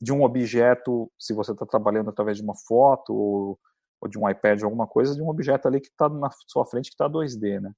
de 0.01 0.13
um 0.13 0.23
objeto, 0.23 1.11
se 1.19 1.35
você 1.35 1.53
está 1.53 1.67
trabalhando 1.67 2.11
através 2.11 2.37
de 2.37 2.43
uma 2.43 2.55
foto 2.55 3.13
ou, 3.13 3.59
ou, 4.01 4.09
de 4.09 4.19
um 4.19 4.29
iPad, 4.29 4.63
alguma 4.63 4.87
coisa, 4.87 5.15
de 5.15 5.23
um 5.23 5.29
objeto 5.29 5.67
ali 5.67 5.81
que 5.81 5.89
está 5.89 6.09
na 6.09 6.31
sua 6.47 6.65
frente 6.65 6.91
que 6.91 6.95
está 6.95 7.09
2D, 7.09 7.61
né? 7.61 7.73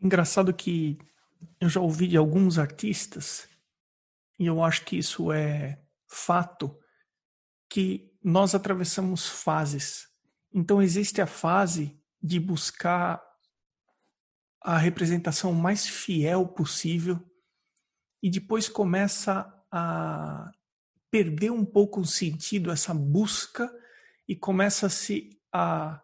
Engraçado 0.00 0.52
que 0.52 0.98
eu 1.60 1.68
já 1.68 1.80
ouvi 1.80 2.08
de 2.08 2.16
alguns 2.16 2.58
artistas 2.58 3.48
e 4.38 4.46
eu 4.46 4.62
acho 4.62 4.84
que 4.84 4.96
isso 4.96 5.32
é 5.32 5.80
fato 6.08 6.76
que 7.68 8.12
nós 8.22 8.54
atravessamos 8.54 9.26
fases. 9.26 10.08
Então 10.52 10.82
existe 10.82 11.20
a 11.20 11.26
fase 11.26 11.98
de 12.22 12.38
buscar 12.38 13.22
a 14.60 14.76
representação 14.76 15.52
mais 15.52 15.86
fiel 15.86 16.46
possível 16.46 17.18
e 18.22 18.30
depois 18.30 18.68
começa 18.68 19.52
a 19.70 20.50
perder 21.10 21.50
um 21.50 21.64
pouco 21.64 22.00
o 22.00 22.06
sentido 22.06 22.70
essa 22.70 22.94
busca 22.94 23.70
e 24.28 24.36
começa-se 24.36 25.30
a 25.52 26.00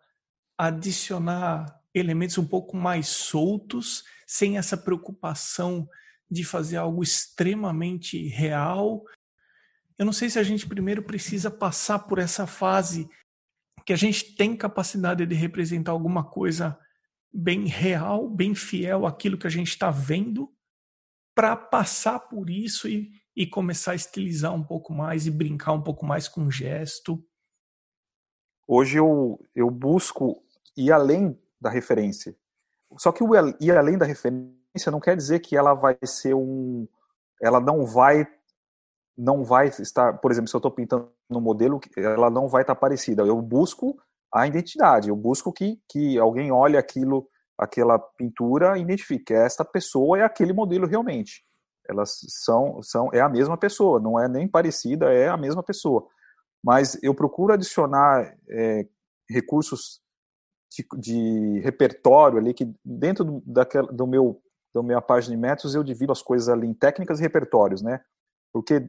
adicionar 0.57 1.81
elementos 1.95 2.39
um 2.39 2.47
pouco 2.47 2.77
mais 2.77 3.09
soltos, 3.09 4.05
sem 4.27 4.59
essa 4.59 4.77
preocupação 4.77 5.89
de 6.31 6.45
fazer 6.45 6.77
algo 6.77 7.03
extremamente 7.03 8.29
real 8.29 9.05
eu 9.99 10.07
não 10.07 10.12
sei 10.12 10.31
se 10.31 10.39
a 10.39 10.45
gente 10.45 10.66
primeiro 10.66 11.03
precisa 11.03 11.51
passar 11.51 11.99
por 11.99 12.21
essa 12.21 12.47
fase 12.47 13.11
que 13.85 13.93
a 13.93 13.97
gente 13.97 14.37
tem 14.37 14.57
capacidade 14.57 15.27
de 15.27 15.35
representar 15.35 15.91
alguma 15.91 16.23
coisa 16.23 16.79
bem 17.33 17.66
real, 17.66 18.31
bem 18.31 18.55
fiel 18.55 19.07
àquilo 19.07 19.37
que 19.37 19.47
a 19.47 19.51
gente 19.51 19.69
está 19.69 19.91
vendo, 19.91 20.55
para 21.35 21.57
passar 21.57 22.21
por 22.21 22.49
isso 22.49 22.89
e, 22.89 23.11
e 23.35 23.45
começar 23.47 23.93
a 23.93 23.97
estilizar 23.97 24.55
um 24.55 24.62
pouco 24.62 24.93
mais 24.93 25.27
e 25.27 25.31
brincar 25.33 25.73
um 25.73 25.83
pouco 25.83 26.07
mais 26.07 26.29
com 26.29 26.49
gesto. 26.49 27.25
Hoje 28.71 28.99
eu, 28.99 29.41
eu 29.57 29.71
busco 29.71 30.43
ir 30.77 30.93
além 30.93 31.41
da 31.59 31.71
referência. 31.71 32.37
Só 32.99 33.11
que 33.11 33.25
o 33.25 33.31
ir 33.59 33.77
além 33.77 33.97
da 33.97 34.05
referência 34.05 34.93
não 34.93 35.01
quer 35.01 35.16
dizer 35.16 35.41
que 35.41 35.57
ela 35.57 35.73
vai 35.73 35.97
ser 36.05 36.35
um. 36.35 36.87
Ela 37.41 37.61
não 37.61 37.87
vai 37.87 38.27
não 39.16 39.43
vai 39.43 39.66
estar, 39.66 40.19
por 40.19 40.31
exemplo, 40.31 40.49
se 40.49 40.55
eu 40.55 40.59
estou 40.59 40.71
pintando 40.71 41.11
um 41.29 41.41
modelo, 41.41 41.81
ela 41.97 42.31
não 42.31 42.47
vai 42.47 42.62
estar 42.62 42.77
parecida. 42.77 43.25
Eu 43.25 43.41
busco 43.43 43.99
a 44.33 44.47
identidade. 44.47 45.09
Eu 45.09 45.16
busco 45.16 45.53
que, 45.53 45.81
que 45.89 46.19
alguém 46.19 46.53
olhe 46.53 46.77
aquilo, 46.77 47.29
aquela 47.57 47.99
pintura 47.99 48.79
e 48.79 48.83
identifique 48.83 49.25
que 49.25 49.35
esta 49.35 49.64
pessoa 49.64 50.19
é 50.19 50.23
aquele 50.23 50.53
modelo 50.53 50.87
realmente. 50.87 51.43
Elas 51.89 52.21
são, 52.29 52.81
são 52.83 53.09
é 53.12 53.21
a 53.21 53.29
mesma 53.29 53.57
pessoa, 53.57 53.99
não 53.99 54.21
é 54.21 54.29
nem 54.29 54.47
parecida, 54.47 55.12
é 55.12 55.27
a 55.27 55.37
mesma 55.37 55.62
pessoa. 55.62 56.07
Mas 56.65 56.99
eu 57.03 57.15
procuro 57.15 57.53
adicionar 57.53 58.37
é, 58.49 58.87
recursos 59.29 60.01
de, 60.71 60.87
de, 60.99 61.61
repertório 61.61 62.39
ali 62.39 62.53
que 62.53 62.73
dentro 62.85 63.25
do, 63.25 63.43
daquela, 63.47 63.91
do 63.93 64.07
meu 64.07 64.43
da 64.75 64.83
minha 64.83 65.01
página 65.01 65.35
de 65.35 65.41
métodos 65.41 65.75
eu 65.75 65.83
divido 65.83 66.13
as 66.13 66.21
coisas 66.21 66.49
ali 66.49 66.67
em 66.67 66.75
técnicas 66.75 67.19
e 67.19 67.23
repertórios, 67.23 67.81
né? 67.81 68.01
Porque 68.53 68.89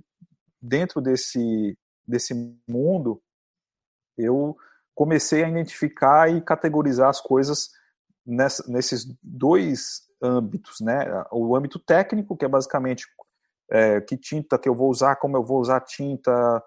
dentro 0.62 1.00
desse 1.00 1.78
desse 2.06 2.34
mundo 2.68 3.22
eu 4.18 4.58
comecei 4.94 5.44
a 5.44 5.50
identificar 5.50 6.30
e 6.30 6.42
categorizar 6.42 7.10
as 7.10 7.22
coisas 7.22 7.70
nessa, 8.26 8.70
nesses 8.70 9.06
dois 9.24 10.02
âmbitos, 10.22 10.82
né? 10.82 11.06
O 11.32 11.56
âmbito 11.56 11.80
técnico, 11.80 12.36
que 12.36 12.44
é 12.44 12.50
basicamente 12.50 13.06
é, 13.72 14.02
que 14.02 14.18
tinta 14.18 14.60
que 14.60 14.68
eu 14.68 14.76
vou 14.76 14.90
usar, 14.90 15.16
como 15.16 15.38
eu 15.38 15.44
vou 15.44 15.62
usar 15.62 15.80
tinta, 15.82 16.64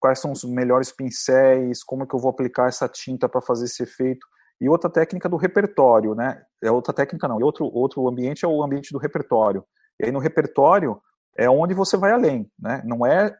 quais 0.00 0.18
são 0.18 0.32
os 0.32 0.44
melhores 0.44 0.92
pincéis, 0.92 1.82
como 1.82 2.04
é 2.04 2.06
que 2.06 2.14
eu 2.14 2.20
vou 2.20 2.30
aplicar 2.30 2.68
essa 2.68 2.88
tinta 2.88 3.28
para 3.28 3.40
fazer 3.40 3.66
esse 3.66 3.82
efeito. 3.82 4.26
E 4.60 4.68
outra 4.68 4.88
técnica 4.88 5.28
do 5.28 5.36
repertório, 5.36 6.14
né? 6.14 6.42
É 6.62 6.70
outra 6.70 6.92
técnica 6.92 7.28
não, 7.28 7.38
e 7.38 7.44
outro, 7.44 7.66
outro 7.66 8.08
ambiente 8.08 8.44
é 8.44 8.48
o 8.48 8.62
ambiente 8.62 8.92
do 8.92 8.98
repertório. 8.98 9.64
E 10.00 10.06
aí 10.06 10.12
no 10.12 10.18
repertório 10.18 11.00
é 11.36 11.48
onde 11.48 11.74
você 11.74 11.96
vai 11.96 12.12
além, 12.12 12.50
né? 12.58 12.82
Não 12.84 13.04
é 13.04 13.36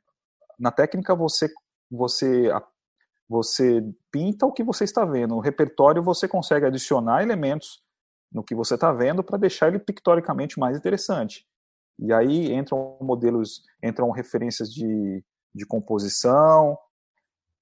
na 0.59 0.71
técnica 0.71 1.15
você 1.15 1.51
você 1.91 2.51
você 3.29 3.83
pinta 4.13 4.47
o 4.47 4.53
que 4.53 4.63
você 4.63 4.85
está 4.85 5.05
vendo. 5.05 5.35
No 5.35 5.41
repertório 5.41 6.03
você 6.03 6.29
consegue 6.29 6.67
adicionar 6.67 7.23
elementos 7.23 7.83
no 8.31 8.45
que 8.45 8.55
você 8.55 8.75
está 8.75 8.93
vendo 8.93 9.23
para 9.23 9.39
deixar 9.39 9.69
ele 9.69 9.79
pictoricamente 9.79 10.59
mais 10.59 10.77
interessante. 10.77 11.47
E 11.99 12.13
aí 12.13 12.53
entram 12.53 12.97
modelos, 13.01 13.63
entram 13.83 14.11
referências 14.11 14.73
de, 14.73 15.25
de 15.55 15.67
composição, 15.67 16.79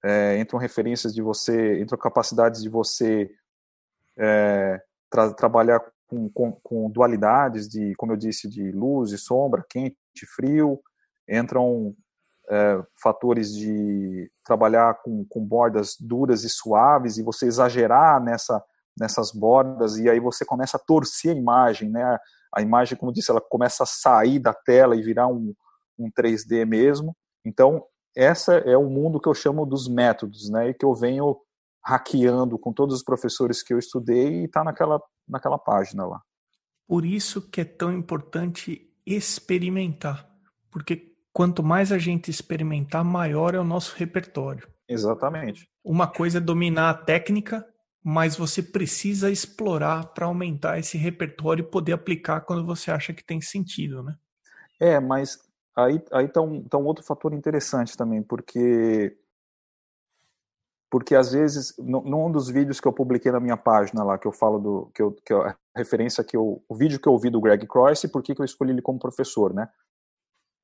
é, 0.04 0.38
entram 0.38 0.58
referências 0.58 1.14
de 1.14 1.22
você, 1.22 1.80
entram 1.80 1.98
capacidades 1.98 2.62
de 2.62 2.68
você 2.68 3.30
é, 4.18 4.80
tra 5.10 5.32
trabalhar 5.32 5.80
com, 6.06 6.28
com, 6.30 6.52
com, 6.52 6.90
dualidades 6.90 7.68
de, 7.68 7.94
como 7.96 8.12
eu 8.12 8.16
disse, 8.16 8.48
de 8.48 8.70
luz 8.72 9.12
e 9.12 9.18
sombra, 9.18 9.64
quente 9.68 9.96
e 10.22 10.26
frio, 10.26 10.80
entram 11.28 11.94
é, 12.50 12.82
fatores 13.02 13.54
de 13.54 14.30
trabalhar 14.44 14.94
com, 15.02 15.24
com 15.24 15.44
bordas 15.44 15.96
duras 15.98 16.44
e 16.44 16.48
suaves 16.48 17.16
e 17.16 17.22
você 17.22 17.46
exagerar 17.46 18.22
nessa, 18.22 18.62
nessas 18.98 19.32
bordas 19.32 19.96
e 19.96 20.08
aí 20.08 20.20
você 20.20 20.44
começa 20.44 20.76
a 20.76 20.80
torcer 20.80 21.34
a 21.34 21.38
imagem, 21.38 21.90
né? 21.90 22.18
A 22.54 22.62
imagem, 22.62 22.96
como 22.96 23.10
eu 23.10 23.14
disse, 23.14 23.30
ela 23.30 23.40
começa 23.40 23.82
a 23.82 23.86
sair 23.86 24.38
da 24.38 24.54
tela 24.54 24.96
e 24.96 25.02
virar 25.02 25.26
um, 25.28 25.54
um 25.98 26.10
3D 26.10 26.64
mesmo. 26.64 27.16
Então, 27.44 27.84
essa 28.16 28.54
é 28.54 28.76
o 28.76 28.88
mundo 28.88 29.20
que 29.20 29.28
eu 29.28 29.34
chamo 29.34 29.66
dos 29.66 29.88
métodos, 29.88 30.48
né? 30.48 30.68
E 30.68 30.74
que 30.74 30.84
eu 30.84 30.94
venho 30.94 31.36
hackeando 31.84 32.58
com 32.58 32.72
todos 32.72 32.96
os 32.96 33.02
professores 33.02 33.62
que 33.62 33.74
eu 33.74 33.78
estudei 33.78 34.42
e 34.42 34.44
está 34.44 34.64
naquela, 34.64 35.00
naquela 35.28 35.58
página 35.58 36.06
lá. 36.06 36.22
Por 36.86 37.04
isso 37.04 37.50
que 37.50 37.60
é 37.60 37.64
tão 37.64 37.92
importante 37.92 38.90
experimentar, 39.06 40.28
porque 40.70 41.14
quanto 41.32 41.62
mais 41.62 41.92
a 41.92 41.98
gente 41.98 42.30
experimentar, 42.30 43.04
maior 43.04 43.54
é 43.54 43.58
o 43.58 43.64
nosso 43.64 43.94
repertório. 43.96 44.68
Exatamente. 44.88 45.68
Uma 45.82 46.06
coisa 46.06 46.38
é 46.38 46.40
dominar 46.40 46.90
a 46.90 46.94
técnica, 46.94 47.66
mas 48.04 48.36
você 48.36 48.62
precisa 48.62 49.30
explorar 49.30 50.08
para 50.08 50.26
aumentar 50.26 50.78
esse 50.78 50.98
repertório 50.98 51.62
e 51.62 51.70
poder 51.70 51.92
aplicar 51.92 52.42
quando 52.42 52.64
você 52.64 52.90
acha 52.90 53.14
que 53.14 53.24
tem 53.24 53.40
sentido, 53.40 54.02
né? 54.02 54.14
É, 54.78 55.00
mas 55.00 55.38
aí 55.74 56.04
aí 56.12 56.28
tá 56.28 56.42
um, 56.42 56.62
tá 56.62 56.76
um 56.76 56.84
outro 56.84 57.02
fator 57.02 57.32
interessante 57.32 57.96
também, 57.96 58.22
porque 58.22 59.16
porque 60.90 61.14
às 61.14 61.32
vezes 61.32 61.74
num 61.78 62.30
dos 62.30 62.48
vídeos 62.48 62.78
que 62.78 62.86
eu 62.86 62.92
publiquei 62.92 63.32
na 63.32 63.40
minha 63.40 63.56
página 63.56 64.04
lá 64.04 64.18
que 64.18 64.26
eu 64.26 64.32
falo 64.32 64.58
do 64.58 64.90
que 64.94 65.02
eu 65.02 65.12
que 65.12 65.32
a 65.32 65.56
referência 65.74 66.22
que 66.22 66.36
eu, 66.36 66.62
o 66.68 66.74
vídeo 66.74 67.00
que 67.00 67.08
eu 67.08 67.12
ouvi 67.12 67.30
do 67.30 67.40
Greg 67.40 67.66
Cross 67.66 68.04
e 68.04 68.08
por 68.08 68.22
que, 68.22 68.38
eu 68.38 68.44
escolhi 68.44 68.70
ele 68.70 68.82
como 68.82 68.98
professor, 68.98 69.54
né? 69.54 69.68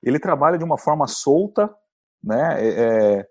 ele 0.02 0.18
trabalha 0.18 0.58
de 0.58 0.64
uma 0.64 0.78
forma 0.78 1.06
solta, 1.06 1.74
né? 2.22 2.56
É, 2.58 3.18
é 3.18 3.29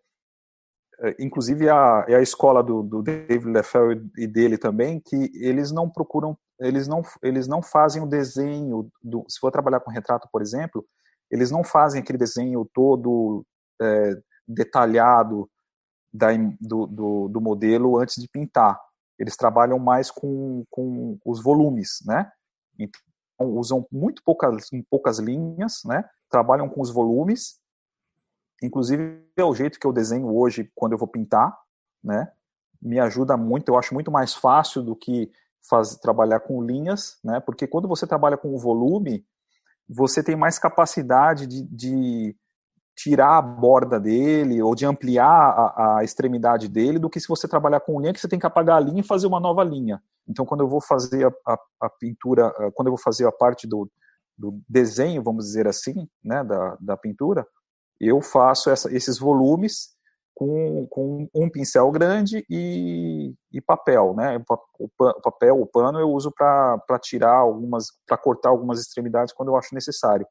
inclusive 1.20 1.70
a, 1.70 2.06
é 2.08 2.16
a 2.16 2.22
escola 2.22 2.64
do, 2.64 2.84
do 2.84 3.02
David 3.02 3.46
Leffel 3.46 3.92
e 4.18 4.28
dele 4.28 4.58
também 4.58 5.00
que 5.00 5.32
eles 5.36 5.72
não 5.72 5.90
procuram, 5.90 6.38
eles 6.60 6.88
não, 6.88 7.02
eles 7.24 7.48
não 7.48 7.62
fazem 7.62 8.02
o 8.02 8.08
desenho 8.08 8.90
do, 9.02 9.26
se 9.28 9.40
for 9.40 9.52
trabalhar 9.52 9.80
com 9.80 9.92
retrato, 9.92 10.28
por 10.32 10.42
exemplo, 10.42 10.86
eles 11.32 11.52
não 11.52 11.64
fazem 11.64 12.02
aquele 12.02 12.18
desenho 12.18 12.70
todo 12.74 13.46
é, 13.82 14.18
detalhado 14.48 15.50
da, 16.14 16.28
do, 16.60 16.88
do, 16.88 17.28
do, 17.30 17.42
modelo 17.42 18.00
antes 18.00 18.22
de 18.22 18.28
pintar. 18.28 18.80
Eles 19.18 19.38
trabalham 19.38 19.78
mais 19.78 20.10
com, 20.10 20.66
com 20.70 21.18
os 21.24 21.42
volumes, 21.42 22.00
né? 22.06 22.32
Então, 22.80 23.02
usam 23.40 23.86
muito 23.92 24.24
poucas, 24.24 24.70
poucas 24.90 25.20
linhas, 25.20 25.82
né? 25.86 26.04
trabalham 26.30 26.70
com 26.70 26.82
os 26.82 26.92
volumes, 26.92 27.60
inclusive 28.62 29.24
é 29.38 29.44
o 29.44 29.56
jeito 29.56 29.80
que 29.80 29.88
eu 29.88 29.94
desenho 29.94 30.34
hoje 30.36 30.72
quando 30.76 30.94
eu 30.94 30.98
vou 30.98 31.08
pintar, 31.08 31.56
né? 32.04 32.32
Me 32.82 33.00
ajuda 33.00 33.36
muito, 33.36 33.70
eu 33.70 33.78
acho 33.78 33.94
muito 33.94 34.12
mais 34.12 34.34
fácil 34.34 34.82
do 34.82 34.96
que 34.96 35.32
faz, 35.68 35.96
trabalhar 35.96 36.40
com 36.40 36.64
linhas, 36.64 37.18
né? 37.24 37.40
Porque 37.40 37.68
quando 37.68 37.88
você 37.88 38.08
trabalha 38.08 38.38
com 38.38 38.54
o 38.54 38.60
volume, 38.60 39.26
você 39.88 40.24
tem 40.24 40.36
mais 40.36 40.60
capacidade 40.60 41.48
de, 41.48 41.64
de 41.64 42.36
tirar 42.96 43.38
a 43.38 43.42
borda 43.42 44.00
dele 44.00 44.62
ou 44.62 44.76
de 44.76 44.86
ampliar 44.86 45.26
a, 45.26 45.98
a, 45.98 46.04
extremidade 46.04 46.68
dele 46.68 47.00
do 47.00 47.10
que 47.10 47.20
se 47.20 47.28
você 47.28 47.48
trabalhar 47.48 47.80
com 47.80 48.00
linha 48.00 48.14
que 48.14 48.20
você 48.20 48.28
tem 48.28 48.40
que 48.40 48.46
apagar 48.46 48.78
a 48.78 48.80
linha 48.80 49.00
e 49.00 49.08
fazer 49.08 49.26
uma 49.26 49.40
nova 49.40 49.64
linha. 49.64 50.02
Então, 50.28 50.46
quando 50.46 50.62
eu 50.62 50.68
vou 50.68 50.82
fazer 50.82 51.26
a, 51.26 51.54
a, 51.54 51.60
a 51.84 51.90
pintura, 51.90 52.54
quando 52.76 52.88
eu 52.88 52.92
vou 52.92 53.02
fazer 53.02 53.26
a 53.26 53.32
parte 53.32 53.66
do, 53.66 53.90
do 54.38 54.62
desenho, 54.68 55.24
vamos 55.24 55.46
dizer 55.46 55.68
assim, 55.68 56.08
né, 56.24 56.44
da, 56.44 56.78
da 56.80 56.98
pintura, 56.98 57.48
eu 58.00 58.22
faço 58.22 58.70
essa, 58.70 58.94
esses 58.96 59.18
volumes 59.20 59.90
com, 60.40 60.88
com 60.90 61.28
um 61.36 61.50
pincel 61.50 61.92
grande 61.92 62.46
e, 62.50 63.34
e 63.52 63.60
papel, 63.60 64.16
né? 64.16 64.42
O, 64.80 64.90
papel, 65.22 65.60
o 65.60 65.66
pano 65.66 66.00
eu 66.00 66.10
uso 66.10 66.32
para 66.32 67.00
tirar 67.02 67.36
algumas, 67.36 67.88
para 68.08 68.18
cortar 68.18 68.50
algumas 68.50 68.80
extremidades 68.80 69.34
quando 69.34 69.50
eu 69.50 69.58
acho 69.58 69.76
necessário. 69.76 70.26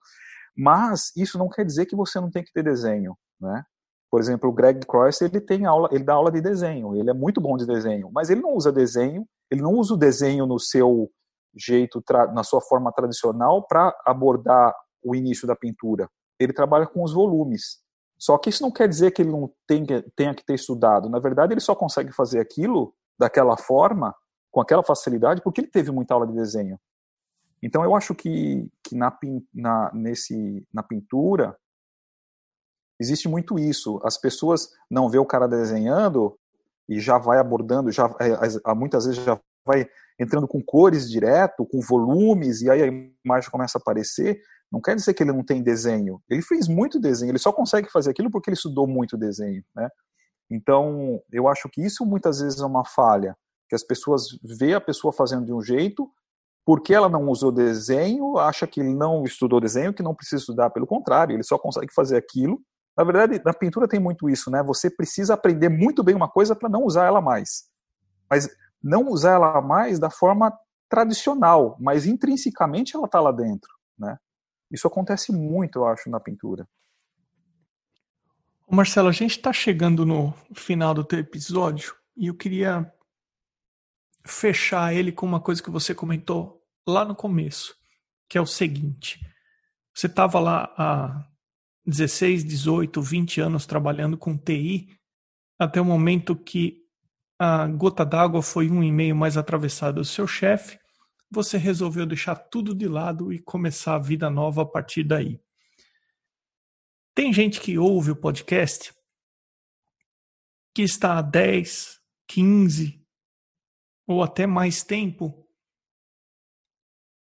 Mas 0.56 1.12
isso 1.14 1.36
não 1.38 1.48
quer 1.48 1.64
dizer 1.64 1.84
que 1.84 1.94
você 1.94 2.18
não 2.18 2.30
tem 2.30 2.42
que 2.42 2.52
ter 2.52 2.62
desenho, 2.62 3.14
né? 3.38 3.62
Por 4.10 4.20
exemplo, 4.20 4.48
o 4.48 4.52
Greg 4.52 4.86
Cross, 4.86 5.20
ele 5.20 5.40
tem 5.40 5.66
aula, 5.66 5.90
ele 5.92 6.02
dá 6.02 6.14
aula 6.14 6.32
de 6.32 6.40
desenho, 6.40 6.96
ele 6.96 7.10
é 7.10 7.14
muito 7.14 7.40
bom 7.40 7.58
de 7.58 7.66
desenho, 7.66 8.10
mas 8.10 8.30
ele 8.30 8.40
não 8.40 8.54
usa 8.54 8.72
desenho, 8.72 9.26
ele 9.50 9.60
não 9.60 9.72
usa 9.72 9.92
o 9.92 9.98
desenho 9.98 10.46
no 10.46 10.58
seu 10.58 11.10
jeito, 11.54 12.02
na 12.32 12.42
sua 12.42 12.62
forma 12.62 12.90
tradicional, 12.92 13.66
para 13.66 13.94
abordar 14.06 14.74
o 15.02 15.14
início 15.14 15.46
da 15.46 15.54
pintura. 15.54 16.08
Ele 16.38 16.52
trabalha 16.52 16.86
com 16.86 17.02
os 17.02 17.12
volumes. 17.12 17.78
Só 18.18 18.36
que 18.36 18.50
isso 18.50 18.62
não 18.62 18.70
quer 18.70 18.88
dizer 18.88 19.12
que 19.12 19.22
ele 19.22 19.30
não 19.30 19.52
tenha, 19.66 20.04
tenha 20.16 20.34
que 20.34 20.44
ter 20.44 20.54
estudado. 20.54 21.08
Na 21.08 21.18
verdade, 21.18 21.52
ele 21.52 21.60
só 21.60 21.74
consegue 21.74 22.12
fazer 22.12 22.40
aquilo 22.40 22.94
daquela 23.18 23.56
forma, 23.56 24.14
com 24.50 24.60
aquela 24.60 24.82
facilidade, 24.82 25.42
porque 25.42 25.60
ele 25.60 25.68
teve 25.68 25.90
muita 25.90 26.14
aula 26.14 26.26
de 26.26 26.34
desenho. 26.34 26.78
Então, 27.62 27.84
eu 27.84 27.94
acho 27.94 28.14
que, 28.14 28.68
que 28.82 28.96
na, 28.96 29.16
na, 29.54 29.90
nesse, 29.92 30.66
na 30.72 30.82
pintura 30.82 31.56
existe 33.00 33.28
muito 33.28 33.58
isso. 33.58 34.00
As 34.04 34.18
pessoas 34.18 34.68
não 34.90 35.08
vê 35.08 35.18
o 35.18 35.26
cara 35.26 35.46
desenhando 35.46 36.38
e 36.88 37.00
já 37.00 37.18
vai 37.18 37.38
abordando, 37.38 37.90
já 37.90 38.06
é, 38.20 38.74
muitas 38.74 39.06
vezes 39.06 39.22
já 39.22 39.38
vai 39.64 39.88
entrando 40.18 40.48
com 40.48 40.62
cores 40.62 41.08
direto, 41.08 41.66
com 41.66 41.80
volumes, 41.80 42.62
e 42.62 42.70
aí 42.70 42.82
a 42.82 42.86
imagem 42.86 43.50
começa 43.50 43.78
a 43.78 43.80
aparecer, 43.80 44.40
não 44.70 44.80
quer 44.80 44.94
dizer 44.94 45.14
que 45.14 45.22
ele 45.22 45.32
não 45.32 45.44
tem 45.44 45.62
desenho. 45.62 46.22
Ele 46.28 46.42
fez 46.42 46.68
muito 46.68 47.00
desenho, 47.00 47.30
ele 47.30 47.38
só 47.38 47.52
consegue 47.52 47.90
fazer 47.90 48.10
aquilo 48.10 48.30
porque 48.30 48.50
ele 48.50 48.56
estudou 48.56 48.86
muito 48.86 49.16
desenho, 49.16 49.64
né? 49.74 49.88
Então, 50.50 51.20
eu 51.30 51.46
acho 51.48 51.68
que 51.68 51.82
isso 51.82 52.06
muitas 52.06 52.40
vezes 52.40 52.60
é 52.60 52.66
uma 52.66 52.84
falha, 52.84 53.36
que 53.68 53.74
as 53.74 53.82
pessoas 53.82 54.28
vê 54.42 54.74
a 54.74 54.80
pessoa 54.80 55.12
fazendo 55.12 55.44
de 55.44 55.52
um 55.52 55.60
jeito, 55.60 56.10
porque 56.64 56.94
ela 56.94 57.08
não 57.08 57.28
usou 57.28 57.52
desenho, 57.52 58.38
acha 58.38 58.66
que 58.66 58.80
ele 58.80 58.94
não 58.94 59.24
estudou 59.24 59.60
desenho, 59.60 59.92
que 59.92 60.02
não 60.02 60.14
precisa 60.14 60.40
estudar, 60.40 60.70
pelo 60.70 60.86
contrário, 60.86 61.34
ele 61.34 61.42
só 61.42 61.58
consegue 61.58 61.92
fazer 61.94 62.16
aquilo. 62.16 62.60
Na 62.96 63.04
verdade, 63.04 63.40
na 63.44 63.54
pintura 63.54 63.88
tem 63.88 64.00
muito 64.00 64.28
isso, 64.28 64.50
né? 64.50 64.62
Você 64.62 64.90
precisa 64.90 65.34
aprender 65.34 65.68
muito 65.68 66.02
bem 66.02 66.14
uma 66.14 66.28
coisa 66.28 66.54
para 66.54 66.68
não 66.68 66.84
usar 66.84 67.06
ela 67.06 67.20
mais. 67.20 67.64
Mas 68.28 68.48
não 68.82 69.08
usar 69.08 69.34
ela 69.34 69.60
mais 69.60 69.98
da 69.98 70.10
forma 70.10 70.52
tradicional, 70.88 71.76
mas 71.78 72.06
intrinsecamente 72.06 72.96
ela 72.96 73.06
está 73.06 73.20
lá 73.20 73.32
dentro, 73.32 73.70
né? 73.98 74.18
Isso 74.70 74.86
acontece 74.86 75.32
muito, 75.32 75.78
eu 75.80 75.86
acho, 75.86 76.10
na 76.10 76.20
pintura. 76.20 76.68
Marcelo, 78.70 79.08
a 79.08 79.12
gente 79.12 79.30
está 79.30 79.52
chegando 79.52 80.04
no 80.04 80.34
final 80.54 80.92
do 80.92 81.02
teu 81.02 81.18
episódio 81.18 81.94
e 82.14 82.26
eu 82.26 82.34
queria 82.34 82.92
fechar 84.26 84.94
ele 84.94 85.10
com 85.10 85.24
uma 85.24 85.40
coisa 85.40 85.62
que 85.62 85.70
você 85.70 85.94
comentou 85.94 86.62
lá 86.86 87.04
no 87.04 87.14
começo, 87.14 87.74
que 88.28 88.36
é 88.36 88.40
o 88.40 88.46
seguinte: 88.46 89.18
você 89.94 90.06
estava 90.06 90.38
lá 90.38 90.72
há 90.76 91.26
16, 91.86 92.44
18, 92.44 93.00
20 93.00 93.40
anos 93.40 93.64
trabalhando 93.64 94.18
com 94.18 94.36
TI, 94.36 94.98
até 95.58 95.80
o 95.80 95.84
momento 95.84 96.36
que 96.36 96.82
a 97.38 97.66
gota 97.68 98.04
d'água 98.04 98.42
foi 98.42 98.68
um 98.68 98.82
e-mail 98.82 99.16
mais 99.16 99.38
atravessado 99.38 99.94
do 99.96 100.04
seu 100.04 100.26
chefe, 100.26 100.78
você 101.30 101.58
resolveu 101.58 102.06
deixar 102.06 102.36
tudo 102.36 102.74
de 102.74 102.88
lado 102.88 103.32
e 103.32 103.38
começar 103.38 103.96
a 103.96 103.98
vida 103.98 104.30
nova 104.30 104.62
a 104.62 104.66
partir 104.66 105.04
daí. 105.04 105.40
Tem 107.14 107.32
gente 107.32 107.60
que 107.60 107.78
ouve 107.78 108.12
o 108.12 108.16
podcast 108.16 108.94
que 110.74 110.82
está 110.82 111.18
há 111.18 111.22
10, 111.22 112.00
15 112.28 113.04
ou 114.06 114.22
até 114.22 114.46
mais 114.46 114.82
tempo 114.82 115.44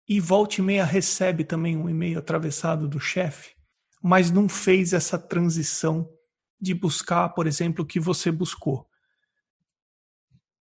e 0.08 0.20
volta 0.20 0.60
e 0.60 0.62
meia 0.62 0.84
recebe 0.84 1.44
também 1.44 1.76
um 1.76 1.88
e-mail 1.88 2.18
atravessado 2.18 2.88
do 2.88 3.00
chefe, 3.00 3.54
mas 4.02 4.30
não 4.30 4.48
fez 4.48 4.92
essa 4.92 5.18
transição 5.18 6.08
de 6.60 6.74
buscar, 6.74 7.30
por 7.30 7.46
exemplo, 7.46 7.84
o 7.84 7.86
que 7.86 7.98
você 7.98 8.30
buscou. 8.30 8.88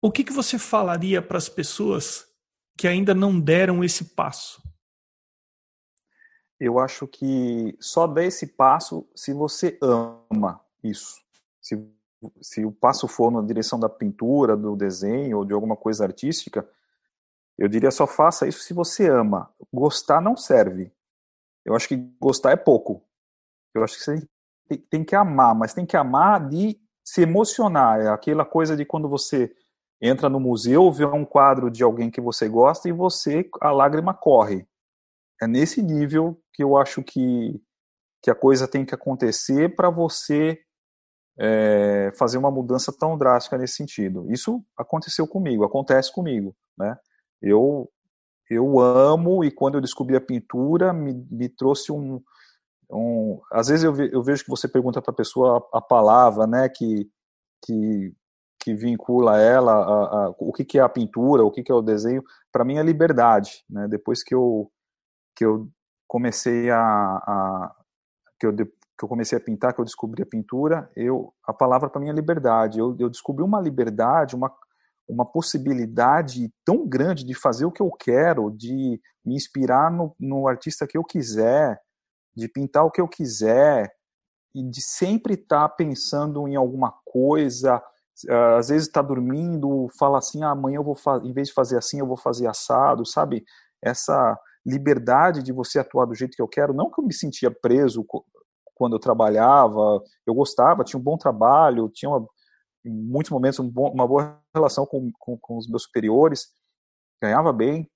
O 0.02 0.12
que, 0.12 0.24
que 0.24 0.34
você 0.34 0.58
falaria 0.58 1.22
para 1.22 1.38
as 1.38 1.50
pessoas 1.50 2.26
que 2.78 2.88
ainda 2.88 3.14
não 3.14 3.40
deram 3.40 3.84
esse 3.84 4.06
passo? 4.16 4.62
eu 6.60 6.80
acho 6.80 7.08
que 7.08 7.76
só 7.80 8.08
dá 8.08 8.24
esse 8.24 8.48
passo 8.48 9.08
se 9.16 9.34
você 9.34 9.78
ama 9.82 10.62
isso. 10.84 11.22
Se, 11.62 11.88
se 12.42 12.64
o 12.64 12.72
passo 12.72 13.08
for 13.08 13.32
na 13.32 13.42
direção 13.42 13.80
da 13.80 13.90
pintura, 13.90 14.56
do 14.56 14.76
desenho 14.76 15.40
ou 15.40 15.46
de 15.46 15.54
alguma 15.54 15.76
coisa 15.76 16.06
artística, 16.06 16.68
eu 17.58 17.68
diria 17.68 17.92
só 17.92 18.08
faça 18.08 18.48
isso 18.48 18.60
se 18.60 18.74
você 18.74 19.10
ama. 19.10 19.54
Gostar 19.72 20.22
não 20.22 20.38
serve. 20.38 20.92
Eu 21.64 21.76
acho 21.76 21.88
que 21.88 21.96
gostar 22.20 22.52
é 22.52 22.56
pouco. 22.56 23.04
Eu 23.74 23.84
acho 23.84 23.98
que 23.98 24.04
você 24.04 24.28
tem, 24.90 25.04
que 25.04 25.16
amar, 25.16 25.54
mas 25.54 25.74
tem 25.74 25.86
que 25.86 25.98
amar 25.98 26.48
de 26.48 26.80
se 27.04 27.22
emocionar. 27.22 28.00
É 28.00 28.08
aquela 28.08 28.46
coisa 28.46 28.76
de 28.78 28.86
quando 28.86 29.10
você 29.10 29.54
entra 30.02 30.30
no 30.30 30.40
museu, 30.40 30.92
vê 30.92 31.06
um 31.06 31.26
quadro 31.26 31.72
de 31.72 31.84
alguém 31.84 32.12
que 32.12 32.22
você 32.22 32.48
gosta 32.48 32.90
e 32.90 32.92
você, 32.92 33.50
a 33.62 33.72
lágrima 33.72 34.14
corre 34.14 34.68
é 35.42 35.48
nesse 35.48 35.82
nível 35.82 36.40
que 36.54 36.64
eu 36.64 36.78
acho 36.78 37.04
que, 37.04 37.62
que 38.22 38.32
a 38.32 38.36
coisa 38.36 38.68
tem 38.68 38.86
que 38.86 38.96
acontecer 38.96 39.76
para 39.76 39.90
você 39.90 40.60
é, 41.38 42.12
fazer 42.18 42.38
uma 42.38 42.52
mudança 42.52 42.94
tão 42.98 43.18
drástica 43.18 43.58
nesse 43.58 43.76
sentido. 43.76 44.32
Isso 44.32 44.64
aconteceu 44.78 45.28
comigo, 45.28 45.66
acontece 45.66 46.12
comigo, 46.12 46.56
né? 46.78 46.98
Eu 47.42 47.90
eu 48.48 48.80
amo 48.80 49.44
e 49.44 49.50
quando 49.50 49.76
eu 49.76 49.82
descobri 49.82 50.16
a 50.16 50.22
pintura 50.22 50.94
me, 50.94 51.14
me 51.32 51.50
trouxe 51.50 51.92
um, 51.92 52.22
um 52.92 53.42
às 53.52 53.70
vezes 53.70 53.84
eu, 53.84 53.92
ve, 53.92 54.08
eu 54.14 54.22
vejo 54.22 54.44
que 54.44 54.52
você 54.52 54.68
pergunta 54.68 55.02
para 55.02 55.12
a 55.12 55.16
pessoa 55.16 55.68
a, 55.74 55.82
palavra, 55.82 56.46
né, 56.46 56.70
que 56.70 57.10
que 57.66 58.14
que 58.66 58.74
vincula 58.74 59.40
ela 59.40 59.74
a, 59.74 60.26
a, 60.26 60.36
o 60.40 60.52
que, 60.52 60.66
que 60.66 60.80
é 60.80 60.82
a 60.82 60.90
pintura, 60.90 61.44
o 61.44 61.52
que, 61.52 61.62
que 61.62 61.72
é 61.72 61.76
o 61.76 61.84
desenho, 61.84 62.24
para 62.52 62.66
mim 62.66 62.80
é 62.80 62.82
liberdade, 62.82 63.64
né? 63.70 63.88
Depois 63.88 64.24
que 64.24 64.34
eu 64.34 64.72
que 65.38 65.46
eu 65.46 65.70
comecei 66.08 66.72
a, 66.72 66.80
a 66.80 67.76
que, 68.40 68.48
eu, 68.48 68.56
que 68.56 69.04
eu 69.04 69.08
comecei 69.08 69.38
a 69.38 69.42
pintar, 69.42 69.72
que 69.72 69.80
eu 69.80 69.86
descobri 69.86 70.24
a 70.24 70.26
pintura, 70.26 70.90
eu 70.96 71.32
a 71.46 71.54
palavra 71.54 71.92
para 71.92 72.02
mim 72.02 72.10
é 72.10 72.14
liberdade. 72.14 72.80
Eu, 72.80 72.96
eu 72.98 73.08
descobri 73.08 73.44
uma 73.44 73.62
liberdade, 73.62 74.36
uma 74.36 74.52
uma 75.08 75.24
possibilidade 75.24 76.52
tão 76.66 76.88
grande 76.88 77.24
de 77.24 77.36
fazer 77.36 77.64
o 77.66 77.72
que 77.72 77.84
eu 77.84 77.92
quero, 77.92 78.50
de 78.50 79.00
me 79.24 79.36
inspirar 79.36 79.92
no, 79.92 80.16
no 80.20 80.48
artista 80.48 80.88
que 80.88 80.98
eu 80.98 81.04
quiser, 81.04 81.80
de 82.36 82.48
pintar 82.48 82.84
o 82.84 82.90
que 82.90 83.00
eu 83.00 83.08
quiser, 83.08 83.94
e 84.56 84.64
de 84.68 84.82
sempre 84.82 85.36
estar 85.36 85.70
tá 85.70 85.70
pensando 85.70 86.48
em 86.48 86.56
alguma 86.56 86.92
coisa. 87.06 87.80
Às 88.58 88.70
vezes 88.70 88.88
está 88.88 89.02
dormindo, 89.02 89.88
fala 90.00 90.18
assim: 90.18 90.44
ah, 90.44 90.52
amanhã 90.52 90.78
eu 90.78 90.84
vou 90.84 90.98
em 91.24 91.34
vez 91.34 91.50
de 91.50 91.54
fazer 91.54 91.78
assim, 91.78 92.00
eu 92.00 92.08
vou 92.08 92.18
fazer 92.18 92.48
assado, 92.48 93.06
sabe? 93.06 93.44
Essa 93.82 94.38
liberdade 94.66 95.44
de 95.44 95.52
você 95.52 95.80
atuar 95.80 96.06
do 96.06 96.16
jeito 96.16 96.36
que 96.36 96.42
eu 96.42 96.48
quero, 96.48 96.74
não 96.74 96.90
que 96.90 97.00
eu 97.00 97.06
me 97.06 97.14
sentia 97.14 97.52
preso 97.52 98.06
quando 98.74 98.96
eu 98.96 99.00
trabalhava, 99.00 100.02
eu 100.26 100.34
gostava, 100.34 100.84
tinha 100.84 101.00
um 101.00 101.04
bom 101.04 101.18
trabalho, 101.18 101.90
tinha 101.90 102.10
uma, 102.10 102.28
em 102.84 102.92
muitos 102.92 103.32
momentos 103.32 103.60
um 103.60 103.70
bom, 103.70 103.92
uma 103.92 104.08
boa 104.08 104.40
relação 104.54 104.86
com, 104.86 105.12
com, 105.20 105.38
com, 105.38 105.58
os 105.58 105.68
meus 105.68 105.84
superiores, 105.84 106.48
ganhava 107.22 107.54
bem, 107.54 107.90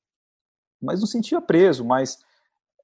mas 0.82 1.00
não 1.00 1.08
sentia 1.08 1.42
preso, 1.42 1.84
mas, 1.84 2.18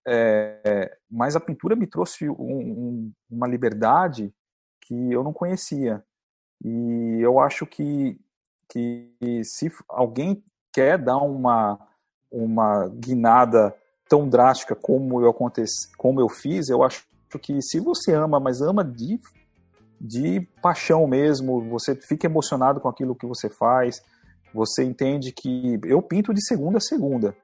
é, 0.08 0.98
mas 1.10 1.36
a 1.36 1.40
pintura 1.40 1.76
me 1.76 1.88
trouxe 1.88 2.30
um, 2.30 2.34
um, 2.38 3.14
uma 3.30 3.48
liberdade 3.48 4.34
que 4.82 4.94
eu 5.12 5.24
não 5.24 5.32
conhecia. 5.32 6.04
E 6.64 7.20
eu 7.22 7.40
acho 7.40 7.66
que, 7.66 8.20
que 8.70 9.12
se 9.44 9.72
alguém 9.88 10.44
quer 10.72 10.98
dar 10.98 11.18
uma 11.18 11.80
uma 12.32 12.90
guinada 12.90 13.74
tão 14.10 14.28
drástica 14.28 14.76
como 14.76 15.22
eu 15.22 15.30
aconteci, 15.30 15.90
como 15.98 16.20
eu 16.20 16.28
fiz, 16.28 16.68
eu 16.68 16.84
acho 16.84 17.06
que 17.42 17.62
se 17.62 17.80
você 17.80 18.14
ama, 18.14 18.40
mas 18.40 18.62
ama 18.62 18.84
de 18.84 19.20
de 20.00 20.42
paixão 20.62 21.08
mesmo, 21.08 21.62
você 21.70 21.96
fica 21.96 22.28
emocionado 22.28 22.82
com 22.82 22.90
aquilo 22.90 23.16
que 23.16 23.26
você 23.26 23.50
faz, 23.50 24.02
você 24.54 24.84
entende 24.84 25.32
que 25.32 25.80
eu 25.86 26.02
pinto 26.02 26.34
de 26.34 26.46
segunda 26.46 26.78
a 26.78 26.82
segunda. 26.82 27.36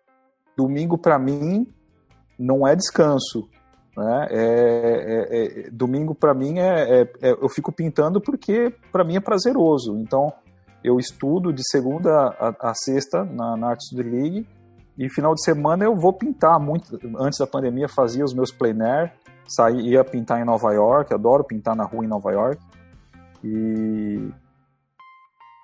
Domingo 0.55 0.97
para 0.97 1.17
mim 1.17 1.65
não 2.37 2.67
é 2.67 2.75
descanso, 2.75 3.49
né? 3.95 4.27
É, 4.29 4.37
é, 4.39 5.65
é, 5.67 5.69
domingo 5.69 6.15
para 6.15 6.33
mim 6.33 6.59
é, 6.59 7.01
é, 7.01 7.01
é, 7.21 7.31
eu 7.31 7.49
fico 7.49 7.71
pintando 7.71 8.21
porque 8.21 8.73
para 8.91 9.03
mim 9.03 9.17
é 9.17 9.19
prazeroso. 9.19 9.97
Então 9.97 10.31
eu 10.83 10.97
estudo 10.97 11.53
de 11.53 11.61
segunda 11.69 12.11
a, 12.39 12.71
a 12.71 12.73
sexta 12.73 13.23
na, 13.23 13.57
na 13.57 13.69
Art 13.69 13.81
Studio 13.81 14.11
League 14.11 14.47
e 14.97 15.09
final 15.09 15.33
de 15.33 15.43
semana 15.43 15.83
eu 15.83 15.95
vou 15.95 16.13
pintar 16.13 16.59
muito. 16.59 16.99
Antes 17.19 17.39
da 17.39 17.47
pandemia 17.47 17.87
fazia 17.87 18.23
os 18.23 18.33
meus 18.33 18.51
plein 18.51 18.81
air, 18.81 19.13
saía, 19.47 19.81
ia 19.81 20.03
pintar 20.03 20.41
em 20.41 20.45
Nova 20.45 20.71
York, 20.73 21.13
adoro 21.13 21.43
pintar 21.43 21.75
na 21.75 21.83
rua 21.83 22.05
em 22.05 22.07
Nova 22.07 22.31
York. 22.31 22.61
E 23.43 24.29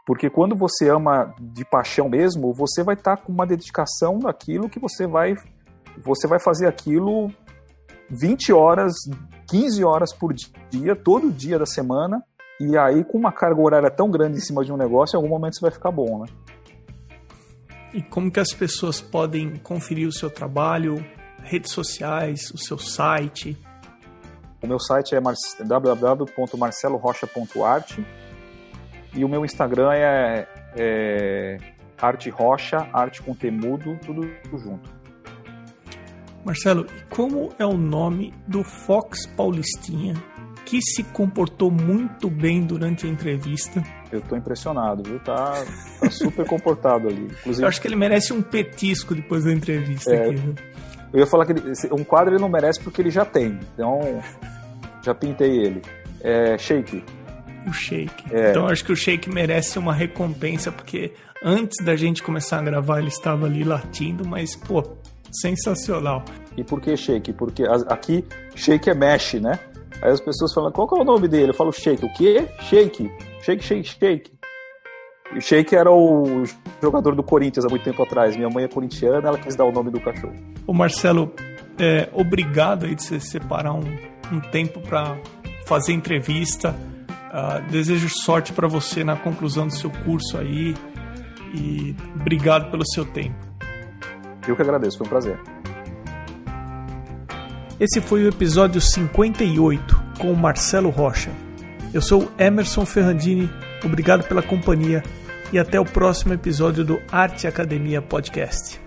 porque 0.06 0.30
quando 0.30 0.56
você 0.56 0.90
ama 0.90 1.34
de 1.40 1.66
paixão 1.66 2.08
mesmo, 2.08 2.54
você 2.54 2.82
vai 2.82 2.96
estar 2.96 3.18
tá 3.18 3.22
com 3.22 3.32
uma 3.32 3.46
dedicação 3.46 4.18
naquilo 4.20 4.70
que 4.70 4.80
você 4.80 5.06
vai 5.06 5.36
você 6.04 6.28
vai 6.28 6.40
fazer 6.40 6.68
aquilo 6.68 7.30
20 8.10 8.54
horas, 8.54 8.94
15 9.50 9.84
horas 9.84 10.14
por 10.14 10.34
dia, 10.34 10.96
todo 10.96 11.30
dia 11.32 11.60
da 11.60 11.66
semana, 11.66 12.24
e 12.60 12.76
aí 12.78 13.04
com 13.04 13.18
uma 13.18 13.32
carga 13.32 13.60
horária 13.62 13.92
tão 13.92 14.10
grande 14.10 14.38
em 14.38 14.42
cima 14.42 14.66
de 14.66 14.72
um 14.72 14.78
negócio, 14.78 15.16
em 15.16 15.18
algum 15.18 15.30
momento 15.30 15.56
você 15.56 15.62
vai 15.62 15.72
ficar 15.72 15.92
bom, 15.92 16.24
né? 16.24 16.28
E 17.94 18.02
como 18.02 18.32
que 18.32 18.40
as 18.40 18.54
pessoas 18.54 19.02
podem 19.02 19.58
conferir 19.58 20.08
o 20.08 20.12
seu 20.12 20.30
trabalho, 20.30 21.04
redes 21.42 21.72
sociais, 21.72 22.52
o 22.52 22.58
seu 22.58 22.78
site? 22.78 23.58
O 24.62 24.68
meu 24.68 24.80
site 24.80 25.16
é 25.16 25.22
www.marcelorocha.art 25.66 28.00
e 29.14 29.24
o 29.24 29.30
meu 29.30 29.46
Instagram 29.46 29.94
é, 29.94 30.46
é 30.76 31.58
Arte 32.00 32.30
Rocha, 32.30 32.90
Arte 32.92 33.22
com 33.22 33.34
Temudo, 33.34 33.98
tudo 34.06 34.30
junto. 34.54 34.97
Marcelo, 36.48 36.86
como 37.10 37.50
é 37.60 37.66
o 37.66 37.76
nome 37.76 38.34
do 38.48 38.64
Fox 38.64 39.26
Paulistinha 39.26 40.14
que 40.64 40.82
se 40.82 41.04
comportou 41.04 41.70
muito 41.70 42.30
bem 42.30 42.62
durante 42.62 43.06
a 43.06 43.10
entrevista. 43.10 43.84
Eu 44.10 44.22
tô 44.22 44.36
impressionado, 44.36 45.04
viu? 45.04 45.20
Tá, 45.20 45.62
tá 46.00 46.10
super 46.10 46.46
comportado 46.46 47.10
ali. 47.10 47.26
Inclusive... 47.26 47.64
Eu 47.64 47.68
acho 47.68 47.82
que 47.82 47.88
ele 47.88 47.98
merece 47.98 48.32
um 48.32 48.42
petisco 48.42 49.14
depois 49.14 49.44
da 49.44 49.52
entrevista 49.52 50.14
é, 50.14 50.26
aqui, 50.26 50.36
viu? 50.36 50.56
Eu 51.14 51.20
ia 51.20 51.28
falar 51.28 51.46
que 51.46 51.52
ele, 51.52 51.64
um 51.92 52.04
quadro 52.06 52.34
ele 52.34 52.42
não 52.42 52.50
merece 52.50 52.80
porque 52.80 53.02
ele 53.02 53.12
já 53.12 53.26
tem. 53.26 53.60
Então, 53.74 54.00
já 55.04 55.14
pintei 55.14 55.52
ele. 55.52 55.82
É 56.22 56.58
Shake. 56.58 57.04
O 57.68 57.74
Shake. 57.74 58.34
É. 58.34 58.52
Então, 58.52 58.68
acho 58.68 58.86
que 58.86 58.92
o 58.94 58.96
Shake 58.96 59.30
merece 59.30 59.78
uma 59.78 59.94
recompensa 59.94 60.72
porque 60.72 61.14
antes 61.44 61.84
da 61.84 61.96
gente 61.96 62.24
começar 62.24 62.60
a 62.60 62.62
gravar 62.62 63.00
ele 63.00 63.10
estava 63.10 63.46
ali 63.46 63.64
latindo, 63.64 64.28
mas, 64.28 64.56
pô, 64.56 64.97
sensacional. 65.32 66.24
E 66.56 66.64
por 66.64 66.82
que 66.82 66.96
Shake? 66.96 67.34
Porque 67.34 67.64
aqui 67.88 68.26
Shake 68.56 68.90
é 68.90 68.94
mesh, 68.94 69.36
né? 69.36 69.60
Aí 70.02 70.12
as 70.12 70.22
pessoas 70.22 70.54
falam, 70.54 70.72
qual 70.72 70.88
que 70.88 70.98
é 70.98 71.02
o 71.02 71.04
nome 71.04 71.28
dele? 71.28 71.50
Eu 71.50 71.54
falo 71.54 71.72
Shake. 71.72 72.06
O 72.06 72.14
quê? 72.14 72.48
Shake. 72.62 73.12
Shake, 73.42 73.64
shake, 73.64 73.88
shake. 73.88 74.38
E 75.34 75.38
o 75.38 75.42
Shake 75.42 75.76
era 75.76 75.92
o 75.92 76.44
jogador 76.82 77.16
do 77.16 77.24
Corinthians 77.24 77.66
há 77.66 77.70
muito 77.70 77.84
tempo 77.84 78.02
atrás. 78.04 78.36
Minha 78.36 78.50
mãe 78.50 78.64
é 78.64 78.68
corintiana, 78.68 79.28
ela 79.28 79.38
quis 79.38 79.56
dar 79.56 79.66
o 79.66 79.72
nome 79.72 79.92
do 79.92 80.00
cachorro. 80.00 80.34
Ô 80.66 80.74
Marcelo, 80.74 81.34
é, 81.78 82.10
obrigado 82.14 82.86
aí 82.86 82.96
de 82.96 83.04
você 83.04 83.20
separar 83.20 83.74
um, 83.74 83.84
um 84.32 84.40
tempo 84.52 84.80
para 84.82 85.18
fazer 85.66 85.94
entrevista. 85.94 86.76
Uh, 87.28 87.70
desejo 87.70 88.10
sorte 88.10 88.54
para 88.54 88.68
você 88.68 89.04
na 89.04 89.16
conclusão 89.16 89.68
do 89.68 89.74
seu 89.74 89.90
curso 89.90 90.38
aí 90.38 90.74
e 91.54 91.96
obrigado 92.16 92.72
pelo 92.72 92.86
seu 92.86 93.06
tempo. 93.06 93.47
Eu 94.48 94.56
que 94.56 94.62
agradeço, 94.62 94.98
foi 94.98 95.08
um 95.08 95.10
prazer. 95.10 95.40
Esse 97.80 98.02
foi 98.02 98.24
o 98.24 98.30
episódio 98.30 98.82
58 98.82 100.04
com 100.18 100.32
o 100.32 100.36
Marcelo 100.36 100.90
Rocha. 100.90 101.30
Eu 101.94 102.02
sou 102.02 102.32
Emerson 102.38 102.86
Ferrandini, 102.86 103.50
obrigado 103.84 104.28
pela 104.28 104.42
companhia 104.42 105.04
e 105.54 105.60
até 105.60 105.80
o 105.80 105.86
próximo 105.86 106.34
episódio 106.34 106.84
do 106.84 107.00
Arte 107.12 107.48
Academia 107.48 108.02
Podcast. 108.02 108.87